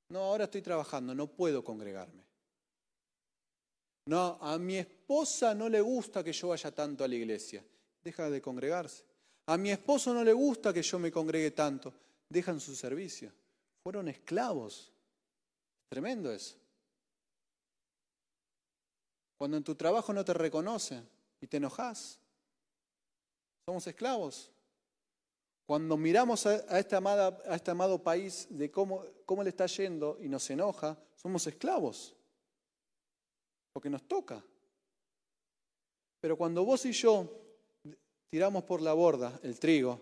No, 0.09 0.19
ahora 0.19 0.45
estoy 0.45 0.61
trabajando, 0.61 1.13
no 1.13 1.27
puedo 1.27 1.63
congregarme. 1.63 2.23
No, 4.07 4.37
a 4.39 4.57
mi 4.57 4.77
esposa 4.77 5.55
no 5.55 5.67
le 5.67 5.81
gusta 5.81 6.23
que 6.23 6.31
yo 6.31 6.49
vaya 6.49 6.71
tanto 6.71 7.03
a 7.03 7.07
la 7.07 7.15
iglesia. 7.15 7.63
Deja 8.03 8.29
de 8.29 8.41
congregarse. 8.41 9.03
A 9.47 9.57
mi 9.57 9.71
esposo 9.71 10.13
no 10.13 10.23
le 10.23 10.33
gusta 10.33 10.73
que 10.73 10.83
yo 10.83 10.99
me 10.99 11.11
congregue 11.11 11.51
tanto. 11.51 11.93
Dejan 12.29 12.59
su 12.59 12.75
servicio. 12.75 13.31
Fueron 13.83 14.07
esclavos. 14.07 14.91
Tremendo 15.89 16.31
eso. 16.31 16.55
Cuando 19.37 19.57
en 19.57 19.63
tu 19.63 19.75
trabajo 19.75 20.13
no 20.13 20.23
te 20.23 20.33
reconocen 20.33 21.07
y 21.41 21.47
te 21.47 21.57
enojas, 21.57 22.19
somos 23.65 23.87
esclavos. 23.87 24.51
Cuando 25.65 25.97
miramos 25.97 26.45
a, 26.45 26.79
este, 26.79 26.95
amado 26.95 28.03
país 28.03 28.47
de 28.49 28.69
cómo, 28.69 29.03
cómo 29.25 29.41
le 29.43 29.49
está 29.49 29.65
yendo 29.65 30.17
y 30.21 30.29
nos 30.29 30.47
enoja, 30.49 30.97
somos 31.15 31.47
esclavos. 31.47 32.15
Porque 33.73 33.89
nos 33.89 34.03
toca. 34.03 34.43
Pero 36.21 36.37
cuando 36.37 36.63
vos 36.63 36.85
y 36.85 36.91
yo 36.91 37.27
tiramos 38.29 38.63
por 38.63 38.81
la 38.81 38.93
borda 38.93 39.39
el 39.43 39.59
trigo, 39.59 39.99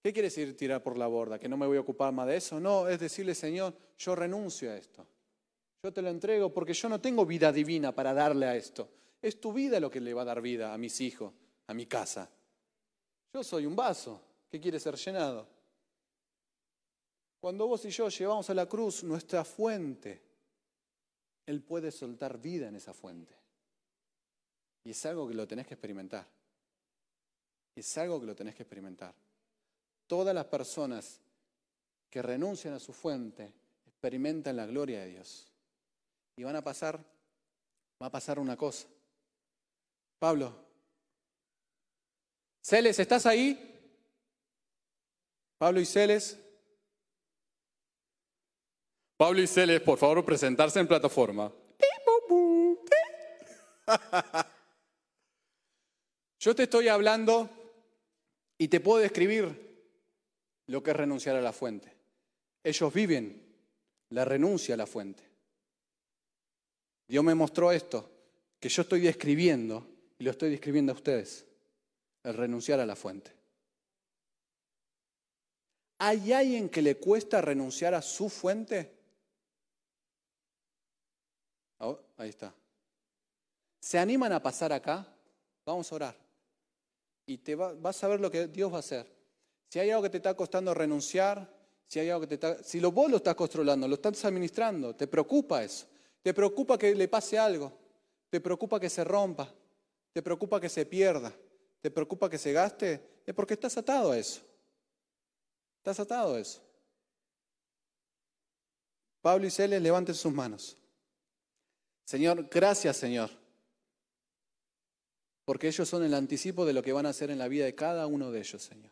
¿Qué 0.00 0.12
quiere 0.12 0.28
decir 0.28 0.56
tirar 0.56 0.82
por 0.82 0.96
la 0.96 1.08
borda? 1.08 1.38
¿Que 1.38 1.48
no 1.48 1.56
me 1.56 1.66
voy 1.66 1.76
a 1.76 1.80
ocupar 1.80 2.12
más 2.12 2.28
de 2.28 2.36
eso? 2.36 2.60
No, 2.60 2.88
es 2.88 3.00
decirle, 3.00 3.34
Señor, 3.34 3.74
yo 3.98 4.14
renuncio 4.14 4.70
a 4.70 4.76
esto. 4.76 5.04
Yo 5.82 5.92
te 5.92 6.00
lo 6.00 6.08
entrego 6.08 6.52
porque 6.52 6.72
yo 6.72 6.88
no 6.88 7.00
tengo 7.00 7.26
vida 7.26 7.52
divina 7.52 7.92
para 7.94 8.14
darle 8.14 8.46
a 8.46 8.56
esto. 8.56 8.88
Es 9.20 9.40
tu 9.40 9.52
vida 9.52 9.80
lo 9.80 9.90
que 9.90 10.00
le 10.00 10.14
va 10.14 10.22
a 10.22 10.26
dar 10.26 10.40
vida 10.40 10.72
a 10.72 10.78
mis 10.78 11.00
hijos, 11.00 11.32
a 11.66 11.74
mi 11.74 11.86
casa. 11.86 12.30
Yo 13.32 13.44
soy 13.44 13.66
un 13.66 13.76
vaso 13.76 14.20
que 14.50 14.60
quiere 14.60 14.80
ser 14.80 14.96
llenado. 14.96 15.46
Cuando 17.40 17.66
vos 17.66 17.84
y 17.84 17.90
yo 17.90 18.08
llevamos 18.08 18.48
a 18.50 18.54
la 18.54 18.66
cruz 18.66 19.04
nuestra 19.04 19.44
fuente, 19.44 20.22
Él 21.46 21.62
puede 21.62 21.90
soltar 21.90 22.38
vida 22.38 22.68
en 22.68 22.76
esa 22.76 22.92
fuente. 22.92 23.34
Y 24.84 24.90
es 24.90 25.06
algo 25.06 25.28
que 25.28 25.34
lo 25.34 25.46
tenés 25.46 25.66
que 25.66 25.74
experimentar. 25.74 26.26
Es 27.74 27.96
algo 27.98 28.18
que 28.18 28.26
lo 28.26 28.34
tenés 28.34 28.54
que 28.54 28.62
experimentar. 28.62 29.14
Todas 30.06 30.34
las 30.34 30.46
personas 30.46 31.20
que 32.10 32.22
renuncian 32.22 32.74
a 32.74 32.80
su 32.80 32.92
fuente 32.92 33.52
experimentan 33.86 34.56
la 34.56 34.66
gloria 34.66 35.00
de 35.00 35.10
Dios. 35.10 35.52
Y 36.36 36.44
van 36.44 36.56
a 36.56 36.62
pasar, 36.62 37.04
va 38.02 38.06
a 38.06 38.10
pasar 38.10 38.38
una 38.38 38.56
cosa. 38.56 38.88
Pablo, 40.18 40.67
Celes, 42.60 42.98
¿estás 42.98 43.26
ahí? 43.26 43.64
Pablo 45.58 45.80
y 45.80 45.86
Celes. 45.86 46.38
Pablo 49.16 49.40
y 49.40 49.46
Celes, 49.46 49.80
por 49.80 49.98
favor, 49.98 50.24
presentarse 50.24 50.78
en 50.78 50.86
plataforma. 50.86 51.52
Yo 56.40 56.54
te 56.54 56.64
estoy 56.64 56.88
hablando 56.88 57.50
y 58.58 58.68
te 58.68 58.80
puedo 58.80 58.98
describir 58.98 59.68
lo 60.66 60.82
que 60.82 60.90
es 60.90 60.96
renunciar 60.96 61.36
a 61.36 61.40
la 61.40 61.52
fuente. 61.52 61.92
Ellos 62.62 62.92
viven 62.92 63.42
la 64.10 64.24
renuncia 64.24 64.74
a 64.74 64.78
la 64.78 64.86
fuente. 64.86 65.24
Dios 67.08 67.24
me 67.24 67.34
mostró 67.34 67.72
esto, 67.72 68.10
que 68.60 68.68
yo 68.68 68.82
estoy 68.82 69.00
describiendo 69.00 69.86
y 70.18 70.24
lo 70.24 70.30
estoy 70.30 70.50
describiendo 70.50 70.92
a 70.92 70.96
ustedes, 70.96 71.46
el 72.22 72.34
renunciar 72.34 72.80
a 72.80 72.86
la 72.86 72.96
fuente. 72.96 73.32
¿Hay 75.98 76.32
alguien 76.32 76.68
que 76.68 76.82
le 76.82 76.96
cuesta 76.96 77.40
renunciar 77.40 77.94
a 77.94 78.02
su 78.02 78.28
fuente? 78.28 78.92
Oh, 81.78 81.98
ahí 82.16 82.28
está. 82.28 82.54
¿Se 83.80 83.98
animan 83.98 84.32
a 84.32 84.42
pasar 84.42 84.72
acá? 84.72 85.06
Vamos 85.64 85.90
a 85.90 85.94
orar. 85.94 86.16
Y 87.26 87.38
te 87.38 87.54
vas 87.54 88.02
a 88.04 88.08
ver 88.08 88.20
lo 88.20 88.30
que 88.30 88.46
Dios 88.46 88.72
va 88.72 88.76
a 88.76 88.80
hacer. 88.80 89.06
Si 89.68 89.78
hay 89.78 89.90
algo 89.90 90.02
que 90.02 90.10
te 90.10 90.16
está 90.18 90.34
costando 90.34 90.72
renunciar, 90.72 91.48
si 91.86 92.00
hay 92.00 92.10
algo 92.10 92.22
que 92.22 92.26
te 92.26 92.34
está, 92.34 92.62
si 92.62 92.80
lo, 92.80 92.92
vos 92.92 93.10
lo 93.10 93.18
estás 93.18 93.34
controlando, 93.34 93.86
lo 93.86 93.94
estás 93.94 94.24
administrando, 94.24 94.94
te 94.94 95.06
preocupa 95.06 95.62
eso. 95.62 95.86
Te 96.22 96.32
preocupa 96.32 96.78
que 96.78 96.94
le 96.94 97.08
pase 97.08 97.38
algo. 97.38 97.72
Te 98.30 98.40
preocupa 98.40 98.78
que 98.78 98.90
se 98.90 99.04
rompa. 99.04 99.52
Te 100.12 100.22
preocupa 100.22 100.60
que 100.60 100.68
se 100.68 100.86
pierda. 100.86 101.32
Te 101.80 101.90
preocupa 101.90 102.28
que 102.28 102.38
se 102.38 102.52
gaste. 102.52 103.22
Es 103.26 103.34
porque 103.34 103.54
estás 103.54 103.76
atado 103.76 104.12
a 104.12 104.18
eso. 104.18 104.40
Estás 105.78 106.00
atado 106.00 106.34
a 106.34 106.40
eso. 106.40 106.60
Pablo 109.20 109.46
y 109.46 109.50
Celes, 109.50 109.82
levanten 109.82 110.14
sus 110.14 110.32
manos. 110.32 110.76
Señor, 112.08 112.48
gracias 112.50 112.96
Señor, 112.96 113.30
porque 115.44 115.68
ellos 115.68 115.86
son 115.86 116.02
el 116.04 116.14
anticipo 116.14 116.64
de 116.64 116.72
lo 116.72 116.82
que 116.82 116.94
van 116.94 117.04
a 117.04 117.10
hacer 117.10 117.30
en 117.30 117.38
la 117.38 117.48
vida 117.48 117.66
de 117.66 117.74
cada 117.74 118.06
uno 118.06 118.30
de 118.30 118.38
ellos, 118.38 118.62
Señor. 118.62 118.90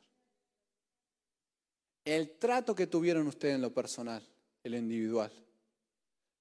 El 2.05 2.39
trato 2.39 2.75
que 2.75 2.87
tuvieron 2.87 3.27
ustedes 3.27 3.55
en 3.55 3.63
lo 3.63 3.73
personal, 3.73 4.23
el 4.63 4.75
individual, 4.75 5.33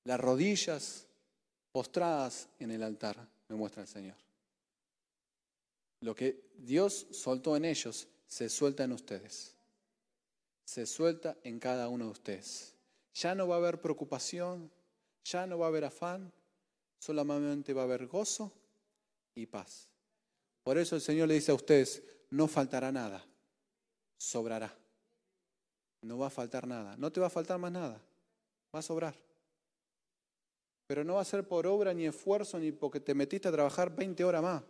las 0.03 0.19
rodillas 0.19 1.07
postradas 1.71 2.49
en 2.59 2.71
el 2.71 2.83
altar, 2.83 3.25
me 3.47 3.55
muestra 3.55 3.83
el 3.83 3.87
Señor. 3.87 4.24
Lo 6.01 6.15
que 6.15 6.51
Dios 6.57 7.07
soltó 7.11 7.55
en 7.55 7.65
ellos, 7.65 8.07
se 8.27 8.49
suelta 8.49 8.83
en 8.83 8.91
ustedes. 8.91 9.55
Se 10.65 10.85
suelta 10.85 11.37
en 11.43 11.59
cada 11.59 11.89
uno 11.89 12.05
de 12.05 12.11
ustedes. 12.11 12.75
Ya 13.13 13.35
no 13.35 13.47
va 13.47 13.55
a 13.55 13.57
haber 13.59 13.79
preocupación, 13.79 14.71
ya 15.23 15.47
no 15.47 15.57
va 15.57 15.67
a 15.67 15.69
haber 15.69 15.85
afán, 15.85 16.33
solamente 16.99 17.73
va 17.73 17.81
a 17.81 17.85
haber 17.85 18.07
gozo 18.07 18.51
y 19.35 19.45
paz. 19.45 19.89
Por 20.63 20.77
eso 20.77 20.95
el 20.95 21.01
Señor 21.01 21.27
le 21.27 21.35
dice 21.35 21.51
a 21.51 21.55
ustedes, 21.55 22.03
no 22.29 22.47
faltará 22.47 22.91
nada, 22.91 23.23
sobrará. 24.17 24.75
No 26.01 26.17
va 26.17 26.27
a 26.27 26.31
faltar 26.31 26.67
nada, 26.67 26.95
no 26.97 27.11
te 27.11 27.19
va 27.19 27.27
a 27.27 27.31
faltar 27.31 27.57
más 27.57 27.71
nada, 27.71 28.01
va 28.73 28.79
a 28.79 28.83
sobrar. 28.83 29.15
Pero 30.87 31.03
no 31.03 31.15
va 31.15 31.21
a 31.21 31.25
ser 31.25 31.47
por 31.47 31.65
obra 31.65 31.93
ni 31.93 32.05
esfuerzo 32.05 32.59
ni 32.59 32.71
porque 32.71 32.99
te 32.99 33.15
metiste 33.15 33.47
a 33.47 33.51
trabajar 33.51 33.95
20 33.95 34.23
horas 34.23 34.43
más, 34.43 34.63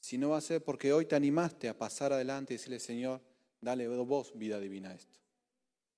sino 0.00 0.30
va 0.30 0.38
a 0.38 0.40
ser 0.40 0.62
porque 0.62 0.92
hoy 0.92 1.06
te 1.06 1.16
animaste 1.16 1.68
a 1.68 1.76
pasar 1.76 2.12
adelante 2.12 2.54
y 2.54 2.56
decirle, 2.56 2.78
Señor, 2.78 3.20
dale 3.60 3.88
vos 3.88 4.32
vida 4.36 4.60
divina 4.60 4.90
a 4.90 4.94
esto. 4.94 5.18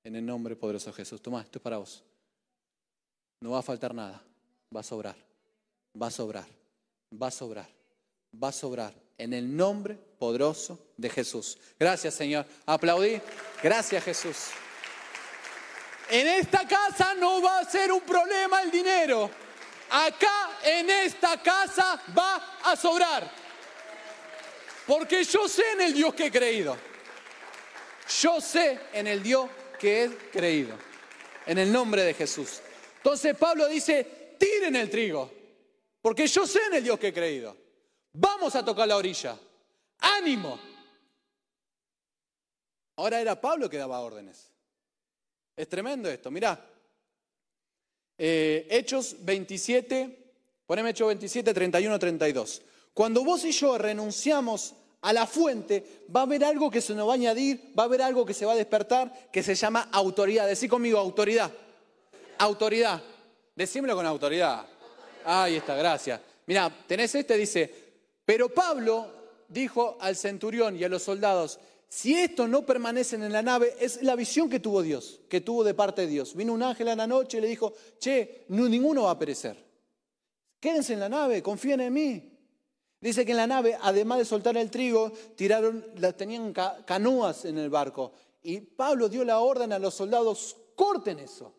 En 0.05 0.17
el 0.17 0.25
nombre 0.25 0.57
poderoso 0.57 0.91
de 0.91 0.97
Jesús. 0.97 1.21
Tomás, 1.21 1.45
esto 1.45 1.59
es 1.59 1.63
para 1.63 1.79
vos. 1.79 2.05
No 3.41 3.51
va 3.51 3.59
a 3.59 3.63
faltar 3.63 3.95
nada, 3.95 4.23
va 4.75 4.81
a 4.81 4.83
sobrar 4.83 5.29
va 6.01 6.09
a 6.09 6.11
sobrar, 6.11 6.47
va 7.11 7.29
a 7.29 7.31
sobrar, 7.31 7.69
va 8.43 8.49
a 8.49 8.53
sobrar. 8.53 8.95
En 9.17 9.33
el 9.33 9.57
nombre 9.57 9.95
poderoso 9.95 10.79
de 10.97 11.11
Jesús. 11.11 11.59
Gracias 11.79 12.15
Señor. 12.15 12.47
Aplaudí. 12.67 13.21
Gracias 13.63 14.05
Jesús. 14.05 14.37
En 16.09 16.27
esta 16.27 16.67
casa 16.67 17.15
no 17.15 17.43
va 17.43 17.59
a 17.59 17.65
ser 17.65 17.91
un 17.91 18.01
problema 18.03 18.63
el 18.63 18.71
dinero. 18.71 19.29
Acá 19.91 20.51
en 20.63 20.89
esta 20.89 21.43
casa 21.43 22.01
va 22.17 22.61
a 22.65 22.77
sobrar. 22.77 23.48
Porque 24.89 25.23
yo 25.23 25.47
sé 25.47 25.73
en 25.75 25.83
el 25.83 25.93
Dios 25.93 26.15
que 26.15 26.27
he 26.27 26.31
creído. 26.31 26.75
Yo 28.23 28.41
sé 28.41 28.81
en 28.95 29.07
el 29.07 29.23
Dios 29.23 29.51
que 29.79 30.05
he 30.05 30.17
creído. 30.31 30.79
En 31.45 31.59
el 31.59 31.71
nombre 31.71 32.03
de 32.05 32.15
Jesús. 32.15 32.63
Entonces 32.97 33.37
Pablo 33.37 33.69
dice, 33.69 34.35
tiren 34.39 34.77
el 34.77 34.89
trigo. 34.89 35.31
Porque 36.01 36.27
yo 36.27 36.47
sé 36.47 36.61
en 36.69 36.77
el 36.77 36.85
Dios 36.85 36.99
que 36.99 37.09
he 37.09 37.13
creído. 37.13 37.55
Vamos 38.15 38.57
a 38.57 38.65
tocar 38.65 38.89
la 38.89 38.97
orilla. 38.97 39.39
Ánimo. 39.99 40.59
Ahora 42.97 43.21
era 43.21 43.39
Pablo 43.39 43.69
que 43.69 43.77
daba 43.77 44.01
órdenes. 44.01 44.51
Es 45.55 45.69
tremendo 45.69 46.09
esto. 46.09 46.31
Mirá. 46.31 46.67
Eh, 48.17 48.67
Hechos 48.71 49.17
27, 49.21 50.33
poneme 50.67 50.91
Hechos 50.91 51.09
27, 51.09 51.53
31, 51.53 51.99
32. 51.99 52.63
Cuando 52.99 53.23
vos 53.23 53.45
y 53.45 53.53
yo 53.53 53.79
renunciamos 53.79 54.75
a 55.01 55.13
la 55.13 55.27
fuente, 55.27 56.05
va 56.15 56.21
a 56.21 56.23
haber 56.25 56.45
algo 56.45 56.71
que 56.71 56.81
se 56.81 56.95
nos 56.95 57.07
va 57.09 57.13
a 57.13 57.15
añadir, 57.15 57.73
va 57.79 57.85
a 57.85 57.87
haber 57.87 58.03
algo 58.03 58.27
que 58.27 58.35
se 58.35 58.45
va 58.45 58.53
a 58.53 58.57
despertar, 58.57 59.31
que 59.33 59.43
se 59.43 59.55
llama 59.55 59.89
autoridad. 59.93 60.47
Decí 60.47 60.69
conmigo, 60.69 60.99
autoridad. 60.99 61.51
Autoridad. 62.39 63.03
Decímelo 63.55 63.95
con 63.95 64.07
autoridad. 64.07 64.67
Ahí 65.25 65.57
está, 65.57 65.77
gracias. 65.77 66.21
Mira, 66.47 66.73
tenés 66.87 67.15
este, 67.15 67.37
dice, 67.37 67.73
pero 68.25 68.49
Pablo 68.49 69.07
dijo 69.49 69.97
al 70.01 70.17
centurión 70.17 70.77
y 70.77 70.85
a 70.85 70.89
los 70.89 71.03
soldados, 71.03 71.59
si 71.89 72.15
estos 72.15 72.49
no 72.49 72.67
permanecen 72.67 73.23
en 73.23 73.33
la 73.33 73.43
nave, 73.43 73.75
es 73.81 74.03
la 74.03 74.15
visión 74.15 74.51
que 74.51 74.61
tuvo 74.61 74.83
Dios, 74.83 75.21
que 75.29 75.41
tuvo 75.41 75.65
de 75.65 75.75
parte 75.75 76.03
de 76.03 76.09
Dios. 76.09 76.35
Vino 76.35 76.53
un 76.53 76.63
ángel 76.63 76.89
a 76.89 76.97
la 76.97 77.07
noche 77.07 77.39
y 77.39 77.41
le 77.41 77.49
dijo, 77.49 77.73
che, 77.99 78.45
ninguno 78.49 79.05
va 79.05 79.13
a 79.13 79.19
perecer. 79.19 79.57
Quédense 80.61 80.93
en 80.93 81.01
la 81.01 81.09
nave, 81.09 81.43
confíen 81.43 81.81
en 81.81 81.93
mí. 81.93 82.38
Dice 83.01 83.25
que 83.25 83.31
en 83.31 83.37
la 83.37 83.47
nave, 83.47 83.79
además 83.81 84.19
de 84.19 84.25
soltar 84.25 84.57
el 84.57 84.71
trigo, 84.71 85.13
tiraron, 85.37 85.85
tenían 86.17 86.53
canoas 86.53 87.45
en 87.45 87.59
el 87.59 87.71
barco. 87.71 88.13
Y 88.43 88.61
Pablo 88.61 89.09
dio 89.09 89.25
la 89.25 89.39
orden 89.39 89.73
a 89.73 89.79
los 89.79 89.95
soldados, 89.95 90.57
corten 90.75 91.21
eso. 91.21 91.55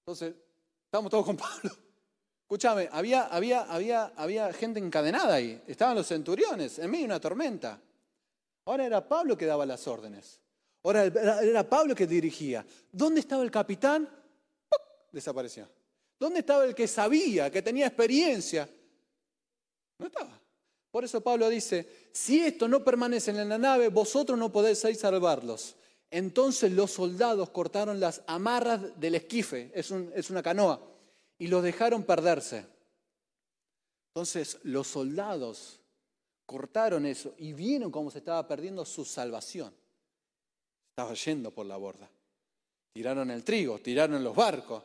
Entonces, 0.00 0.34
estamos 0.84 1.10
todos 1.10 1.26
con 1.26 1.36
Pablo. 1.36 1.70
Escúchame, 2.42 2.88
había, 2.92 3.22
había, 3.24 3.62
había, 3.62 4.12
había 4.16 4.52
gente 4.52 4.78
encadenada 4.78 5.34
ahí. 5.34 5.60
Estaban 5.66 5.96
los 5.96 6.06
centuriones, 6.06 6.78
en 6.78 6.90
medio 6.90 7.02
de 7.02 7.06
una 7.06 7.20
tormenta. 7.20 7.80
Ahora 8.66 8.86
era 8.86 9.06
Pablo 9.06 9.36
que 9.36 9.46
daba 9.46 9.66
las 9.66 9.86
órdenes. 9.88 10.40
Ahora 10.84 11.04
era 11.04 11.68
Pablo 11.68 11.94
que 11.94 12.06
dirigía. 12.06 12.64
¿Dónde 12.92 13.20
estaba 13.20 13.42
el 13.42 13.50
capitán? 13.50 14.08
Desapareció. 15.10 15.68
¿Dónde 16.18 16.40
estaba 16.40 16.64
el 16.64 16.74
que 16.74 16.86
sabía, 16.86 17.50
que 17.50 17.60
tenía 17.60 17.88
experiencia? 17.88 18.68
No 19.98 20.06
estaba. 20.06 20.40
Por 20.90 21.04
eso 21.04 21.20
Pablo 21.20 21.48
dice, 21.48 22.08
si 22.12 22.40
esto 22.40 22.68
no 22.68 22.82
permanece 22.82 23.30
en 23.30 23.48
la 23.48 23.58
nave, 23.58 23.88
vosotros 23.88 24.38
no 24.38 24.50
podéis 24.50 24.78
salvarlos. 24.78 25.76
Entonces 26.10 26.72
los 26.72 26.92
soldados 26.92 27.50
cortaron 27.50 28.00
las 28.00 28.22
amarras 28.26 28.98
del 28.98 29.16
esquife, 29.16 29.70
es, 29.74 29.90
es 29.90 30.30
una 30.30 30.42
canoa 30.42 30.80
y 31.38 31.48
los 31.48 31.62
dejaron 31.62 32.04
perderse. 32.04 32.64
Entonces 34.14 34.58
los 34.62 34.86
soldados 34.86 35.80
cortaron 36.46 37.04
eso 37.04 37.34
y 37.38 37.52
vieron 37.52 37.90
cómo 37.90 38.10
se 38.10 38.18
estaba 38.18 38.46
perdiendo 38.46 38.84
su 38.84 39.04
salvación. 39.04 39.74
Estaba 40.90 41.12
yendo 41.14 41.50
por 41.50 41.66
la 41.66 41.76
borda. 41.76 42.08
Tiraron 42.94 43.30
el 43.30 43.44
trigo, 43.44 43.78
tiraron 43.80 44.24
los 44.24 44.34
barcos. 44.34 44.82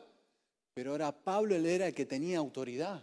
Pero 0.74 0.90
ahora 0.90 1.12
Pablo 1.12 1.54
era 1.54 1.86
el 1.86 1.94
que 1.94 2.04
tenía 2.04 2.38
autoridad. 2.38 3.02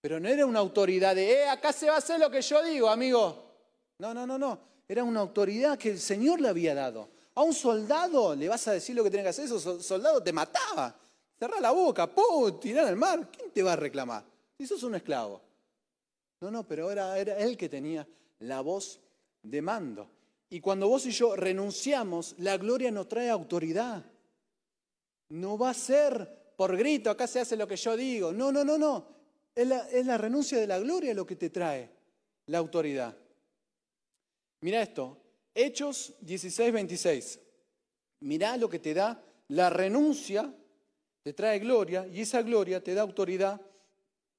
Pero 0.00 0.20
no 0.20 0.28
era 0.28 0.46
una 0.46 0.60
autoridad 0.60 1.14
de, 1.14 1.42
eh, 1.42 1.48
acá 1.48 1.72
se 1.72 1.88
va 1.88 1.96
a 1.96 1.98
hacer 1.98 2.20
lo 2.20 2.30
que 2.30 2.40
yo 2.40 2.62
digo, 2.62 2.88
amigo. 2.88 3.44
No, 3.98 4.14
no, 4.14 4.26
no, 4.26 4.38
no. 4.38 4.58
Era 4.86 5.04
una 5.04 5.20
autoridad 5.20 5.76
que 5.76 5.90
el 5.90 5.98
Señor 5.98 6.40
le 6.40 6.48
había 6.48 6.74
dado. 6.74 7.08
A 7.34 7.42
un 7.42 7.52
soldado 7.52 8.34
le 8.34 8.48
vas 8.48 8.66
a 8.68 8.72
decir 8.72 8.96
lo 8.96 9.04
que 9.04 9.10
tiene 9.10 9.24
que 9.24 9.30
hacer, 9.30 9.44
ese 9.44 9.82
soldado 9.82 10.22
te 10.22 10.32
mataba. 10.32 10.94
Cerrá 11.38 11.60
la 11.60 11.70
boca, 11.70 12.06
¡pum! 12.06 12.58
Tirá 12.58 12.86
al 12.86 12.96
mar. 12.96 13.28
¿Quién 13.30 13.50
te 13.50 13.62
va 13.62 13.74
a 13.74 13.76
reclamar? 13.76 14.24
Si 14.56 14.66
sos 14.66 14.82
un 14.82 14.94
esclavo. 14.94 15.40
No, 16.40 16.50
no, 16.50 16.66
pero 16.66 16.90
era, 16.90 17.18
era 17.18 17.36
él 17.38 17.56
que 17.56 17.68
tenía 17.68 18.06
la 18.40 18.60
voz 18.60 19.00
de 19.42 19.62
mando. 19.62 20.08
Y 20.50 20.60
cuando 20.60 20.88
vos 20.88 21.04
y 21.06 21.10
yo 21.10 21.36
renunciamos, 21.36 22.34
la 22.38 22.56
gloria 22.56 22.90
nos 22.90 23.08
trae 23.08 23.30
autoridad. 23.30 24.04
No 25.28 25.58
va 25.58 25.70
a 25.70 25.74
ser 25.74 26.54
por 26.56 26.76
grito, 26.76 27.10
acá 27.10 27.26
se 27.26 27.40
hace 27.40 27.56
lo 27.56 27.68
que 27.68 27.76
yo 27.76 27.96
digo. 27.96 28.32
No, 28.32 28.50
no, 28.50 28.64
no, 28.64 28.78
no. 28.78 29.17
Es 29.58 30.06
la, 30.06 30.16
renuncia 30.16 30.56
de 30.56 30.68
la 30.68 30.78
gloria 30.78 31.12
lo 31.12 31.26
que 31.26 31.34
te 31.34 31.50
trae 31.50 31.90
la 32.46 32.58
autoridad. 32.58 33.18
Mira 34.60 34.80
esto, 34.80 35.18
Hechos 35.52 36.14
16, 36.20 36.72
26. 36.72 37.40
Mirá 38.20 38.56
lo 38.56 38.68
que 38.68 38.78
te 38.78 38.94
da 38.94 39.20
la 39.48 39.68
renuncia, 39.68 40.54
te 41.24 41.32
trae 41.32 41.58
gloria 41.58 42.06
y 42.06 42.20
esa 42.20 42.40
gloria 42.42 42.80
te 42.84 42.94
da 42.94 43.02
autoridad 43.02 43.60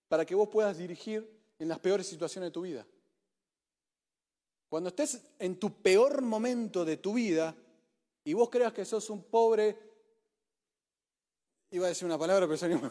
para 0.07 0.26
que 0.26 0.36
vos 0.36 0.47
puedas 0.47 0.78
dirigir 0.78 1.30
en 1.59 1.67
las 1.67 1.80
peores 1.80 2.07
situaciones 2.07 2.47
de 2.47 2.53
tu 2.53 2.61
vida. 2.61 2.88
Cuando 4.70 4.88
estés 4.88 5.22
en 5.38 5.59
tu 5.59 5.82
peor 5.82 6.22
momento 6.22 6.86
de 6.86 6.95
tu 6.95 7.15
vida 7.15 7.53
y 8.24 8.32
vos 8.32 8.49
creas 8.49 8.72
que 8.72 8.86
sos 8.86 9.09
un 9.09 9.22
pobre, 9.24 9.78
iba 11.72 11.88
a 11.88 11.89
decir 11.89 12.05
una 12.05 12.17
palabra, 12.17 12.45
pero 12.45 12.55
eso 12.55 12.70
no 12.70 12.80
me 12.80 12.89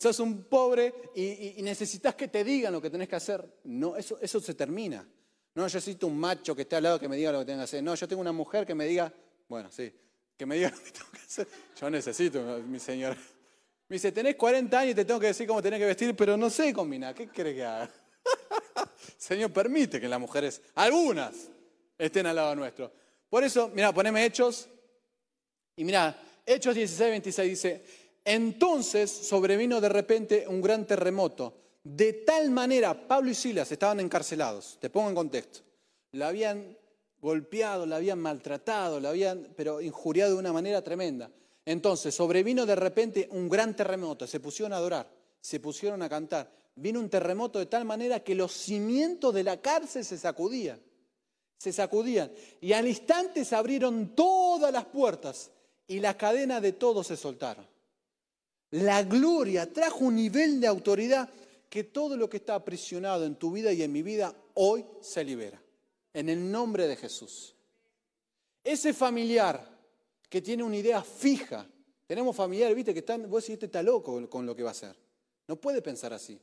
sos 0.00 0.18
un 0.20 0.44
pobre 0.44 0.94
y, 1.14 1.60
necesitas 1.62 2.14
que 2.14 2.28
te 2.28 2.42
digan 2.42 2.72
lo 2.72 2.80
que 2.80 2.88
tenés 2.88 3.08
que 3.08 3.16
hacer, 3.16 3.60
no, 3.64 3.96
eso, 3.96 4.18
eso 4.20 4.40
se 4.40 4.54
termina. 4.54 5.06
No, 5.54 5.66
yo 5.66 5.76
necesito 5.76 6.06
un 6.06 6.18
macho 6.18 6.56
que 6.56 6.62
esté 6.62 6.76
al 6.76 6.84
lado 6.84 6.98
que 6.98 7.08
me 7.08 7.16
diga 7.16 7.32
lo 7.32 7.40
que 7.40 7.44
tengo 7.44 7.58
que 7.58 7.64
hacer. 7.64 7.82
No, 7.82 7.94
yo 7.94 8.08
tengo 8.08 8.22
una 8.22 8.32
mujer 8.32 8.64
que 8.64 8.74
me 8.74 8.86
diga, 8.86 9.12
bueno, 9.46 9.70
sí, 9.70 9.92
que 10.38 10.46
me 10.46 10.54
diga 10.54 10.70
lo 10.74 10.82
que 10.82 10.90
tengo 10.90 11.10
que 11.10 11.18
hacer. 11.18 11.48
Yo 11.78 11.90
necesito, 11.90 12.40
mi 12.66 12.78
señora. 12.78 13.16
Me 13.88 13.94
dice, 13.96 14.10
tenés 14.10 14.36
40 14.36 14.78
años 14.78 14.92
y 14.92 14.94
te 14.94 15.04
tengo 15.04 15.20
que 15.20 15.26
decir 15.26 15.46
cómo 15.46 15.60
tenés 15.60 15.80
que 15.80 15.86
vestir, 15.86 16.16
pero 16.16 16.36
no 16.36 16.48
sé 16.48 16.72
combinar. 16.72 17.14
¿Qué 17.14 17.28
crees 17.28 17.56
que 17.56 17.64
haga? 17.64 17.90
Señor, 19.18 19.52
permite 19.52 20.00
que 20.00 20.08
las 20.08 20.20
mujeres, 20.20 20.62
algunas, 20.76 21.34
estén 21.98 22.24
al 22.26 22.36
lado 22.36 22.54
nuestro. 22.54 22.90
Por 23.28 23.44
eso, 23.44 23.68
mira, 23.74 23.92
poneme 23.92 24.24
Hechos. 24.24 24.68
Y 25.76 25.84
mira, 25.84 26.16
Hechos 26.46 26.74
16, 26.74 27.10
26 27.10 27.50
dice, 27.50 27.84
entonces 28.24 29.10
sobrevino 29.10 29.80
de 29.80 29.88
repente 29.88 30.46
un 30.48 30.60
gran 30.60 30.86
terremoto. 30.86 31.54
De 31.82 32.12
tal 32.12 32.50
manera, 32.50 33.08
Pablo 33.08 33.30
y 33.30 33.34
Silas 33.34 33.72
estaban 33.72 34.00
encarcelados. 34.00 34.76
Te 34.80 34.90
pongo 34.90 35.08
en 35.08 35.14
contexto. 35.14 35.60
La 36.12 36.28
habían 36.28 36.76
golpeado, 37.20 37.86
la 37.86 37.96
habían 37.96 38.18
maltratado, 38.18 39.00
la 39.00 39.10
habían, 39.10 39.48
pero 39.56 39.80
injuriado 39.80 40.32
de 40.32 40.38
una 40.38 40.52
manera 40.52 40.82
tremenda. 40.82 41.30
Entonces 41.64 42.14
sobrevino 42.14 42.66
de 42.66 42.74
repente 42.74 43.28
un 43.32 43.48
gran 43.48 43.76
terremoto, 43.76 44.26
se 44.26 44.40
pusieron 44.40 44.72
a 44.72 44.76
adorar, 44.76 45.08
se 45.40 45.60
pusieron 45.60 46.02
a 46.02 46.08
cantar. 46.08 46.50
Vino 46.74 46.98
un 46.98 47.10
terremoto 47.10 47.58
de 47.58 47.66
tal 47.66 47.84
manera 47.84 48.20
que 48.20 48.34
los 48.34 48.52
cimientos 48.52 49.34
de 49.34 49.44
la 49.44 49.60
cárcel 49.60 50.04
se 50.04 50.16
sacudían, 50.16 50.80
se 51.58 51.72
sacudían. 51.72 52.32
Y 52.60 52.72
al 52.72 52.88
instante 52.88 53.44
se 53.44 53.54
abrieron 53.54 54.14
todas 54.14 54.72
las 54.72 54.86
puertas 54.86 55.50
y 55.86 56.00
las 56.00 56.16
cadenas 56.16 56.62
de 56.62 56.72
todos 56.72 57.06
se 57.06 57.16
soltaron. 57.16 57.69
La 58.72 59.02
gloria 59.02 59.72
trajo 59.72 60.04
un 60.04 60.16
nivel 60.16 60.60
de 60.60 60.66
autoridad 60.66 61.28
que 61.68 61.84
todo 61.84 62.16
lo 62.16 62.28
que 62.28 62.38
está 62.38 62.54
aprisionado 62.54 63.24
en 63.24 63.36
tu 63.36 63.52
vida 63.52 63.72
y 63.72 63.82
en 63.82 63.92
mi 63.92 64.02
vida 64.02 64.34
hoy 64.54 64.84
se 65.00 65.24
libera. 65.24 65.60
En 66.12 66.28
el 66.28 66.50
nombre 66.50 66.86
de 66.88 66.96
Jesús. 66.96 67.54
Ese 68.62 68.92
familiar 68.92 69.70
que 70.28 70.42
tiene 70.42 70.62
una 70.62 70.76
idea 70.76 71.02
fija. 71.02 71.66
Tenemos 72.06 72.34
familiares, 72.34 72.74
viste, 72.74 72.92
que 72.92 73.00
están, 73.00 73.28
vos 73.28 73.42
decís, 73.42 73.54
este 73.54 73.66
está 73.66 73.82
loco 73.82 74.28
con 74.28 74.46
lo 74.46 74.54
que 74.54 74.62
va 74.62 74.70
a 74.70 74.72
hacer. 74.72 74.96
No 75.46 75.56
puede 75.56 75.80
pensar 75.82 76.12
así. 76.12 76.40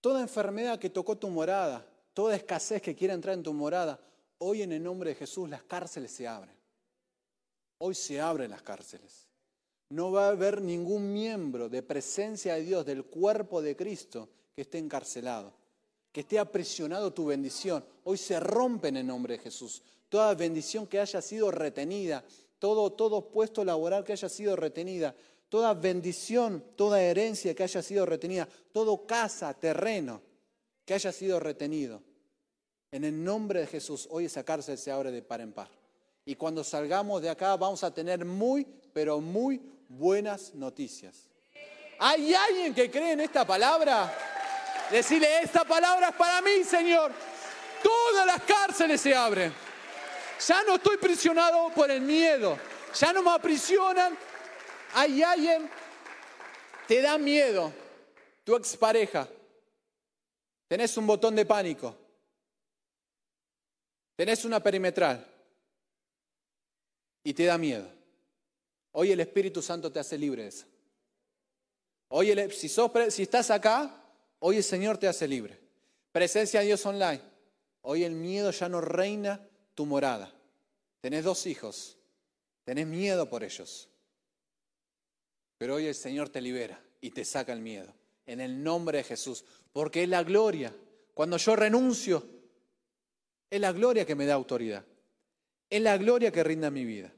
Toda 0.00 0.20
enfermedad 0.20 0.78
que 0.78 0.90
tocó 0.90 1.18
tu 1.18 1.28
morada, 1.28 1.86
toda 2.14 2.34
escasez 2.34 2.80
que 2.80 2.96
quiera 2.96 3.14
entrar 3.14 3.34
en 3.34 3.42
tu 3.42 3.52
morada, 3.52 4.00
hoy 4.38 4.62
en 4.62 4.72
el 4.72 4.82
nombre 4.82 5.10
de 5.10 5.16
Jesús 5.16 5.48
las 5.48 5.62
cárceles 5.62 6.10
se 6.10 6.26
abren. 6.26 6.56
Hoy 7.78 7.94
se 7.94 8.20
abren 8.20 8.50
las 8.50 8.62
cárceles. 8.62 9.29
No 9.90 10.12
va 10.12 10.26
a 10.26 10.30
haber 10.30 10.62
ningún 10.62 11.12
miembro 11.12 11.68
de 11.68 11.82
presencia 11.82 12.54
de 12.54 12.62
Dios 12.62 12.86
del 12.86 13.04
cuerpo 13.04 13.60
de 13.60 13.76
Cristo 13.76 14.28
que 14.54 14.62
esté 14.62 14.78
encarcelado, 14.78 15.52
que 16.12 16.20
esté 16.20 16.38
aprisionado 16.38 17.12
tu 17.12 17.26
bendición. 17.26 17.84
Hoy 18.04 18.16
se 18.16 18.38
rompe 18.38 18.88
en 18.88 18.98
el 18.98 19.06
nombre 19.06 19.36
de 19.36 19.42
Jesús 19.42 19.82
toda 20.08 20.34
bendición 20.34 20.86
que 20.86 21.00
haya 21.00 21.22
sido 21.22 21.50
retenida, 21.50 22.24
todo, 22.58 22.92
todo 22.92 23.30
puesto 23.30 23.64
laboral 23.64 24.04
que 24.04 24.12
haya 24.12 24.28
sido 24.28 24.56
retenida, 24.56 25.14
toda 25.48 25.72
bendición, 25.72 26.62
toda 26.76 27.02
herencia 27.02 27.54
que 27.54 27.62
haya 27.62 27.82
sido 27.82 28.04
retenida, 28.04 28.48
todo 28.72 29.06
casa, 29.06 29.54
terreno 29.54 30.20
que 30.84 30.94
haya 30.94 31.12
sido 31.12 31.40
retenido. 31.40 32.02
En 32.92 33.04
el 33.04 33.22
nombre 33.22 33.60
de 33.60 33.66
Jesús, 33.66 34.08
hoy 34.10 34.26
esa 34.26 34.44
cárcel 34.44 34.76
se 34.76 34.90
abre 34.90 35.10
de 35.12 35.22
par 35.22 35.40
en 35.40 35.52
par. 35.52 35.70
Y 36.24 36.34
cuando 36.34 36.64
salgamos 36.64 37.22
de 37.22 37.30
acá 37.30 37.56
vamos 37.56 37.82
a 37.84 37.94
tener 37.94 38.24
muy, 38.24 38.66
pero 38.92 39.20
muy 39.20 39.60
buenas 39.90 40.54
noticias. 40.54 41.28
¿Hay 41.98 42.34
alguien 42.34 42.74
que 42.74 42.90
cree 42.90 43.12
en 43.12 43.20
esta 43.20 43.46
palabra? 43.46 44.10
Decirle, 44.90 45.42
esta 45.42 45.64
palabra 45.64 46.08
es 46.08 46.14
para 46.14 46.40
mí, 46.40 46.64
Señor. 46.64 47.12
Todas 47.82 48.26
las 48.26 48.42
cárceles 48.42 49.00
se 49.00 49.14
abren. 49.14 49.52
Ya 50.46 50.62
no 50.62 50.76
estoy 50.76 50.96
prisionado 50.96 51.70
por 51.74 51.90
el 51.90 52.00
miedo. 52.00 52.58
Ya 52.98 53.12
no 53.12 53.22
me 53.22 53.30
aprisionan. 53.30 54.16
Hay 54.94 55.22
alguien, 55.22 55.68
te 56.88 57.02
da 57.02 57.18
miedo, 57.18 57.72
tu 58.44 58.56
expareja. 58.56 59.28
Tenés 60.66 60.96
un 60.96 61.06
botón 61.06 61.36
de 61.36 61.44
pánico. 61.44 61.96
Tenés 64.16 64.44
una 64.44 64.60
perimetral. 64.60 65.26
Y 67.22 67.34
te 67.34 67.44
da 67.44 67.58
miedo. 67.58 67.99
Hoy 68.92 69.12
el 69.12 69.20
Espíritu 69.20 69.62
Santo 69.62 69.90
te 69.92 70.00
hace 70.00 70.18
libre 70.18 70.42
de 70.42 70.48
eso. 70.48 70.66
Hoy 72.08 72.34
si, 72.50 72.68
si 72.68 73.22
estás 73.22 73.50
acá, 73.50 74.04
hoy 74.40 74.56
el 74.56 74.64
Señor 74.64 74.98
te 74.98 75.06
hace 75.06 75.28
libre. 75.28 75.58
Presencia 76.12 76.60
de 76.60 76.66
Dios 76.66 76.84
online. 76.84 77.22
Hoy 77.82 78.04
el 78.04 78.12
miedo 78.12 78.50
ya 78.50 78.68
no 78.68 78.80
reina 78.80 79.46
tu 79.74 79.86
morada. 79.86 80.32
Tenés 81.00 81.24
dos 81.24 81.46
hijos, 81.46 81.96
tenés 82.64 82.86
miedo 82.86 83.28
por 83.28 83.44
ellos. 83.44 83.88
Pero 85.56 85.76
hoy 85.76 85.86
el 85.86 85.94
Señor 85.94 86.28
te 86.28 86.40
libera 86.40 86.82
y 87.00 87.10
te 87.10 87.24
saca 87.24 87.52
el 87.52 87.60
miedo. 87.60 87.94
En 88.26 88.40
el 88.40 88.62
nombre 88.62 88.98
de 88.98 89.04
Jesús. 89.04 89.44
Porque 89.72 90.02
es 90.02 90.08
la 90.08 90.22
gloria. 90.22 90.74
Cuando 91.14 91.36
yo 91.36 91.54
renuncio, 91.54 92.26
es 93.48 93.60
la 93.60 93.72
gloria 93.72 94.04
que 94.04 94.14
me 94.14 94.26
da 94.26 94.34
autoridad. 94.34 94.84
Es 95.68 95.80
la 95.80 95.96
gloria 95.96 96.32
que 96.32 96.42
rinda 96.42 96.70
mi 96.70 96.84
vida. 96.84 97.12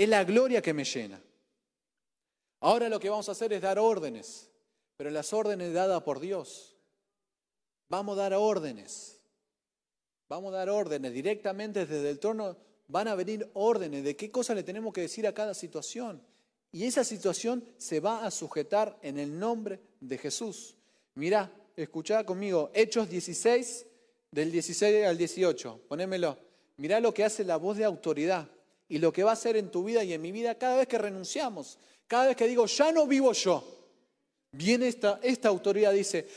Es 0.00 0.08
la 0.08 0.24
gloria 0.24 0.62
que 0.62 0.72
me 0.72 0.82
llena. 0.82 1.22
Ahora 2.60 2.88
lo 2.88 2.98
que 2.98 3.10
vamos 3.10 3.28
a 3.28 3.32
hacer 3.32 3.52
es 3.52 3.60
dar 3.60 3.78
órdenes, 3.78 4.50
pero 4.96 5.10
las 5.10 5.34
órdenes 5.34 5.74
dadas 5.74 6.02
por 6.04 6.20
Dios. 6.20 6.74
Vamos 7.90 8.16
a 8.16 8.22
dar 8.22 8.32
órdenes. 8.32 9.20
Vamos 10.26 10.54
a 10.54 10.56
dar 10.56 10.70
órdenes 10.70 11.12
directamente 11.12 11.84
desde 11.84 12.08
el 12.08 12.18
trono. 12.18 12.56
Van 12.88 13.08
a 13.08 13.14
venir 13.14 13.50
órdenes 13.52 14.02
de 14.02 14.16
qué 14.16 14.30
cosa 14.30 14.54
le 14.54 14.62
tenemos 14.62 14.94
que 14.94 15.02
decir 15.02 15.26
a 15.26 15.34
cada 15.34 15.52
situación. 15.52 16.22
Y 16.72 16.84
esa 16.84 17.04
situación 17.04 17.62
se 17.76 18.00
va 18.00 18.24
a 18.24 18.30
sujetar 18.30 18.98
en 19.02 19.18
el 19.18 19.38
nombre 19.38 19.80
de 20.00 20.16
Jesús. 20.16 20.78
Mirá, 21.14 21.52
escuchá 21.76 22.24
conmigo, 22.24 22.70
Hechos 22.72 23.10
16, 23.10 23.84
del 24.30 24.50
16 24.50 25.04
al 25.04 25.18
18, 25.18 25.82
ponémelo. 25.86 26.38
Mirá 26.78 27.00
lo 27.00 27.12
que 27.12 27.22
hace 27.22 27.44
la 27.44 27.58
voz 27.58 27.76
de 27.76 27.84
autoridad 27.84 28.48
y 28.90 28.98
lo 28.98 29.12
que 29.12 29.24
va 29.24 29.30
a 29.30 29.34
hacer 29.34 29.56
en 29.56 29.70
tu 29.70 29.84
vida 29.84 30.04
y 30.04 30.12
en 30.12 30.20
mi 30.20 30.32
vida 30.32 30.56
cada 30.56 30.76
vez 30.76 30.88
que 30.88 30.98
renunciamos, 30.98 31.78
cada 32.06 32.26
vez 32.26 32.36
que 32.36 32.46
digo, 32.46 32.66
ya 32.66 32.92
no 32.92 33.06
vivo 33.06 33.32
yo. 33.32 33.64
Viene 34.52 34.88
esta, 34.88 35.20
esta 35.22 35.48
autoridad, 35.48 35.92
dice, 35.92 36.28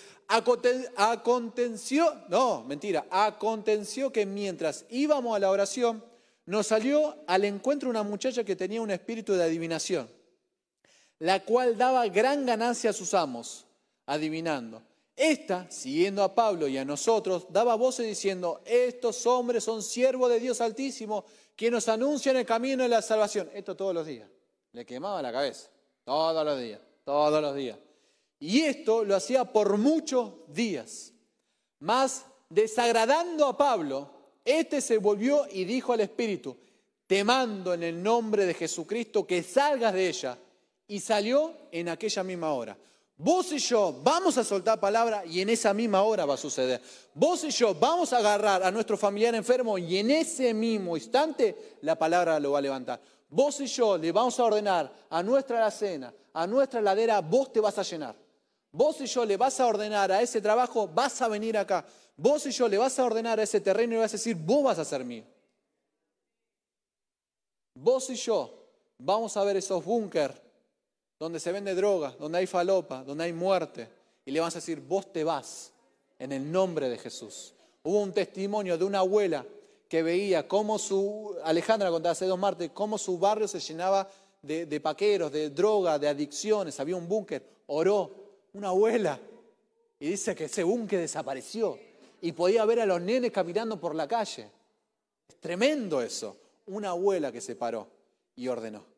Aconteció, 0.96 2.14
no, 2.30 2.64
mentira, 2.64 3.06
aconteció 3.10 4.12
que 4.12 4.26
mientras 4.26 4.86
íbamos 4.90 5.36
a 5.36 5.40
la 5.40 5.50
oración, 5.50 6.04
nos 6.46 6.68
salió 6.68 7.18
al 7.28 7.44
encuentro 7.46 7.90
una 7.90 8.04
muchacha 8.04 8.44
que 8.44 8.56
tenía 8.56 8.82
un 8.82 8.92
espíritu 8.92 9.34
de 9.34 9.44
adivinación, 9.44 10.10
la 11.20 11.44
cual 11.44 11.78
daba 11.78 12.08
gran 12.08 12.46
ganancia 12.46 12.92
a 12.92 12.94
sus 12.94 13.14
amos, 13.14 13.66
adivinando. 14.06 14.82
Esta, 15.16 15.70
siguiendo 15.70 16.24
a 16.24 16.34
Pablo 16.34 16.68
y 16.68 16.78
a 16.78 16.86
nosotros, 16.86 17.46
daba 17.50 17.76
voces 17.76 18.08
diciendo, 18.08 18.62
estos 18.66 19.26
hombres 19.28 19.64
son 19.64 19.84
siervos 19.84 20.30
de 20.30 20.40
Dios 20.40 20.60
Altísimo, 20.60 21.26
que 21.56 21.70
nos 21.70 21.88
anuncian 21.88 22.36
el 22.36 22.46
camino 22.46 22.84
de 22.84 22.90
la 22.90 23.02
salvación. 23.02 23.50
Esto 23.54 23.76
todos 23.76 23.94
los 23.94 24.08
días. 24.08 24.28
Le 24.72 24.86
quemaba 24.86 25.22
la 25.22 25.32
cabeza, 25.32 25.70
todos 26.04 26.44
los 26.44 26.60
días, 26.60 26.80
todos 27.04 27.42
los 27.42 27.56
días. 27.56 27.78
Y 28.40 28.62
esto 28.62 29.06
lo 29.06 29.16
hacía 29.16 29.46
por 29.46 29.78
muchos 29.78 30.34
días. 30.48 31.14
Mas, 31.80 32.26
desagradando 32.50 33.46
a 33.46 33.56
Pablo, 33.56 34.10
éste 34.44 34.82
se 34.82 34.98
volvió 34.98 35.46
y 35.52 35.64
dijo 35.64 35.94
al 35.94 36.02
Espíritu, 36.02 36.58
te 37.06 37.24
mando 37.24 37.74
en 37.74 37.84
el 37.84 38.02
nombre 38.02 38.46
de 38.46 38.54
Jesucristo 38.56 39.28
que 39.28 39.44
salgas 39.44 39.94
de 39.94 40.10
ella. 40.10 40.40
Y 40.88 41.00
salió 41.00 41.54
en 41.72 41.88
aquella 41.88 42.24
misma 42.24 42.54
hora. 42.54 42.78
Vos 43.18 43.52
y 43.52 43.60
yo 43.60 44.02
vamos 44.04 44.38
a 44.38 44.44
soltar 44.44 44.80
palabra 44.80 45.24
y 45.26 45.40
en 45.42 45.50
esa 45.50 45.74
misma 45.74 46.02
hora 46.02 46.26
va 46.26 46.34
a 46.34 46.38
suceder. 46.38 46.82
Vos 47.14 47.44
y 47.44 47.52
yo 47.52 47.76
vamos 47.76 48.12
a 48.12 48.18
agarrar 48.18 48.64
a 48.64 48.72
nuestro 48.72 48.98
familiar 48.98 49.36
enfermo 49.36 49.78
y 49.78 49.98
en 49.98 50.10
ese 50.10 50.54
mismo 50.54 50.98
instante 50.98 51.78
la 51.82 51.98
palabra 51.98 52.40
lo 52.40 52.52
va 52.52 52.60
a 52.60 52.62
levantar. 52.62 53.00
Vos 53.30 53.60
y 53.62 53.68
yo 53.68 53.98
le 53.98 54.12
vamos 54.12 54.40
a 54.40 54.44
ordenar 54.44 54.92
a 55.10 55.24
nuestra 55.24 55.58
alacena, 55.58 56.14
a 56.34 56.48
nuestra 56.48 56.82
ladera, 56.82 57.22
vos 57.22 57.54
te 57.54 57.60
vas 57.60 57.78
a 57.78 57.84
llenar. 57.84 58.16
Vos 58.72 59.00
y 59.02 59.06
yo 59.06 59.24
le 59.24 59.38
vas 59.38 59.60
a 59.60 59.68
ordenar 59.68 60.12
a 60.12 60.22
ese 60.22 60.42
trabajo, 60.42 60.88
vas 60.88 61.22
a 61.22 61.28
venir 61.28 61.58
acá. 61.58 61.86
Vos 62.18 62.46
y 62.48 62.52
yo 62.52 62.68
le 62.68 62.78
vas 62.78 62.98
a 62.98 63.06
ordenar 63.06 63.40
a 63.40 63.44
ese 63.44 63.62
terreno 63.62 63.94
y 63.94 63.98
vas 63.98 64.12
a 64.12 64.18
decir, 64.18 64.36
vos 64.36 64.64
vas 64.64 64.80
a 64.80 64.86
ser 64.86 65.06
mío. 65.06 65.24
Vos 67.76 68.10
y 68.10 68.16
yo 68.16 68.68
vamos 68.98 69.38
a 69.38 69.44
ver 69.44 69.58
esos 69.58 69.84
búnker 69.86 70.43
donde 71.24 71.40
se 71.40 71.54
vende 71.54 71.74
droga, 71.74 72.14
donde 72.20 72.40
hay 72.40 72.48
falopa, 72.48 73.02
donde 73.02 73.24
hay 73.24 73.32
muerte. 73.32 73.88
Y 74.26 74.32
le 74.32 74.42
vas 74.42 74.54
a 74.56 74.60
decir, 74.60 74.82
vos 74.82 75.14
te 75.14 75.24
vas 75.24 75.72
en 76.20 76.34
el 76.34 76.52
nombre 76.52 76.90
de 76.90 76.98
Jesús. 76.98 77.54
Hubo 77.82 78.02
un 78.02 78.12
testimonio 78.12 78.78
de 78.78 78.84
una 78.84 79.00
abuela 79.00 79.46
que 79.88 80.04
veía 80.04 80.46
cómo 80.50 80.78
su, 80.78 81.34
Alejandra 81.46 81.90
contaba 81.90 82.12
hace 82.12 82.26
dos 82.26 82.38
martes, 82.38 82.72
cómo 82.74 82.98
su 82.98 83.18
barrio 83.18 83.48
se 83.48 83.62
llenaba 83.62 84.10
de, 84.42 84.82
paqueros, 84.82 85.32
de 85.32 85.50
droga, 85.50 85.98
de 85.98 86.10
adicciones, 86.10 86.78
había 86.82 86.98
un 86.98 87.08
búnker, 87.08 87.42
oró, 87.68 88.12
una 88.52 88.68
abuela, 88.68 89.18
y 90.02 90.10
dice 90.10 90.36
que 90.36 90.46
ese 90.46 90.64
búnker 90.64 91.00
desapareció 91.00 91.80
y 92.20 92.34
podía 92.34 92.66
ver 92.66 92.82
a 92.82 92.86
los 92.86 93.00
nenes 93.00 93.32
caminando 93.32 93.80
por 93.80 93.96
la 93.96 94.10
calle. 94.10 94.50
Es 95.30 95.38
tremendo 95.38 96.02
eso, 96.02 96.36
una 96.66 96.90
abuela 96.90 97.32
que 97.32 97.40
se 97.40 97.56
paró 97.56 97.88
y 98.36 98.50
ordenó. 98.50 98.93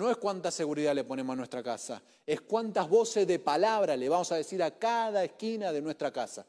No 0.00 0.10
es 0.10 0.16
cuánta 0.16 0.50
seguridad 0.50 0.94
le 0.94 1.04
ponemos 1.04 1.34
a 1.34 1.36
nuestra 1.36 1.62
casa, 1.62 2.00
es 2.24 2.40
cuántas 2.40 2.88
voces 2.88 3.26
de 3.26 3.38
palabra 3.38 3.94
le 3.98 4.08
vamos 4.08 4.32
a 4.32 4.36
decir 4.36 4.62
a 4.62 4.70
cada 4.70 5.22
esquina 5.22 5.74
de 5.74 5.82
nuestra 5.82 6.10
casa. 6.10 6.46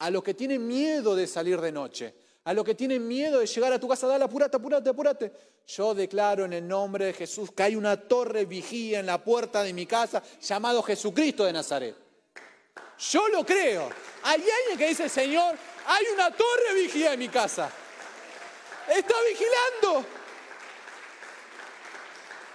A 0.00 0.10
los 0.10 0.24
que 0.24 0.34
tienen 0.34 0.66
miedo 0.66 1.14
de 1.14 1.28
salir 1.28 1.60
de 1.60 1.70
noche, 1.70 2.12
a 2.42 2.52
los 2.52 2.64
que 2.64 2.74
tienen 2.74 3.06
miedo 3.06 3.38
de 3.38 3.46
llegar 3.46 3.72
a 3.72 3.78
tu 3.78 3.86
casa, 3.86 4.08
dale, 4.08 4.24
apúrate, 4.24 4.56
apúrate, 4.56 4.90
apúrate. 4.90 5.32
Yo 5.68 5.94
declaro 5.94 6.44
en 6.44 6.54
el 6.54 6.66
nombre 6.66 7.04
de 7.04 7.12
Jesús 7.12 7.52
que 7.52 7.62
hay 7.62 7.76
una 7.76 7.96
torre 7.96 8.44
vigía 8.44 8.98
en 8.98 9.06
la 9.06 9.22
puerta 9.22 9.62
de 9.62 9.72
mi 9.72 9.86
casa 9.86 10.20
llamado 10.40 10.82
Jesucristo 10.82 11.44
de 11.44 11.52
Nazaret. 11.52 11.94
Yo 12.98 13.28
lo 13.28 13.46
creo. 13.46 13.88
Hay 14.24 14.40
alguien 14.40 14.78
que 14.78 14.88
dice, 14.88 15.08
Señor, 15.08 15.54
hay 15.86 16.06
una 16.12 16.32
torre 16.32 16.74
vigía 16.74 17.12
en 17.12 17.20
mi 17.20 17.28
casa. 17.28 17.70
Está 18.88 19.14
vigilando. 19.30 20.21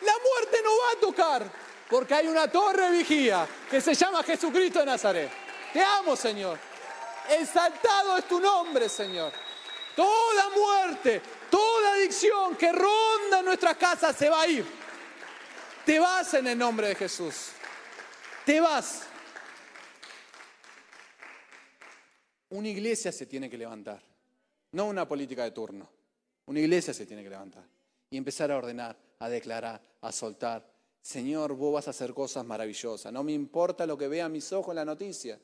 La 0.08 0.14
muerte 0.14 0.58
no 0.64 0.70
va 0.70 0.92
a 0.94 1.00
tocar 1.02 1.52
porque 1.90 2.14
hay 2.14 2.28
una 2.28 2.50
torre 2.50 2.90
vigía 2.92 3.46
que 3.70 3.82
se 3.82 3.94
llama 3.94 4.24
Jesucristo 4.24 4.80
de 4.80 4.86
Nazaret. 4.86 5.30
Te 5.74 5.84
amo, 5.84 6.16
Señor. 6.16 6.58
Exaltado 7.30 8.18
es 8.18 8.26
tu 8.26 8.40
nombre, 8.40 8.88
Señor. 8.88 9.34
Toda 9.98 10.50
muerte, 10.56 11.22
toda 11.52 11.92
adicción 11.94 12.56
que 12.56 12.72
ronda 12.72 13.42
nuestras 13.44 13.76
casas 13.76 14.16
se 14.16 14.30
va 14.30 14.44
a 14.44 14.48
ir. 14.48 14.66
Te 15.86 16.00
vas 16.00 16.34
en 16.36 16.48
el 16.48 16.58
nombre 16.58 16.88
de 16.88 16.96
Jesús. 16.96 17.50
Te 18.46 18.62
vas. 18.62 19.04
Una 22.50 22.70
iglesia 22.70 23.12
se 23.12 23.26
tiene 23.26 23.50
que 23.50 23.58
levantar, 23.58 24.02
no 24.72 24.86
una 24.86 25.06
política 25.06 25.44
de 25.44 25.52
turno. 25.52 25.90
Una 26.46 26.62
iglesia 26.62 26.94
se 26.94 27.06
tiene 27.06 27.24
que 27.24 27.30
levantar 27.30 27.66
y 28.10 28.16
empezar 28.16 28.50
a 28.54 28.58
ordenar, 28.58 28.96
a 29.20 29.30
declarar, 29.30 29.82
a 30.02 30.12
soltar. 30.12 30.66
Señor, 31.02 31.54
vos 31.54 31.74
vas 31.74 31.88
a 31.88 31.92
hacer 31.92 32.14
cosas 32.14 32.46
maravillosas. 32.46 33.12
No 33.14 33.24
me 33.24 33.34
importa 33.34 33.86
lo 33.86 33.98
que 33.98 34.08
vean 34.08 34.32
mis 34.32 34.52
ojos 34.52 34.72
en 34.72 34.76
la 34.78 34.86
noticia. 34.86 35.40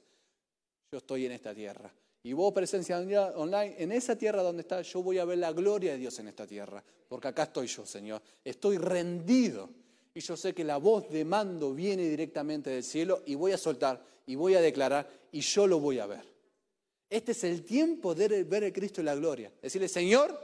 Yo 0.91 0.97
estoy 0.97 1.25
en 1.25 1.31
esta 1.31 1.53
tierra 1.53 1.91
y 2.25 2.31
vos 2.31 2.53
presencia 2.53 2.99
online, 3.35 3.75
en 3.77 3.91
esa 3.91 4.15
tierra 4.15 4.41
donde 4.41 4.61
estás, 4.61 4.87
yo 4.91 5.03
voy 5.03 5.17
a 5.17 5.25
ver 5.25 5.39
la 5.39 5.51
gloria 5.51 5.91
de 5.91 5.97
Dios 5.97 6.17
en 6.19 6.29
esta 6.29 6.47
tierra, 6.47 6.81
porque 7.09 7.27
acá 7.27 7.43
estoy 7.43 7.67
yo, 7.67 7.85
Señor. 7.85 8.21
Estoy 8.45 8.77
rendido 8.77 9.69
y 10.13 10.21
yo 10.21 10.37
sé 10.37 10.53
que 10.53 10.63
la 10.63 10.77
voz 10.77 11.09
de 11.09 11.25
mando 11.25 11.73
viene 11.73 12.07
directamente 12.07 12.69
del 12.69 12.83
cielo 12.83 13.23
y 13.25 13.35
voy 13.35 13.51
a 13.51 13.57
soltar 13.57 14.01
y 14.25 14.35
voy 14.35 14.55
a 14.55 14.61
declarar 14.61 15.09
y 15.33 15.41
yo 15.41 15.67
lo 15.67 15.79
voy 15.79 15.99
a 15.99 16.05
ver. 16.05 16.23
Este 17.09 17.33
es 17.33 17.43
el 17.43 17.65
tiempo 17.65 18.15
de 18.15 18.45
ver 18.45 18.63
el 18.63 18.71
Cristo 18.71 19.01
en 19.01 19.05
la 19.05 19.15
gloria. 19.15 19.51
Decirle, 19.61 19.89
Señor, 19.89 20.39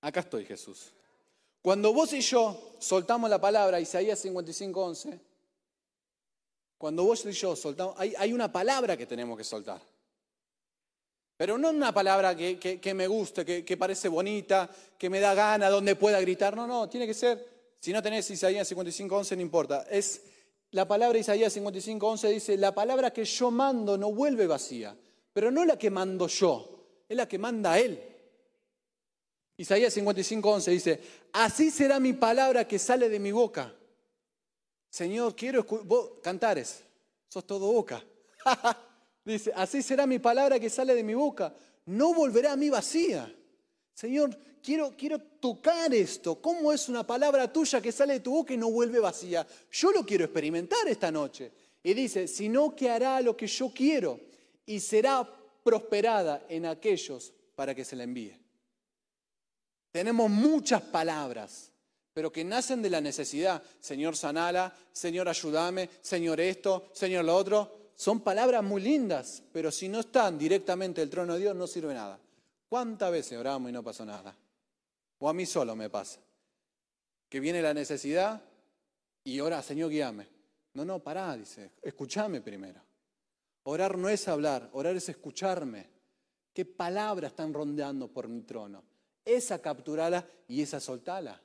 acá 0.00 0.20
estoy 0.20 0.44
Jesús. 0.44 0.92
Cuando 1.62 1.92
vos 1.92 2.12
y 2.12 2.20
yo 2.20 2.74
soltamos 2.78 3.28
la 3.28 3.40
palabra, 3.40 3.80
Isaías 3.80 4.18
55, 4.18 4.82
11, 4.82 5.20
cuando 6.78 7.04
vos 7.04 7.24
y 7.26 7.32
yo 7.32 7.54
soltamos, 7.54 7.94
hay, 7.98 8.14
hay 8.16 8.32
una 8.32 8.50
palabra 8.50 8.96
que 8.96 9.06
tenemos 9.06 9.36
que 9.36 9.44
soltar. 9.44 9.80
Pero 11.40 11.56
no 11.56 11.70
una 11.70 11.94
palabra 11.94 12.36
que, 12.36 12.92
me 12.94 13.06
guste, 13.06 13.64
que, 13.64 13.76
parece 13.78 14.08
bonita, 14.08 14.68
que 14.98 15.08
me 15.08 15.20
da 15.20 15.32
gana, 15.32 15.70
donde 15.70 15.96
pueda 15.96 16.20
gritar. 16.20 16.54
No, 16.54 16.66
no, 16.66 16.86
tiene 16.86 17.06
que 17.06 17.14
ser, 17.14 17.46
si 17.80 17.94
no 17.94 18.02
tenés 18.02 18.30
Isaías 18.30 18.70
55.11, 18.70 19.36
no 19.36 19.40
importa. 19.40 19.86
Es 19.90 20.20
la 20.72 20.86
palabra 20.86 21.18
Isaías 21.18 21.56
55.11 21.56 22.28
dice, 22.28 22.58
la 22.58 22.74
palabra 22.74 23.10
que 23.10 23.24
yo 23.24 23.50
mando 23.50 23.96
no 23.96 24.12
vuelve 24.12 24.46
vacía, 24.46 24.94
pero 25.32 25.50
no 25.50 25.64
la 25.64 25.78
que 25.78 25.88
mando 25.88 26.26
yo, 26.26 27.04
es 27.08 27.16
la 27.16 27.26
que 27.26 27.38
manda 27.38 27.78
Él. 27.78 27.98
Isaías 29.60 29.94
55.11 29.94 30.70
dice, 30.70 31.00
así 31.34 31.70
será 31.70 32.00
mi 32.00 32.14
palabra 32.14 32.66
que 32.66 32.78
sale 32.78 33.10
de 33.10 33.18
mi 33.18 33.30
boca. 33.30 33.70
Señor, 34.88 35.36
quiero 35.36 35.64
vos 35.84 36.12
cantares, 36.22 36.82
sos 37.28 37.46
todo 37.46 37.70
boca. 37.70 38.02
Dice, 39.22 39.52
así 39.54 39.82
será 39.82 40.06
mi 40.06 40.18
palabra 40.18 40.58
que 40.58 40.70
sale 40.70 40.94
de 40.94 41.04
mi 41.04 41.12
boca. 41.12 41.54
No 41.84 42.14
volverá 42.14 42.52
a 42.52 42.56
mí 42.56 42.70
vacía. 42.70 43.30
Señor, 43.92 44.34
quiero, 44.62 44.94
quiero 44.96 45.18
tocar 45.18 45.92
esto. 45.92 46.40
¿Cómo 46.40 46.72
es 46.72 46.88
una 46.88 47.06
palabra 47.06 47.52
tuya 47.52 47.82
que 47.82 47.92
sale 47.92 48.14
de 48.14 48.20
tu 48.20 48.32
boca 48.32 48.54
y 48.54 48.56
no 48.56 48.70
vuelve 48.70 48.98
vacía? 48.98 49.46
Yo 49.70 49.92
lo 49.92 50.06
quiero 50.06 50.24
experimentar 50.24 50.88
esta 50.88 51.12
noche. 51.12 51.52
Y 51.82 51.92
dice, 51.92 52.28
sino 52.28 52.74
que 52.74 52.88
hará 52.88 53.20
lo 53.20 53.36
que 53.36 53.46
yo 53.46 53.70
quiero 53.74 54.20
y 54.64 54.80
será 54.80 55.30
prosperada 55.62 56.46
en 56.48 56.64
aquellos 56.64 57.34
para 57.54 57.74
que 57.74 57.84
se 57.84 57.94
la 57.94 58.04
envíe. 58.04 58.40
Tenemos 59.90 60.30
muchas 60.30 60.82
palabras, 60.82 61.72
pero 62.12 62.32
que 62.32 62.44
nacen 62.44 62.82
de 62.82 62.90
la 62.90 63.00
necesidad. 63.00 63.62
Señor, 63.80 64.16
sanala, 64.16 64.74
Señor, 64.92 65.28
ayúdame, 65.28 65.90
Señor, 66.00 66.40
esto, 66.40 66.90
Señor, 66.92 67.24
lo 67.24 67.36
otro. 67.36 67.90
Son 67.94 68.20
palabras 68.20 68.62
muy 68.62 68.80
lindas, 68.80 69.42
pero 69.52 69.70
si 69.70 69.88
no 69.88 70.00
están 70.00 70.38
directamente 70.38 71.00
del 71.00 71.10
trono 71.10 71.34
de 71.34 71.40
Dios 71.40 71.56
no 71.56 71.66
sirve 71.66 71.92
nada. 71.92 72.18
¿Cuántas 72.68 73.10
veces 73.10 73.36
oramos 73.36 73.68
y 73.68 73.72
no 73.72 73.82
pasó 73.82 74.06
nada? 74.06 74.34
O 75.18 75.28
a 75.28 75.34
mí 75.34 75.44
solo 75.44 75.76
me 75.76 75.90
pasa. 75.90 76.20
Que 77.28 77.40
viene 77.40 77.60
la 77.60 77.74
necesidad 77.74 78.40
y 79.24 79.40
ora, 79.40 79.62
Señor, 79.62 79.90
guíame. 79.90 80.28
No, 80.74 80.84
no, 80.84 81.00
pará, 81.00 81.36
dice, 81.36 81.72
escúchame 81.82 82.40
primero. 82.40 82.80
Orar 83.64 83.98
no 83.98 84.08
es 84.08 84.26
hablar, 84.28 84.70
orar 84.72 84.96
es 84.96 85.08
escucharme. 85.08 85.86
¿Qué 86.54 86.64
palabras 86.64 87.32
están 87.32 87.52
rondeando 87.52 88.08
por 88.08 88.28
mi 88.28 88.42
trono? 88.42 88.82
Esa 89.24 89.60
capturala 89.60 90.26
y 90.48 90.62
esa 90.62 90.80
soltala. 90.80 91.40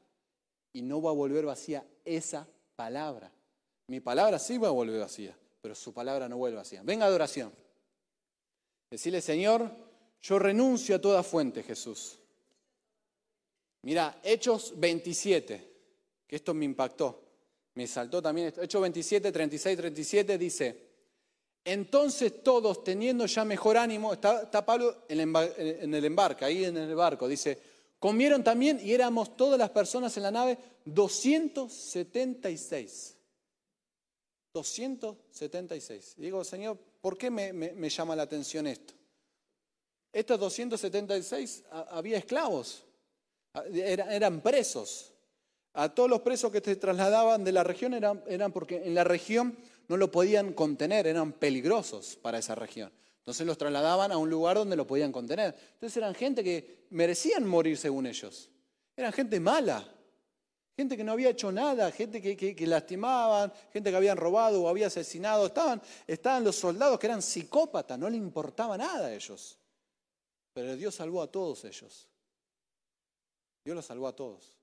Y 0.73 0.81
no 0.81 1.01
va 1.01 1.11
a 1.11 1.13
volver 1.13 1.45
vacía 1.45 1.85
esa 2.03 2.47
palabra. 2.75 3.31
Mi 3.87 3.99
palabra 3.99 4.39
sí 4.39 4.57
va 4.57 4.67
a 4.69 4.71
volver 4.71 4.99
vacía 4.99 5.35
pero 5.65 5.73
su 5.73 5.91
palabra 5.91 6.29
no 6.29 6.37
vuelve 6.37 6.59
así. 6.59 6.77
Venga 6.83 7.07
adoración. 7.07 7.51
Decirle, 8.91 9.19
Señor, 9.19 9.67
yo 10.21 10.37
renuncio 10.37 10.95
a 10.95 11.01
toda 11.01 11.23
fuente, 11.23 11.63
Jesús. 11.63 12.19
Mira, 13.81 14.19
Hechos 14.21 14.73
27, 14.75 15.73
que 16.27 16.35
esto 16.35 16.53
me 16.53 16.65
impactó, 16.65 17.19
me 17.73 17.87
saltó 17.87 18.21
también. 18.21 18.53
Hechos 18.55 18.79
27, 18.79 19.31
36, 19.31 19.75
37 19.75 20.37
dice, 20.37 20.89
entonces 21.65 22.41
todos 22.43 22.83
teniendo 22.83 23.25
ya 23.25 23.43
mejor 23.43 23.75
ánimo, 23.75 24.13
está, 24.13 24.65
Pablo 24.65 25.03
en 25.09 25.93
el 25.93 26.05
embarque, 26.05 26.45
ahí 26.45 26.63
en 26.63 26.77
el 26.77 26.93
barco, 26.93 27.27
dice, 27.27 27.59
comieron 27.99 28.43
también 28.43 28.79
y 28.81 28.93
éramos 28.93 29.35
todas 29.35 29.57
las 29.57 29.71
personas 29.71 30.15
en 30.15 30.23
la 30.23 30.31
nave 30.31 30.59
276. 30.85 33.13
276. 34.53 36.13
digo, 36.17 36.43
Señor, 36.43 36.77
¿por 37.01 37.17
qué 37.17 37.31
me, 37.31 37.89
llama 37.89 38.15
la 38.15 38.21
atención 38.23 38.65
esto? 38.67 38.93
Estos 40.13 40.39
276 40.39 41.63
había 41.89 42.17
esclavos, 42.17 42.83
eran 43.73 44.41
presos. 44.41 45.11
A 45.73 45.93
todos 45.93 46.09
los 46.09 46.21
presos 46.21 46.53
que 46.53 46.61
se 46.61 46.77
trasladaban 46.77 47.43
de 47.43 47.51
la 47.51 47.65
región 47.65 47.93
eran 47.95 48.51
porque 48.53 48.85
en 48.85 48.95
la 48.95 49.03
región 49.03 49.57
no 49.87 49.97
lo 49.97 50.11
podían 50.11 50.53
contener, 50.53 51.07
eran 51.07 51.33
peligrosos 51.33 52.15
para 52.15 52.39
esa 52.39 52.55
región. 52.55 52.91
Entonces 53.19 53.45
los 53.45 53.57
trasladaban 53.57 54.11
a 54.11 54.17
un 54.17 54.29
lugar 54.29 54.57
donde 54.57 54.75
lo 54.75 54.85
podían 54.85 55.11
contener. 55.11 55.55
Entonces 55.73 55.97
eran 55.97 56.13
gente 56.13 56.43
que 56.43 56.85
merecían 56.91 57.47
morir 57.47 57.77
según 57.77 58.05
ellos. 58.05 58.49
Eran 58.95 59.11
gente 59.11 59.39
mala, 59.39 59.85
Gente 60.75 60.97
que 60.97 61.05
no 61.05 61.13
había 61.13 61.29
hecho 61.29 61.53
nada, 61.53 61.89
gente 61.89 62.21
que, 62.21 62.35
que, 62.35 62.67
lastimaban, 62.67 63.51
gente 63.71 63.89
que 63.91 63.95
habían 63.95 64.17
robado 64.17 64.63
o 64.63 64.67
había 64.67 64.87
asesinado. 64.87 65.45
Estaban, 65.45 65.81
estaban 66.05 66.43
los 66.43 66.57
soldados 66.57 66.99
que 66.99 67.07
eran 67.07 67.21
psicópatas, 67.21 67.97
no 67.97 68.09
le 68.09 68.17
importaba 68.17 68.77
nada 68.77 69.07
a 69.07 69.13
ellos. 69.13 69.57
Pero 70.53 70.75
Dios 70.75 70.95
salvó 70.95 71.21
a 71.21 71.27
todos 71.27 71.63
ellos. 71.63 72.09
Dios 73.63 73.73
los 73.73 73.85
salvó 73.85 74.09
a 74.09 74.15
todos. 74.15 74.54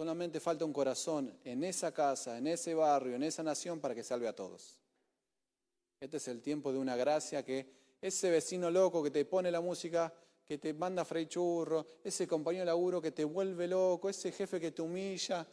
Solamente 0.00 0.40
falta 0.40 0.64
un 0.64 0.72
corazón 0.72 1.30
en 1.44 1.62
esa 1.62 1.92
casa, 1.92 2.38
en 2.38 2.46
ese 2.46 2.72
barrio, 2.72 3.16
en 3.16 3.22
esa 3.22 3.42
nación 3.42 3.80
para 3.80 3.94
que 3.94 4.02
salve 4.02 4.26
a 4.28 4.34
todos. 4.34 4.80
Este 6.00 6.16
es 6.16 6.26
el 6.28 6.40
tiempo 6.40 6.72
de 6.72 6.78
una 6.78 6.96
gracia 6.96 7.44
que 7.44 7.70
ese 8.00 8.30
vecino 8.30 8.70
loco 8.70 9.02
que 9.02 9.10
te 9.10 9.26
pone 9.26 9.50
la 9.50 9.60
música, 9.60 10.10
que 10.46 10.56
te 10.56 10.72
manda 10.72 11.04
Frey 11.04 11.26
Churro, 11.26 11.84
ese 12.02 12.26
compañero 12.26 12.62
de 12.62 12.66
laburo 12.68 13.02
que 13.02 13.10
te 13.12 13.24
vuelve 13.26 13.68
loco, 13.68 14.08
ese 14.08 14.32
jefe 14.32 14.58
que 14.58 14.70
te 14.70 14.80
humilla, 14.80 15.46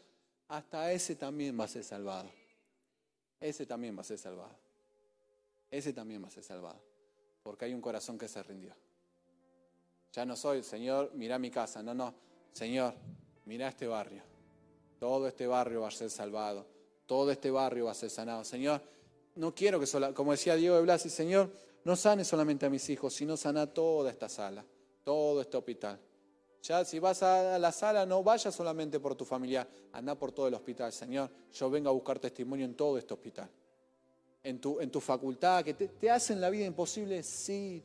hasta 0.48 0.94
ese 0.94 1.18
también 1.18 1.60
va 1.60 1.66
a 1.66 1.68
ser 1.68 1.84
salvado. 1.84 2.32
Ese 3.42 3.66
también 3.66 3.98
va 3.98 4.00
a 4.00 4.06
ser 4.06 4.18
salvado. 4.18 4.56
Ese 5.70 5.92
también 5.92 6.24
va 6.24 6.30
a 6.30 6.32
ser 6.32 6.44
salvado. 6.44 6.80
Porque 7.44 7.66
hay 7.66 7.74
un 7.74 7.82
corazón 7.82 8.18
que 8.18 8.30
se 8.30 8.42
rindió. 8.44 8.74
Ya 10.14 10.26
no 10.26 10.38
soy, 10.38 10.64
Señor, 10.64 11.12
mira 11.16 11.38
mi 11.38 11.52
casa. 11.52 11.84
No, 11.84 11.94
no. 11.94 12.16
Señor, 12.54 12.94
mira 13.44 13.68
este 13.68 13.88
barrio. 13.88 14.37
Todo 15.00 15.28
este 15.28 15.48
barrio 15.48 15.82
va 15.82 15.90
a 15.90 15.92
ser 15.92 16.10
salvado. 16.10 16.66
Todo 17.06 17.32
este 17.32 17.52
barrio 17.52 17.86
va 17.86 17.92
a 17.92 17.96
ser 17.96 18.10
sanado. 18.10 18.44
Señor, 18.44 18.82
no 19.36 19.54
quiero 19.54 19.80
que, 19.80 20.14
como 20.14 20.32
decía 20.32 20.56
Diego 20.56 20.76
de 20.76 20.82
Blasi, 20.82 21.10
Señor, 21.10 21.50
no 21.84 21.96
sane 21.96 22.26
solamente 22.26 22.66
a 22.66 22.70
mis 22.70 22.90
hijos, 22.90 23.14
sino 23.14 23.38
sana 23.38 23.66
toda 23.68 24.12
esta 24.12 24.28
sala, 24.28 24.66
todo 25.04 25.42
este 25.42 25.56
hospital. 25.56 26.00
Ya 26.64 26.84
si 26.84 27.00
vas 27.00 27.24
a 27.24 27.58
la 27.58 27.72
sala, 27.72 28.06
no 28.06 28.24
vayas 28.24 28.54
solamente 28.54 29.00
por 29.00 29.16
tu 29.16 29.24
familia, 29.24 29.68
anda 29.94 30.16
por 30.16 30.32
todo 30.32 30.48
el 30.48 30.54
hospital. 30.54 30.92
Señor, 30.92 31.30
yo 31.54 31.70
vengo 31.70 31.90
a 31.90 31.94
buscar 31.94 32.20
testimonio 32.20 32.66
en 32.66 32.76
todo 32.76 32.98
este 32.98 33.14
hospital. 33.14 33.50
En 34.44 34.60
tu, 34.60 34.80
en 34.82 34.90
tu 34.90 35.00
facultad, 35.00 35.64
que 35.64 35.76
te, 35.76 35.88
te 35.88 36.10
hacen 36.10 36.42
la 36.42 36.50
vida 36.50 36.66
imposible, 36.66 37.24
sí. 37.24 37.84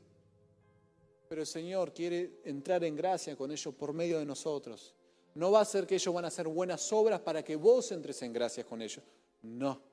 Pero 1.29 1.43
el 1.43 1.47
Señor 1.47 1.93
quiere 1.93 2.41
entrar 2.45 2.83
en 2.85 2.97
gracia 2.97 3.37
con 3.37 3.53
ellos 3.53 3.75
por 3.75 3.93
medio 3.93 4.19
de 4.19 4.25
nosotros. 4.25 4.95
No 5.35 5.51
va 5.51 5.61
a 5.61 5.64
ser 5.64 5.87
que 5.87 5.95
ellos 5.95 6.14
van 6.14 6.24
a 6.24 6.28
hacer 6.28 6.47
buenas 6.49 6.93
obras 6.93 7.20
para 7.20 7.43
que 7.43 7.57
vos 7.57 7.91
entres 7.93 8.20
en 8.22 8.33
gracia 8.33 8.64
con 8.64 8.83
ellos. 8.83 9.03
No 9.43 9.93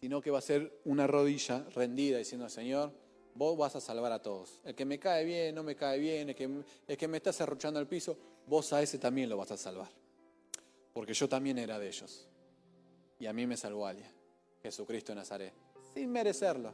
sino 0.00 0.20
que 0.20 0.30
va 0.30 0.38
a 0.38 0.42
ser 0.42 0.80
una 0.84 1.06
rodilla 1.06 1.66
rendida 1.74 2.18
diciendo, 2.18 2.48
Señor, 2.48 2.92
vos 3.34 3.56
vas 3.56 3.76
a 3.76 3.80
salvar 3.80 4.12
a 4.12 4.22
todos. 4.22 4.60
El 4.64 4.74
que 4.74 4.84
me 4.84 4.98
cae 4.98 5.24
bien, 5.24 5.54
no 5.54 5.62
me 5.62 5.74
cae 5.74 5.98
bien, 5.98 6.28
el 6.28 6.34
que, 6.34 6.96
que 6.96 7.08
me 7.08 7.16
está 7.16 7.32
cerruchando 7.32 7.80
el 7.80 7.86
piso, 7.86 8.16
vos 8.46 8.72
a 8.72 8.82
ese 8.82 8.98
también 8.98 9.28
lo 9.28 9.36
vas 9.36 9.50
a 9.50 9.56
salvar. 9.56 9.88
Porque 10.92 11.14
yo 11.14 11.28
también 11.28 11.58
era 11.58 11.78
de 11.78 11.88
ellos. 11.88 12.28
Y 13.18 13.26
a 13.26 13.32
mí 13.32 13.46
me 13.46 13.56
salvó 13.56 13.86
alguien, 13.86 14.08
Jesucristo 14.62 15.12
de 15.12 15.16
Nazaret, 15.16 15.52
sin 15.94 16.10
merecerlo, 16.10 16.72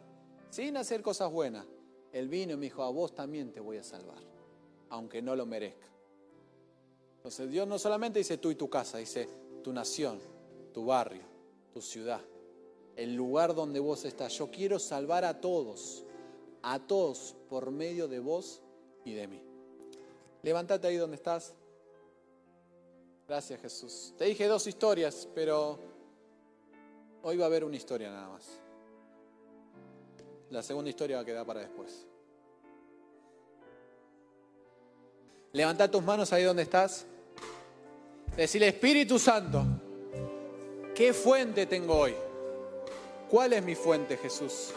sin 0.51 0.77
hacer 0.77 1.01
cosas 1.01 1.31
buenas. 1.31 1.65
Él 2.13 2.29
vino 2.29 2.53
y 2.53 2.57
me 2.57 2.67
dijo, 2.67 2.83
a 2.83 2.91
vos 2.91 3.15
también 3.15 3.53
te 3.53 3.61
voy 3.61 3.79
a 3.79 3.85
salvar, 3.85 4.23
aunque 4.91 5.23
no 5.23 5.37
lo 5.37 5.47
merezca. 5.47 5.87
Entonces 7.23 7.51
Dios 7.51 7.69
no 7.69 7.79
solamente 7.79 8.19
dice 8.19 8.39
tú 8.39 8.51
y 8.51 8.57
tu 8.57 8.69
casa, 8.69 8.99
dice 8.99 9.29
tu 9.63 9.73
nación, 9.73 10.19
tu 10.75 10.87
barrio, 10.87 11.23
tu 11.73 11.81
ciudad 11.81 12.21
el 12.97 13.15
lugar 13.15 13.55
donde 13.55 13.81
vos 13.81 14.05
estás. 14.05 14.33
Yo 14.35 14.51
quiero 14.51 14.79
salvar 14.79 15.25
a 15.25 15.41
todos, 15.41 16.05
a 16.63 16.79
todos 16.79 17.35
por 17.49 17.71
medio 17.71 18.09
de 18.09 18.21
vos 18.21 18.61
y 19.05 19.15
de 19.15 19.27
mí. 19.27 19.43
Levántate 20.43 20.89
ahí 20.89 20.97
donde 20.97 21.17
estás. 21.17 21.55
Gracias 23.29 23.61
Jesús. 23.61 24.15
Te 24.19 24.25
dije 24.25 24.47
dos 24.47 24.67
historias, 24.67 25.29
pero 25.35 25.79
hoy 27.23 27.37
va 27.37 27.45
a 27.45 27.47
haber 27.47 27.65
una 27.65 27.77
historia 27.77 28.11
nada 28.11 28.29
más. 28.29 28.47
La 30.51 30.63
segunda 30.63 30.91
historia 30.91 31.17
va 31.17 31.23
a 31.23 31.27
quedar 31.27 31.47
para 31.47 31.61
después. 31.61 32.07
Levanta 35.53 35.91
tus 35.91 36.03
manos 36.03 36.33
ahí 36.33 36.45
donde 36.45 36.63
estás. 36.63 37.07
Decirle, 38.37 38.69
Espíritu 38.69 39.19
Santo, 39.19 39.63
¿qué 40.95 41.13
fuente 41.13 41.67
tengo 41.67 41.95
hoy? 41.95 42.15
¿Cuál 43.29 43.53
es 43.53 43.63
mi 43.63 43.75
fuente, 43.75 44.17
Jesús? 44.17 44.71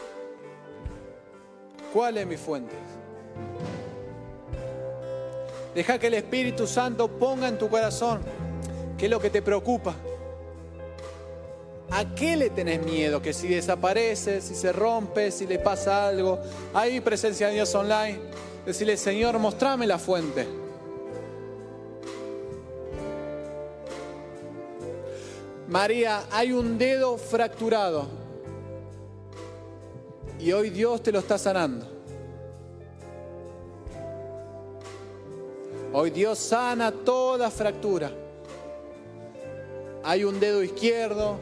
¿Cuál 1.92 2.18
es 2.18 2.26
mi 2.26 2.36
fuente? 2.36 2.74
Deja 5.74 5.98
que 5.98 6.06
el 6.08 6.14
Espíritu 6.14 6.66
Santo 6.66 7.08
ponga 7.08 7.48
en 7.48 7.56
tu 7.56 7.68
corazón 7.68 8.20
qué 8.98 9.06
es 9.06 9.10
lo 9.10 9.20
que 9.20 9.30
te 9.30 9.40
preocupa. 9.40 9.94
¿A 11.90 12.14
qué 12.14 12.36
le 12.36 12.50
tenés 12.50 12.84
miedo? 12.84 13.22
Que 13.22 13.32
si 13.32 13.48
desaparece, 13.48 14.42
si 14.42 14.54
se 14.54 14.72
rompe, 14.72 15.30
si 15.30 15.46
le 15.46 15.58
pasa 15.58 16.08
algo. 16.08 16.40
Hay 16.74 17.00
presencia 17.00 17.48
de 17.48 17.54
Dios 17.54 17.74
online. 17.74 18.18
Decirle, 18.66 18.98
Señor, 18.98 19.38
mostrame 19.38 19.86
la 19.86 19.98
fuente. 19.98 20.65
María, 25.78 26.24
hay 26.30 26.52
un 26.52 26.78
dedo 26.78 27.18
fracturado. 27.18 28.06
Y 30.40 30.50
hoy 30.50 30.70
Dios 30.70 31.02
te 31.02 31.12
lo 31.12 31.18
está 31.18 31.36
sanando. 31.36 31.86
Hoy 35.92 36.08
Dios 36.08 36.38
sana 36.38 36.90
toda 36.90 37.50
fractura. 37.50 38.10
Hay 40.02 40.24
un 40.24 40.40
dedo 40.40 40.62
izquierdo, 40.62 41.36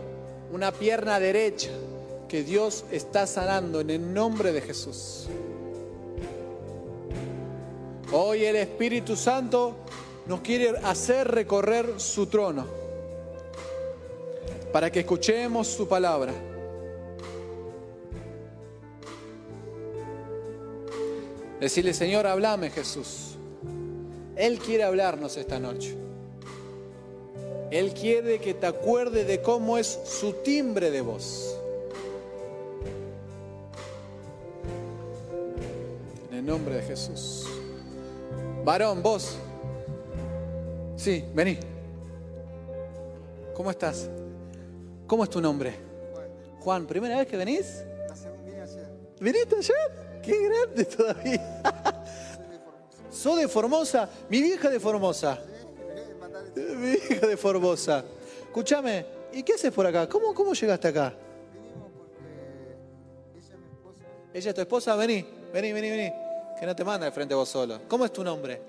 una 0.53 0.72
pierna 0.72 1.20
derecha 1.20 1.70
que 2.26 2.43
Dios 2.43 2.87
está 2.91 3.28
sanando 3.28 3.82
en 3.82 3.91
el 3.91 4.12
nombre 4.12 4.51
de 4.51 4.62
Jesús. 4.62 5.28
Hoy 8.11 8.45
el 8.45 8.57
Espíritu 8.57 9.14
Santo 9.14 9.76
nos 10.26 10.41
quiere 10.41 10.76
hacer 10.82 11.28
recorrer 11.28 12.01
su 12.01 12.26
trono 12.26 12.82
para 14.75 14.91
que 14.91 14.99
escuchemos 14.99 15.68
su 15.68 15.87
palabra. 15.87 16.33
Decirle, 21.61 21.95
Señor, 21.95 22.27
hablame 22.27 22.70
Jesús. 22.70 23.37
Él 24.35 24.59
quiere 24.59 24.83
hablarnos 24.83 25.37
esta 25.37 25.61
noche. 25.61 25.97
Él 27.70 27.95
quiere 27.95 28.41
que 28.41 28.53
te 28.55 28.66
acuerdes 28.66 29.29
de 29.29 29.41
cómo 29.43 29.79
es 29.79 29.97
su 30.07 30.33
timbre 30.43 30.91
de 30.91 31.03
voz. 31.03 31.57
En 36.33 36.39
el 36.39 36.45
nombre 36.45 36.75
de 36.75 36.83
Jesús. 36.83 37.47
Varón, 38.64 39.05
vos. 39.05 39.37
Sí, 40.97 41.25
vení. 41.33 41.59
¿Cómo 43.55 43.70
estás? 43.70 44.11
¿Cómo 45.07 45.24
es 45.24 45.30
tu 45.30 45.40
nombre? 45.40 45.74
Juan, 46.61 46.86
¿primera 46.86 47.18
vez 47.18 47.26
que 47.28 47.36
venís? 47.36 47.84
¿Viniste 49.20 49.57
ayer? 49.57 50.20
Qué 50.22 50.48
grande 50.48 50.84
todavía. 50.84 51.62
Soy 53.11 53.42
de 53.42 53.48
Formosa, 53.48 54.09
mi 54.28 54.42
vieja 54.42 54.70
de 54.70 54.80
Formosa. 54.80 55.38
Mi 56.57 56.92
hija 56.92 57.26
de 57.26 57.36
Formosa. 57.36 58.05
Escúchame, 58.42 59.07
¿y 59.32 59.42
qué 59.42 59.55
haces 59.55 59.72
por 59.72 59.86
acá? 59.86 60.09
¿Cómo, 60.09 60.34
cómo 60.34 60.52
llegaste 60.52 60.88
acá? 60.88 61.14
ella 64.34 64.50
es 64.50 64.55
tu 64.55 64.61
esposa, 64.61 64.96
vení, 64.96 65.24
vení, 65.52 65.72
vení, 65.72 65.90
vení. 65.90 66.12
Que 66.59 66.66
no 66.66 66.74
te 66.74 66.82
manda 66.82 67.07
de 67.07 67.12
frente 67.12 67.34
vos 67.34 67.48
solo. 67.48 67.80
¿Cómo 67.88 68.05
es 68.05 68.12
tu 68.12 68.24
nombre? 68.24 68.61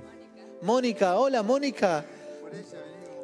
Mónica. 0.61 1.17
hola 1.17 1.41
Mónica. 1.41 2.05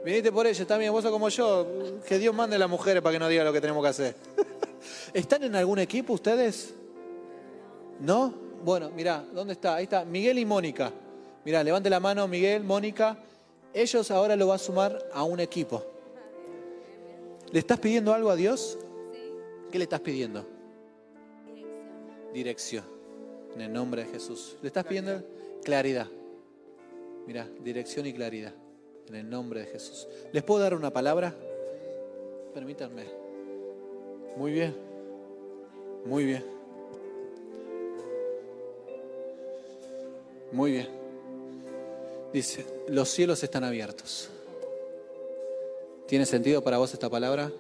Viniste 0.04 0.32
por 0.32 0.47
ella, 0.47 0.62
está 0.62 0.78
bien, 0.78 0.91
vos 0.91 1.04
sos 1.04 1.12
como 1.12 1.30
yo. 1.30 2.02
Que 2.08 2.18
Dios 2.18 2.34
mande 2.34 2.56
a 2.56 2.60
las 2.60 2.70
mujeres 2.70 3.04
para 3.04 3.14
que 3.14 3.20
no 3.20 3.28
diga 3.28 3.43
lo 3.43 3.54
que 3.54 3.62
tenemos 3.62 3.84
que 3.84 3.89
hacer. 3.89 4.16
¿Están 5.14 5.43
en 5.43 5.56
algún 5.56 5.80
equipo 5.80 6.14
ustedes? 6.14 6.74
¿No? 7.99 8.34
Bueno, 8.64 8.89
mira, 8.95 9.24
¿dónde 9.34 9.54
está? 9.54 9.76
Ahí 9.76 9.84
está, 9.84 10.04
Miguel 10.04 10.39
y 10.39 10.45
Mónica. 10.45 10.91
Mira, 11.45 11.64
levante 11.64 11.89
la 11.89 11.99
mano, 11.99 12.28
Miguel, 12.28 12.64
Mónica. 12.64 13.18
Ellos 13.74 14.10
ahora 14.12 14.36
lo 14.36 14.47
van 14.47 14.56
a 14.56 14.60
sumar 14.60 15.10
a 15.14 15.24
un 15.24 15.39
equipo. 15.39 15.84
¿Le 17.52 17.60
estás 17.60 17.80
pidiendo 17.80 18.14
algo 18.14 18.30
a 18.30 18.36
Dios? 18.36 18.78
¿Qué 19.72 19.78
le 19.78 19.84
estás 19.84 19.99
pidiendo? 20.02 20.45
Dirección. 22.34 22.34
Dirección. 22.34 23.02
En 23.56 23.62
el 23.62 23.74
nombre 23.74 24.06
de 24.06 24.12
Jesús. 24.12 24.58
¿Le 24.62 24.68
estás 24.68 24.86
pidiendo 24.86 25.24
claridad? 25.64 26.08
Mira, 27.28 27.47
dirección 27.62 28.06
y 28.06 28.14
claridad. 28.14 28.54
En 29.08 29.16
el 29.16 29.30
nombre 29.30 29.62
de 29.62 29.66
Jesús. 29.68 30.08
¿Les 30.32 30.43
puedo 30.43 30.62
dar 30.62 30.74
una 30.74 30.91
palabra? 30.91 31.36
Permítanme. 32.54 33.06
Muy 34.38 34.52
bien. 34.52 34.76
Muy 36.06 36.26
bien. 36.26 36.43
Muy 40.52 40.72
bien. 40.72 40.88
Dice, 42.34 42.66
los 42.88 43.10
cielos 43.10 43.43
están 43.43 43.64
abiertos. 43.64 44.30
¿Tiene 46.08 46.26
sentido 46.26 46.62
para 46.64 46.78
vos 46.78 46.93
esta 46.93 47.10
palabra? 47.10 47.52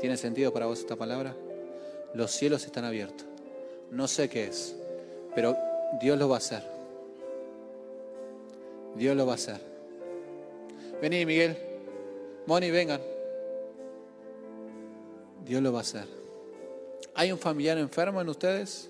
¿Tiene 0.00 0.16
sentido 0.16 0.52
para 0.52 0.66
vos 0.66 0.80
esta 0.80 0.96
palabra? 0.96 1.34
Los 2.14 2.32
cielos 2.32 2.64
están 2.64 2.84
abiertos. 2.84 3.26
No 3.90 4.08
sé 4.08 4.28
qué 4.28 4.46
es, 4.46 4.74
pero 5.34 5.56
Dios 6.00 6.18
lo 6.18 6.28
va 6.28 6.36
a 6.36 6.38
hacer. 6.38 6.62
Dios 8.96 9.16
lo 9.16 9.26
va 9.26 9.32
a 9.32 9.34
hacer. 9.36 9.71
Vení, 11.02 11.26
Miguel. 11.26 11.56
Moni, 12.46 12.70
vengan. 12.70 13.00
Dios 15.44 15.60
lo 15.60 15.72
va 15.72 15.80
a 15.80 15.82
hacer. 15.82 16.06
¿Hay 17.16 17.32
un 17.32 17.38
familiar 17.40 17.76
enfermo 17.76 18.20
en 18.20 18.28
ustedes? 18.28 18.88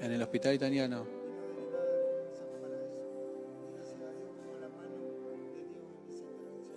En 0.00 0.10
el 0.10 0.22
hospital 0.22 0.54
italiano. 0.54 1.06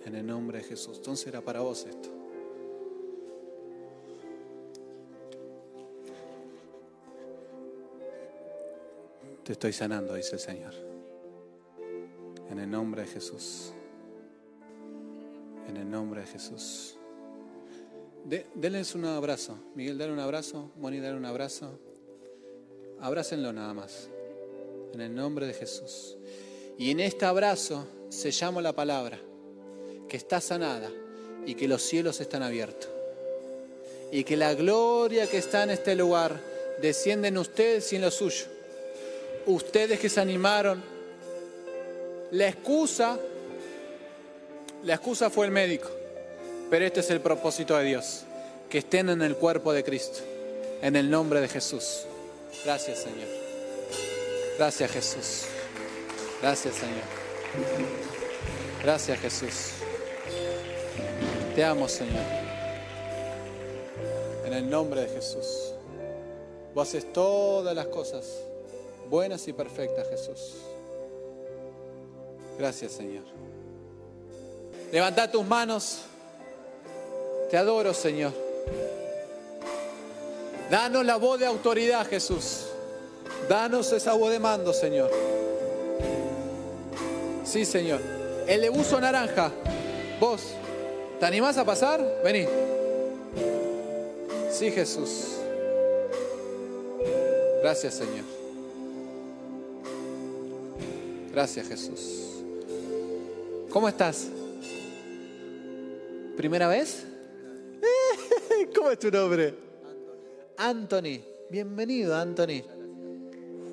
En 0.04 0.14
el 0.16 0.26
nombre 0.26 0.58
de 0.58 0.64
Jesús. 0.64 0.98
Entonces 0.98 1.28
era 1.28 1.40
para 1.40 1.60
vos 1.60 1.86
esto. 1.86 2.15
Te 9.46 9.52
estoy 9.52 9.72
sanando, 9.72 10.14
dice 10.14 10.34
el 10.34 10.40
Señor. 10.40 10.74
En 12.50 12.58
el 12.58 12.68
nombre 12.68 13.02
de 13.02 13.06
Jesús. 13.06 13.70
En 15.68 15.76
el 15.76 15.88
nombre 15.88 16.22
de 16.22 16.26
Jesús. 16.26 16.96
denles 18.56 18.96
un 18.96 19.04
abrazo. 19.04 19.56
Miguel, 19.76 19.98
dale 19.98 20.12
un 20.12 20.18
abrazo. 20.18 20.72
Moni, 20.78 20.98
dale 20.98 21.16
un 21.16 21.24
abrazo. 21.24 21.78
Abrácenlo 22.98 23.52
nada 23.52 23.72
más. 23.72 24.08
En 24.92 25.00
el 25.00 25.14
nombre 25.14 25.46
de 25.46 25.54
Jesús. 25.54 26.16
Y 26.76 26.90
en 26.90 26.98
este 26.98 27.24
abrazo 27.24 27.86
se 28.08 28.32
llama 28.32 28.60
la 28.60 28.72
palabra 28.72 29.20
que 30.08 30.16
está 30.16 30.40
sanada 30.40 30.90
y 31.46 31.54
que 31.54 31.68
los 31.68 31.82
cielos 31.82 32.20
están 32.20 32.42
abiertos. 32.42 32.90
Y 34.10 34.24
que 34.24 34.36
la 34.36 34.54
gloria 34.54 35.28
que 35.28 35.38
está 35.38 35.62
en 35.62 35.70
este 35.70 35.94
lugar 35.94 36.36
desciende 36.82 37.28
en 37.28 37.38
ustedes 37.38 37.92
y 37.92 37.96
en 37.96 38.02
lo 38.02 38.10
suyo. 38.10 38.55
Ustedes 39.46 40.00
que 40.00 40.08
se 40.08 40.20
animaron. 40.20 40.82
La 42.32 42.48
excusa, 42.48 43.16
la 44.82 44.94
excusa 44.94 45.30
fue 45.30 45.46
el 45.46 45.52
médico. 45.52 45.88
Pero 46.68 46.84
este 46.84 47.00
es 47.00 47.10
el 47.10 47.20
propósito 47.20 47.76
de 47.76 47.84
Dios. 47.84 48.22
Que 48.68 48.78
estén 48.78 49.08
en 49.08 49.22
el 49.22 49.36
cuerpo 49.36 49.72
de 49.72 49.84
Cristo. 49.84 50.18
En 50.82 50.96
el 50.96 51.08
nombre 51.08 51.40
de 51.40 51.48
Jesús. 51.48 52.02
Gracias 52.64 52.98
Señor. 52.98 53.28
Gracias 54.58 54.90
Jesús. 54.90 55.42
Gracias 56.42 56.74
Señor. 56.74 57.04
Gracias 58.82 59.20
Jesús. 59.20 59.70
Te 61.54 61.62
amo 61.62 61.88
Señor. 61.88 62.24
En 64.44 64.52
el 64.52 64.68
nombre 64.68 65.02
de 65.02 65.08
Jesús. 65.08 65.72
Vos 66.74 66.88
haces 66.88 67.12
todas 67.12 67.74
las 67.74 67.86
cosas 67.86 68.24
buenas 69.08 69.46
y 69.48 69.52
perfectas 69.52 70.08
Jesús. 70.08 70.54
Gracias 72.58 72.92
Señor. 72.92 73.24
Levanta 74.92 75.30
tus 75.30 75.44
manos. 75.44 76.02
Te 77.50 77.56
adoro 77.56 77.92
Señor. 77.94 78.32
Danos 80.70 81.04
la 81.04 81.16
voz 81.16 81.38
de 81.38 81.46
autoridad, 81.46 82.06
Jesús. 82.08 82.66
Danos 83.48 83.92
esa 83.92 84.14
voz 84.14 84.32
de 84.32 84.40
mando, 84.40 84.72
Señor. 84.72 85.10
Sí, 87.44 87.64
Señor. 87.64 88.00
El 88.48 88.60
de 88.60 88.68
buzo 88.68 89.00
naranja. 89.00 89.52
Vos, 90.18 90.42
¿te 91.20 91.26
animás 91.26 91.56
a 91.58 91.64
pasar? 91.64 92.00
Vení. 92.24 92.46
Sí, 94.50 94.72
Jesús. 94.72 95.36
Gracias, 97.62 97.94
Señor. 97.94 98.35
Gracias, 101.36 101.68
Jesús. 101.68 102.00
¿Cómo 103.68 103.90
estás? 103.90 104.28
¿Primera 106.34 106.66
vez? 106.66 107.04
¿Cómo 108.74 108.90
es 108.90 108.98
tu 108.98 109.10
nombre? 109.10 109.54
Anthony. 110.56 111.20
Bienvenido, 111.50 112.16
Anthony. 112.16 112.62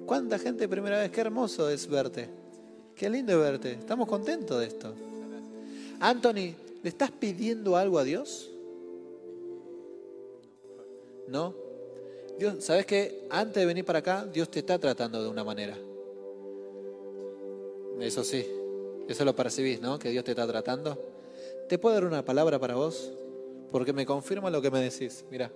¿Cuánta 0.05 0.37
gente 0.39 0.67
primera 0.67 0.97
vez? 0.97 1.09
Qué 1.09 1.21
hermoso 1.21 1.69
es 1.69 1.87
verte. 1.87 2.27
Qué 2.97 3.09
lindo 3.09 3.39
verte. 3.39 3.71
Estamos 3.71 4.09
contentos 4.09 4.59
de 4.59 4.65
esto. 4.67 4.93
Anthony, 6.01 6.53
¿le 6.83 6.89
estás 6.89 7.11
pidiendo 7.11 7.77
algo 7.77 7.97
a 7.97 8.03
Dios? 8.03 8.51
¿No? 11.29 11.55
Dios, 12.37 12.61
¿sabes 12.61 12.85
que 12.85 13.25
antes 13.29 13.55
de 13.55 13.65
venir 13.65 13.85
para 13.85 13.99
acá, 13.99 14.25
Dios 14.25 14.51
te 14.51 14.59
está 14.59 14.77
tratando 14.77 15.23
de 15.23 15.29
una 15.29 15.45
manera? 15.45 15.77
Eso 17.99 18.23
sí, 18.23 18.45
eso 19.07 19.25
lo 19.25 19.35
percibís, 19.35 19.81
¿no? 19.81 19.99
Que 19.99 20.09
Dios 20.09 20.23
te 20.23 20.31
está 20.31 20.47
tratando. 20.47 20.97
¿Te 21.67 21.77
puedo 21.77 21.95
dar 21.95 22.05
una 22.05 22.25
palabra 22.25 22.59
para 22.59 22.75
vos? 22.75 23.11
Porque 23.71 23.93
me 23.93 24.05
confirma 24.05 24.49
lo 24.49 24.61
que 24.61 24.71
me 24.71 24.81
decís. 24.81 25.25
Mira. 25.29 25.51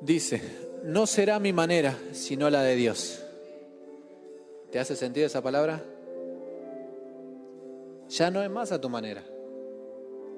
Dice, 0.00 0.40
no 0.84 1.06
será 1.06 1.38
mi 1.38 1.52
manera, 1.52 1.98
sino 2.12 2.48
la 2.48 2.62
de 2.62 2.76
Dios. 2.76 3.22
¿Te 4.70 4.78
hace 4.78 4.96
sentido 4.96 5.26
esa 5.26 5.42
palabra? 5.42 5.82
Ya 8.08 8.30
no 8.30 8.42
es 8.42 8.50
más 8.50 8.72
a 8.72 8.80
tu 8.80 8.88
manera. 8.88 9.22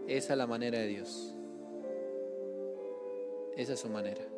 Esa 0.06 0.32
es 0.32 0.38
la 0.38 0.46
manera 0.46 0.78
de 0.78 0.86
Dios. 0.88 1.34
Esa 3.56 3.74
es 3.74 3.80
su 3.80 3.88
manera. 3.88 4.31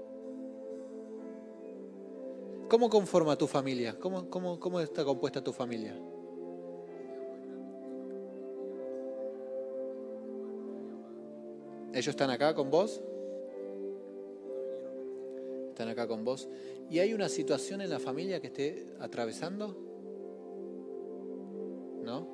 ¿Cómo 2.68 2.88
conforma 2.88 3.36
tu 3.36 3.46
familia? 3.46 3.96
¿Cómo, 3.98 4.28
cómo, 4.30 4.58
cómo 4.58 4.80
está 4.80 5.04
compuesta 5.04 5.42
tu 5.42 5.52
familia? 5.52 5.94
¿Ellos 11.92 12.08
están 12.08 12.30
acá 12.30 12.54
con 12.54 12.70
vos? 12.70 13.00
están 15.74 15.88
acá 15.88 16.06
con 16.06 16.24
vos. 16.24 16.48
¿Y 16.88 17.00
hay 17.00 17.12
una 17.12 17.28
situación 17.28 17.80
en 17.80 17.90
la 17.90 17.98
familia 17.98 18.40
que 18.40 18.46
esté 18.46 18.86
atravesando? 19.00 19.76
¿No? 22.04 22.28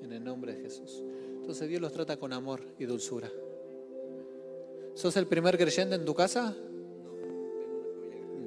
En 0.00 0.12
el 0.12 0.22
nombre 0.22 0.54
de 0.54 0.62
Jesús. 0.62 1.02
Entonces 1.40 1.68
Dios 1.68 1.82
los 1.82 1.92
trata 1.92 2.16
con 2.16 2.32
amor 2.32 2.60
y 2.78 2.84
dulzura. 2.84 3.30
¿Sos 4.94 5.16
el 5.16 5.26
primer 5.26 5.58
creyente 5.58 5.96
en 5.96 6.04
tu 6.04 6.14
casa? 6.14 6.56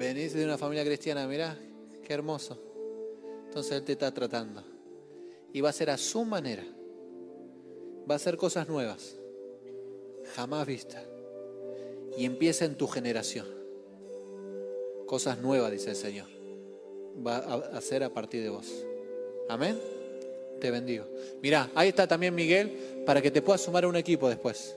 Venís 0.01 0.33
de 0.33 0.43
una 0.43 0.57
familia 0.57 0.83
cristiana, 0.83 1.27
mirá, 1.27 1.55
qué 2.03 2.11
hermoso. 2.11 2.57
Entonces 3.45 3.73
Él 3.73 3.83
te 3.83 3.91
está 3.91 4.11
tratando. 4.11 4.63
Y 5.53 5.61
va 5.61 5.69
a 5.69 5.73
ser 5.73 5.91
a 5.91 5.97
su 5.97 6.25
manera. 6.25 6.63
Va 8.09 8.13
a 8.13 8.15
hacer 8.15 8.35
cosas 8.35 8.67
nuevas. 8.67 9.15
Jamás 10.35 10.65
vistas 10.65 11.03
y 12.17 12.25
empieza 12.25 12.65
en 12.65 12.75
tu 12.77 12.87
generación. 12.87 13.45
Cosas 15.05 15.37
nuevas, 15.37 15.71
dice 15.71 15.91
el 15.91 15.95
Señor. 15.95 16.27
Va 17.25 17.37
a 17.37 17.77
hacer 17.77 18.03
a 18.03 18.09
partir 18.09 18.41
de 18.41 18.49
vos. 18.49 18.83
Amén. 19.49 19.79
Te 20.59 20.71
bendigo. 20.71 21.05
Mira, 21.43 21.69
ahí 21.75 21.89
está 21.89 22.07
también 22.07 22.33
Miguel 22.33 23.03
para 23.05 23.21
que 23.21 23.29
te 23.29 23.43
puedas 23.43 23.61
sumar 23.61 23.83
a 23.83 23.87
un 23.87 23.95
equipo 23.95 24.29
después. 24.29 24.75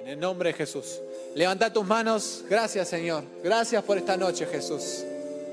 En 0.00 0.08
el 0.08 0.18
nombre 0.18 0.48
de 0.48 0.54
Jesús. 0.54 1.02
Levanta 1.34 1.72
tus 1.72 1.86
manos. 1.86 2.44
Gracias, 2.48 2.88
Señor. 2.88 3.24
Gracias 3.42 3.82
por 3.84 3.96
esta 3.96 4.16
noche, 4.16 4.46
Jesús. 4.46 5.04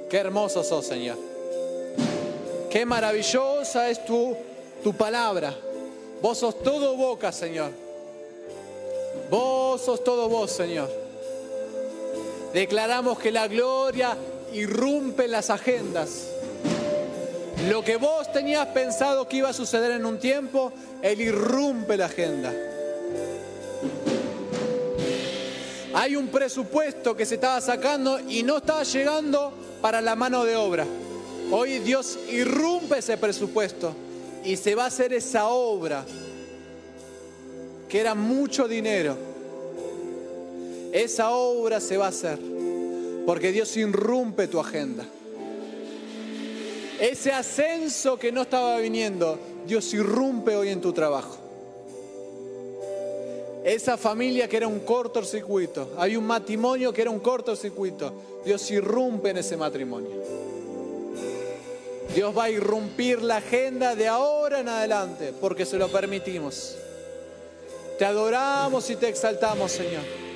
Qué 0.10 0.18
hermoso 0.18 0.64
sos, 0.64 0.86
Señor. 0.86 1.18
Qué 2.70 2.86
maravillosa 2.86 3.90
es 3.90 4.04
tu, 4.06 4.36
tu 4.84 4.94
palabra. 4.94 5.56
Vos 6.22 6.40
sos 6.40 6.62
todo 6.64 6.96
boca, 6.96 7.32
Señor. 7.32 7.72
Vos 9.30 9.82
sos 9.82 10.04
todo 10.04 10.28
vos, 10.30 10.52
Señor. 10.52 10.90
Declaramos 12.54 13.20
que 13.20 13.32
la 13.32 13.48
gloria 13.48 14.18
irrumpe 14.54 15.28
las 15.28 15.50
agendas. 15.50 16.30
Lo 17.70 17.84
que 17.84 17.98
vos 17.98 18.32
tenías 18.32 18.68
pensado 18.68 19.28
que 19.28 19.38
iba 19.38 19.50
a 19.50 19.54
suceder 19.54 19.92
en 19.92 20.06
un 20.06 20.20
tiempo, 20.20 20.72
Él 21.02 21.22
irrumpe 21.22 21.98
la 21.98 22.06
agenda. 22.06 22.54
Hay 26.00 26.16
un 26.16 26.28
presupuesto 26.28 27.18
que 27.18 27.26
se 27.26 27.36
estaba 27.36 27.60
sacando 27.60 28.20
y 28.20 28.44
no 28.44 28.58
estaba 28.58 28.84
llegando 28.84 29.52
para 29.82 30.00
la 30.00 30.16
mano 30.16 30.46
de 30.46 30.56
obra. 30.56 30.86
Hoy 31.52 31.80
Dios 31.80 32.20
irrumpe 32.30 33.00
ese 33.00 33.18
presupuesto 33.18 33.96
y 34.46 34.58
se 34.58 34.76
va 34.76 34.84
a 34.84 34.88
hacer 34.88 35.12
esa 35.12 35.48
obra 35.48 36.06
que 37.90 38.00
era 38.00 38.14
mucho 38.14 38.68
dinero. 38.68 39.18
esa 40.94 41.32
obra 41.32 41.80
se 41.80 41.98
va 41.98 42.06
a 42.06 42.10
hacer, 42.10 42.38
porque 43.26 43.52
Dios 43.52 43.76
irrumpe 43.76 44.48
tu 44.48 44.60
agenda. 44.60 45.04
Ese 47.02 47.32
ascenso 47.32 48.20
que 48.20 48.32
no 48.32 48.44
estaba 48.44 48.78
viniendo, 48.78 49.40
Dios 49.66 49.92
irrumpe 49.96 50.56
hoy 50.56 50.70
en 50.70 50.80
tu 50.80 50.94
trabajo. 50.94 51.47
Esa 53.68 53.98
familia 53.98 54.48
que 54.48 54.56
era 54.56 54.68
un 54.70 54.80
cortocircuito, 54.80 55.92
hay 55.98 56.16
un 56.16 56.26
matrimonio 56.26 56.94
que 56.94 57.02
era 57.02 57.12
un 57.12 57.20
cortocircuito, 57.20 58.14
Dios 58.46 58.72
irrumpe 58.72 59.32
en 59.32 59.40
ese 59.40 59.58
matrimonio. 59.58 60.24
Dios 62.16 62.38
va 62.38 62.46
a 62.46 62.50
irrumpir 62.50 63.22
la 63.22 63.36
agenda 63.36 63.94
de 63.94 64.08
ahora 64.08 64.62
en 64.62 64.70
adelante, 64.70 65.34
porque 65.42 65.66
se 65.66 65.78
lo 65.78 65.90
permitimos. 65.90 66.78
Te 68.00 68.06
adoramos 68.06 68.90
y 68.90 68.96
te 68.96 69.10
exaltamos, 69.10 69.70
Señor. 69.74 70.27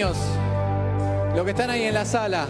Niños, 0.00 0.16
lo 1.36 1.44
que 1.44 1.50
están 1.50 1.68
ahí 1.68 1.82
en 1.82 1.92
la 1.92 2.06
sala, 2.06 2.46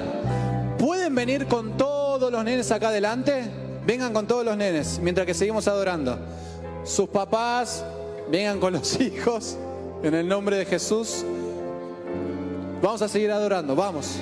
¿pueden 0.79 1.17
venir 1.17 1.47
con 1.49 1.77
todos 1.77 2.31
los 2.31 2.45
nenes 2.45 2.71
acá 2.71 2.89
adelante? 2.91 3.43
Vengan 3.85 4.13
con 4.13 4.29
todos 4.29 4.45
los 4.45 4.57
nenes 4.57 5.01
mientras 5.03 5.27
que 5.27 5.35
seguimos 5.35 5.67
adorando. 5.67 6.17
Sus 6.85 7.09
papás, 7.09 7.85
vengan 8.31 8.61
con 8.61 8.75
los 8.75 9.01
hijos, 9.01 9.57
en 10.05 10.15
el 10.15 10.29
nombre 10.29 10.59
de 10.59 10.65
Jesús. 10.65 11.25
Vamos 12.81 13.03
a 13.03 13.09
seguir 13.09 13.33
adorando, 13.33 13.75
vamos. 13.75 14.15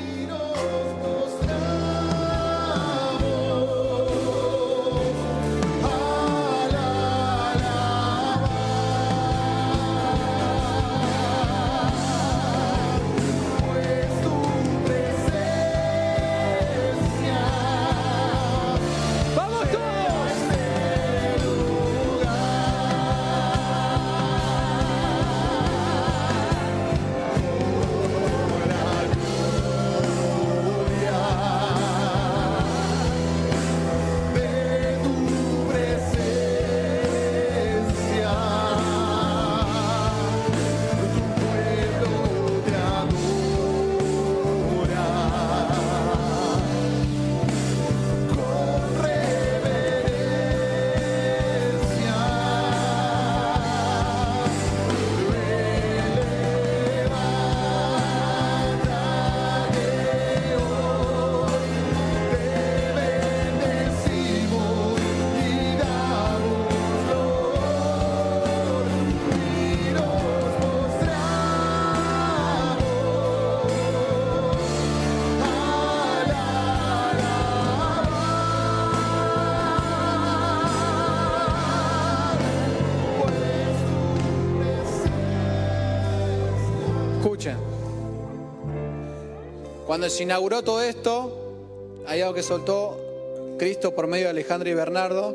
Cuando 89.99 90.15
se 90.15 90.23
inauguró 90.23 90.63
todo 90.63 90.81
esto, 90.81 92.05
hay 92.07 92.21
algo 92.21 92.33
que 92.33 92.45
soltó 92.45 93.57
Cristo 93.59 93.97
por 93.97 94.07
medio 94.07 94.27
de 94.27 94.31
Alejandro 94.31 94.69
y 94.69 94.75
Bernardo. 94.75 95.35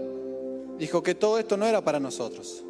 Dijo 0.80 1.03
que 1.03 1.16
todo 1.16 1.38
esto 1.38 1.57
no 1.57 1.66
era 1.66 1.82
para 1.82 1.99
nosotros, 1.99 2.64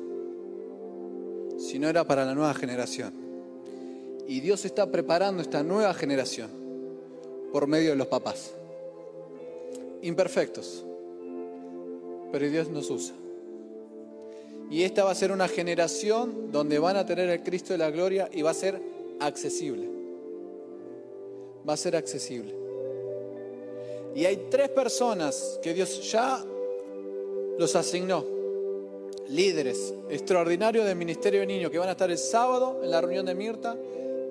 sino 1.60 1.88
era 1.88 2.04
para 2.04 2.26
la 2.26 2.34
nueva 2.34 2.56
generación. 2.56 3.14
Y 4.28 4.40
Dios 4.40 4.66
está 4.66 4.88
preparando 4.88 5.44
esta 5.44 5.62
nueva 5.62 5.94
generación 5.94 6.50
por 7.52 7.68
medio 7.68 7.92
de 7.92 7.96
los 7.96 8.08
papás. 8.08 8.56
Imperfectos, 10.02 10.84
pero 12.32 12.50
Dios 12.50 12.70
nos 12.70 12.90
usa. 12.90 13.14
Y 14.72 14.82
esta 14.82 15.04
va 15.04 15.12
a 15.12 15.16
ser 15.16 15.32
una 15.32 15.48
generación 15.48 16.52
donde 16.52 16.80
van 16.80 16.98
a 16.98 17.06
tener 17.06 17.30
el 17.30 17.44
Cristo 17.44 17.74
de 17.74 17.78
la 17.78 17.92
gloria 17.92 18.32
y 18.34 18.42
va 18.42 18.50
a 18.50 18.56
ser 18.56 18.82
accesible. 19.20 20.03
Va 21.68 21.74
a 21.74 21.78
ser 21.78 21.96
accesible. 21.96 22.54
Y 24.16 24.26
hay 24.26 24.48
tres 24.50 24.70
personas 24.70 25.60
que 25.62 25.74
Dios 25.74 26.12
ya 26.12 26.44
los 27.58 27.76
asignó. 27.76 28.26
Líderes 29.30 29.94
extraordinarios 30.10 30.86
del 30.86 30.96
Ministerio 30.96 31.40
de 31.40 31.48
Niños 31.48 31.72
que 31.72 31.80
van 31.80 31.90
a 31.90 31.94
estar 31.94 32.12
el 32.12 32.18
sábado 32.18 32.82
en 32.84 32.92
la 32.92 33.02
reunión 33.02 33.26
de 33.26 33.34
Mirta, 33.34 33.78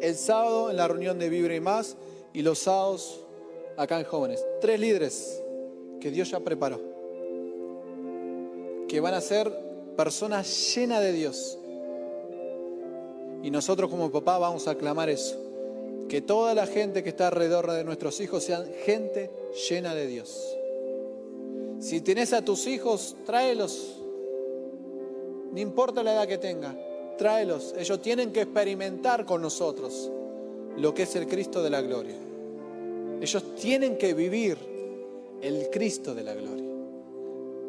el 0.01 0.15
sábado 0.15 0.71
en 0.71 0.77
la 0.77 0.87
reunión 0.87 1.19
de 1.19 1.29
Vibra 1.29 1.55
y 1.55 1.61
más 1.61 1.97
y 2.33 2.43
los 2.43 2.59
sábados 2.59 3.21
acá 3.77 3.99
en 3.99 4.05
Jóvenes. 4.05 4.45
Tres 4.61 4.79
líderes 4.79 5.43
que 6.01 6.11
Dios 6.11 6.31
ya 6.31 6.41
preparó. 6.41 6.81
Que 8.89 9.01
van 9.01 9.15
a 9.15 9.21
ser 9.21 9.51
personas 9.97 10.75
llenas 10.75 11.01
de 11.01 11.13
Dios. 11.13 11.59
Y 13.43 13.51
nosotros 13.51 13.91
como 13.91 14.11
papá 14.13 14.39
vamos 14.39 14.69
a 14.69 14.77
clamar 14.77 15.09
eso. 15.09 15.42
Que 16.13 16.21
toda 16.21 16.55
la 16.55 16.67
gente 16.67 17.03
que 17.03 17.09
está 17.09 17.29
alrededor 17.29 17.71
de 17.71 17.85
nuestros 17.85 18.21
hijos 18.21 18.45
sean 18.45 18.67
gente 18.85 19.31
llena 19.71 19.95
de 19.95 20.07
Dios. 20.07 20.55
Si 21.81 22.03
tenés 22.03 22.35
a 22.35 22.45
tus 22.45 22.67
hijos, 22.67 23.17
tráelos. 23.25 23.97
No 25.53 25.59
importa 25.59 26.03
la 26.03 26.13
edad 26.13 26.29
que 26.29 26.37
tengan, 26.37 26.79
tráelos. 27.17 27.75
Ellos 27.79 28.03
tienen 28.03 28.31
que 28.31 28.43
experimentar 28.43 29.25
con 29.25 29.41
nosotros 29.41 30.11
lo 30.77 30.93
que 30.93 31.05
es 31.05 31.17
el 31.17 31.27
Cristo 31.27 31.63
de 31.63 31.71
la 31.71 31.81
gloria. 31.81 32.19
Ellos 33.23 33.55
tienen 33.55 33.97
que 33.97 34.13
vivir 34.13 34.59
el 35.41 35.71
Cristo 35.71 36.15
de 36.15 36.25
la 36.25 36.35
gloria. 36.35 36.75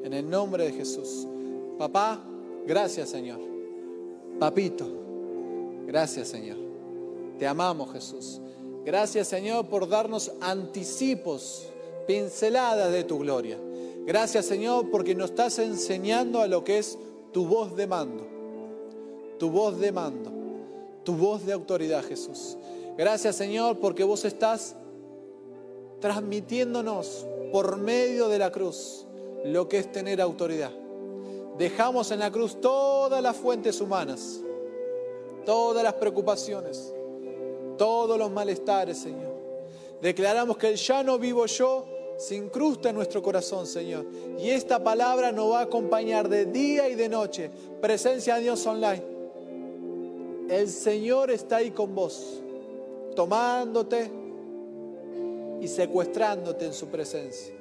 En 0.03 0.11
el 0.11 0.29
nombre 0.29 0.65
de 0.65 0.73
Jesús. 0.73 1.25
Papá, 1.77 2.21
gracias 2.67 3.07
Señor. 3.07 3.39
Papito, 4.37 4.85
gracias 5.87 6.27
Señor. 6.27 6.62
Te 7.39 7.47
amamos 7.47 7.91
Jesús. 7.91 8.41
Gracias 8.85 9.27
Señor 9.27 9.67
por 9.67 9.87
darnos 9.87 10.31
anticipos, 10.41 11.67
pinceladas 12.07 12.91
de 12.91 13.03
tu 13.03 13.19
gloria. 13.19 13.57
Gracias 14.05 14.45
Señor 14.45 14.91
porque 14.91 15.15
nos 15.15 15.29
estás 15.29 15.59
enseñando 15.59 16.41
a 16.41 16.47
lo 16.47 16.63
que 16.63 16.77
es 16.77 16.97
tu 17.31 17.45
voz 17.45 17.75
de 17.75 17.87
mando. 17.87 18.27
Tu 19.39 19.49
voz 19.49 19.79
de 19.79 19.91
mando. 19.91 20.31
Tu 21.03 21.13
voz 21.13 21.45
de 21.45 21.53
autoridad 21.53 22.03
Jesús. 22.03 22.57
Gracias 22.97 23.35
Señor 23.35 23.79
porque 23.79 24.03
vos 24.03 24.25
estás 24.25 24.75
transmitiéndonos 25.99 27.25
por 27.51 27.77
medio 27.77 28.27
de 28.27 28.39
la 28.39 28.51
cruz 28.51 29.05
lo 29.45 29.67
que 29.69 29.77
es 29.79 29.91
tener 29.91 30.21
autoridad. 30.21 30.71
Dejamos 31.57 32.11
en 32.11 32.19
la 32.19 32.31
cruz 32.31 32.59
todas 32.59 33.21
las 33.21 33.37
fuentes 33.37 33.79
humanas, 33.79 34.41
todas 35.45 35.83
las 35.83 35.93
preocupaciones, 35.93 36.93
todos 37.77 38.17
los 38.17 38.31
malestares, 38.31 38.97
Señor. 38.97 39.33
Declaramos 40.01 40.57
que 40.57 40.67
el 40.67 40.75
ya 40.75 41.03
no 41.03 41.17
vivo 41.17 41.45
yo 41.45 41.85
se 42.17 42.35
incrusta 42.35 42.89
en 42.89 42.95
nuestro 42.95 43.21
corazón, 43.21 43.65
Señor. 43.65 44.05
Y 44.39 44.49
esta 44.49 44.83
palabra 44.83 45.31
nos 45.31 45.51
va 45.51 45.59
a 45.59 45.63
acompañar 45.63 46.29
de 46.29 46.45
día 46.45 46.89
y 46.89 46.95
de 46.95 47.09
noche. 47.09 47.49
Presencia 47.81 48.35
de 48.35 48.41
Dios 48.41 48.65
online. 48.65 49.03
El 50.49 50.69
Señor 50.69 51.31
está 51.31 51.57
ahí 51.57 51.71
con 51.71 51.95
vos, 51.95 52.41
tomándote 53.15 54.11
y 55.61 55.67
secuestrándote 55.67 56.65
en 56.65 56.73
su 56.73 56.87
presencia. 56.87 57.53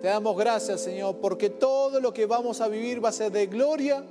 Te 0.00 0.08
damos 0.08 0.36
gracias, 0.36 0.80
Señor, 0.80 1.18
porque 1.20 1.48
todo 1.48 2.00
lo 2.00 2.12
que 2.12 2.26
vamos 2.26 2.60
a 2.60 2.66
vivir 2.66 3.02
va 3.02 3.10
a 3.10 3.12
ser 3.12 3.30
de 3.30 3.46
gloria, 3.46 4.04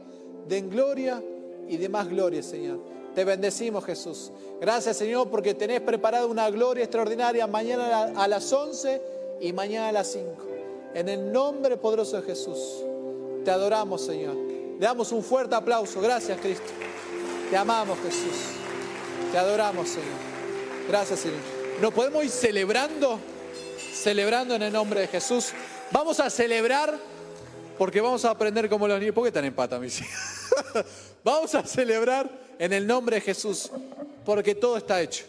de 0.48 0.62
gloria 0.62 1.22
y 1.68 1.76
de 1.76 1.90
más 1.90 2.08
gloria, 2.08 2.42
Señor. 2.42 2.80
Te 3.16 3.26
bendecimos, 3.26 3.84
Jesús. 3.86 4.32
Gracias, 4.60 4.98
Señor, 4.98 5.30
porque 5.30 5.54
tenés 5.54 5.82
preparada 5.82 6.26
una 6.26 6.50
gloria 6.50 6.84
extraordinaria 6.84 7.46
mañana 7.48 8.14
a 8.16 8.28
las 8.28 8.52
11 8.52 9.02
y 9.42 9.52
mañana 9.54 9.90
a 9.90 9.92
las 9.92 10.08
5. 10.12 10.30
En 10.94 11.10
el 11.10 11.32
nombre 11.32 11.78
poderoso 11.78 12.18
de 12.18 12.24
Jesús, 12.24 12.84
te 13.44 13.52
adoramos, 13.52 14.06
Señor. 14.06 14.36
Le 14.36 14.86
damos 14.86 15.12
un 15.12 15.24
fuerte 15.24 15.56
aplauso. 15.56 16.00
Gracias, 16.02 16.40
Cristo. 16.40 16.72
Te 17.50 17.58
amamos, 17.58 18.00
Jesús. 18.00 18.36
Te 19.32 19.38
adoramos, 19.38 19.90
Señor. 19.90 20.08
Gracias, 20.88 21.20
Señor. 21.20 21.40
Nos 21.82 21.94
podemos 21.94 22.24
ir 22.24 22.30
celebrando, 22.30 23.20
celebrando 23.94 24.56
en 24.56 24.62
el 24.64 24.74
nombre 24.74 25.02
de 25.02 25.08
Jesús. 25.08 25.52
Vamos 25.92 26.20
a 26.20 26.30
celebrar 26.30 26.98
porque 27.78 28.00
vamos 28.00 28.24
a 28.26 28.30
aprender 28.30 28.70
como 28.70 28.88
los 28.88 29.00
niños. 29.00 29.16
¿Por 29.16 29.24
qué 29.24 29.30
están 29.30 29.46
en 29.46 29.54
pata, 29.54 29.80
mis 29.80 30.00
hijos? 30.00 30.32
Vamos 31.24 31.54
a 31.56 31.64
celebrar 31.64 32.30
en 32.62 32.74
el 32.74 32.86
nombre 32.86 33.16
de 33.16 33.22
Jesús 33.22 33.72
porque 34.24 34.54
todo 34.54 34.78
está 34.78 35.02
hecho. 35.02 35.26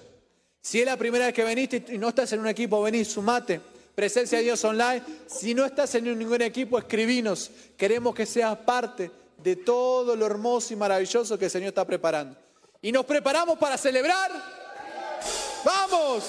Si 0.61 0.81
es 0.81 0.85
la 0.85 0.99
primera 0.99 1.25
vez 1.25 1.35
que 1.35 1.43
veniste 1.43 1.83
y 1.89 1.97
no 1.97 2.11
estás 2.11 2.31
en 2.35 2.41
un 2.41 2.47
equipo, 2.47 2.83
venís, 2.83 3.09
sumate. 3.09 3.59
Presencia 3.95 4.37
de 4.37 4.45
Dios 4.45 4.63
online. 4.65 5.03
Si 5.27 5.55
no 5.55 5.65
estás 5.65 5.95
en 5.95 6.19
ningún 6.19 6.43
equipo, 6.43 6.79
escribinos. 6.79 7.51
Queremos 7.75 8.15
que 8.15 8.27
seas 8.27 8.59
parte 8.59 9.11
de 9.39 9.57
todo 9.57 10.15
lo 10.15 10.27
hermoso 10.27 10.75
y 10.75 10.77
maravilloso 10.77 11.39
que 11.39 11.47
el 11.47 11.51
Señor 11.51 11.69
está 11.69 11.87
preparando. 11.87 12.37
Y 12.83 12.93
nos 12.93 13.07
preparamos 13.07 13.59
para 13.59 13.79
celebrar. 13.79 14.31
¡Vamos! 15.65 16.25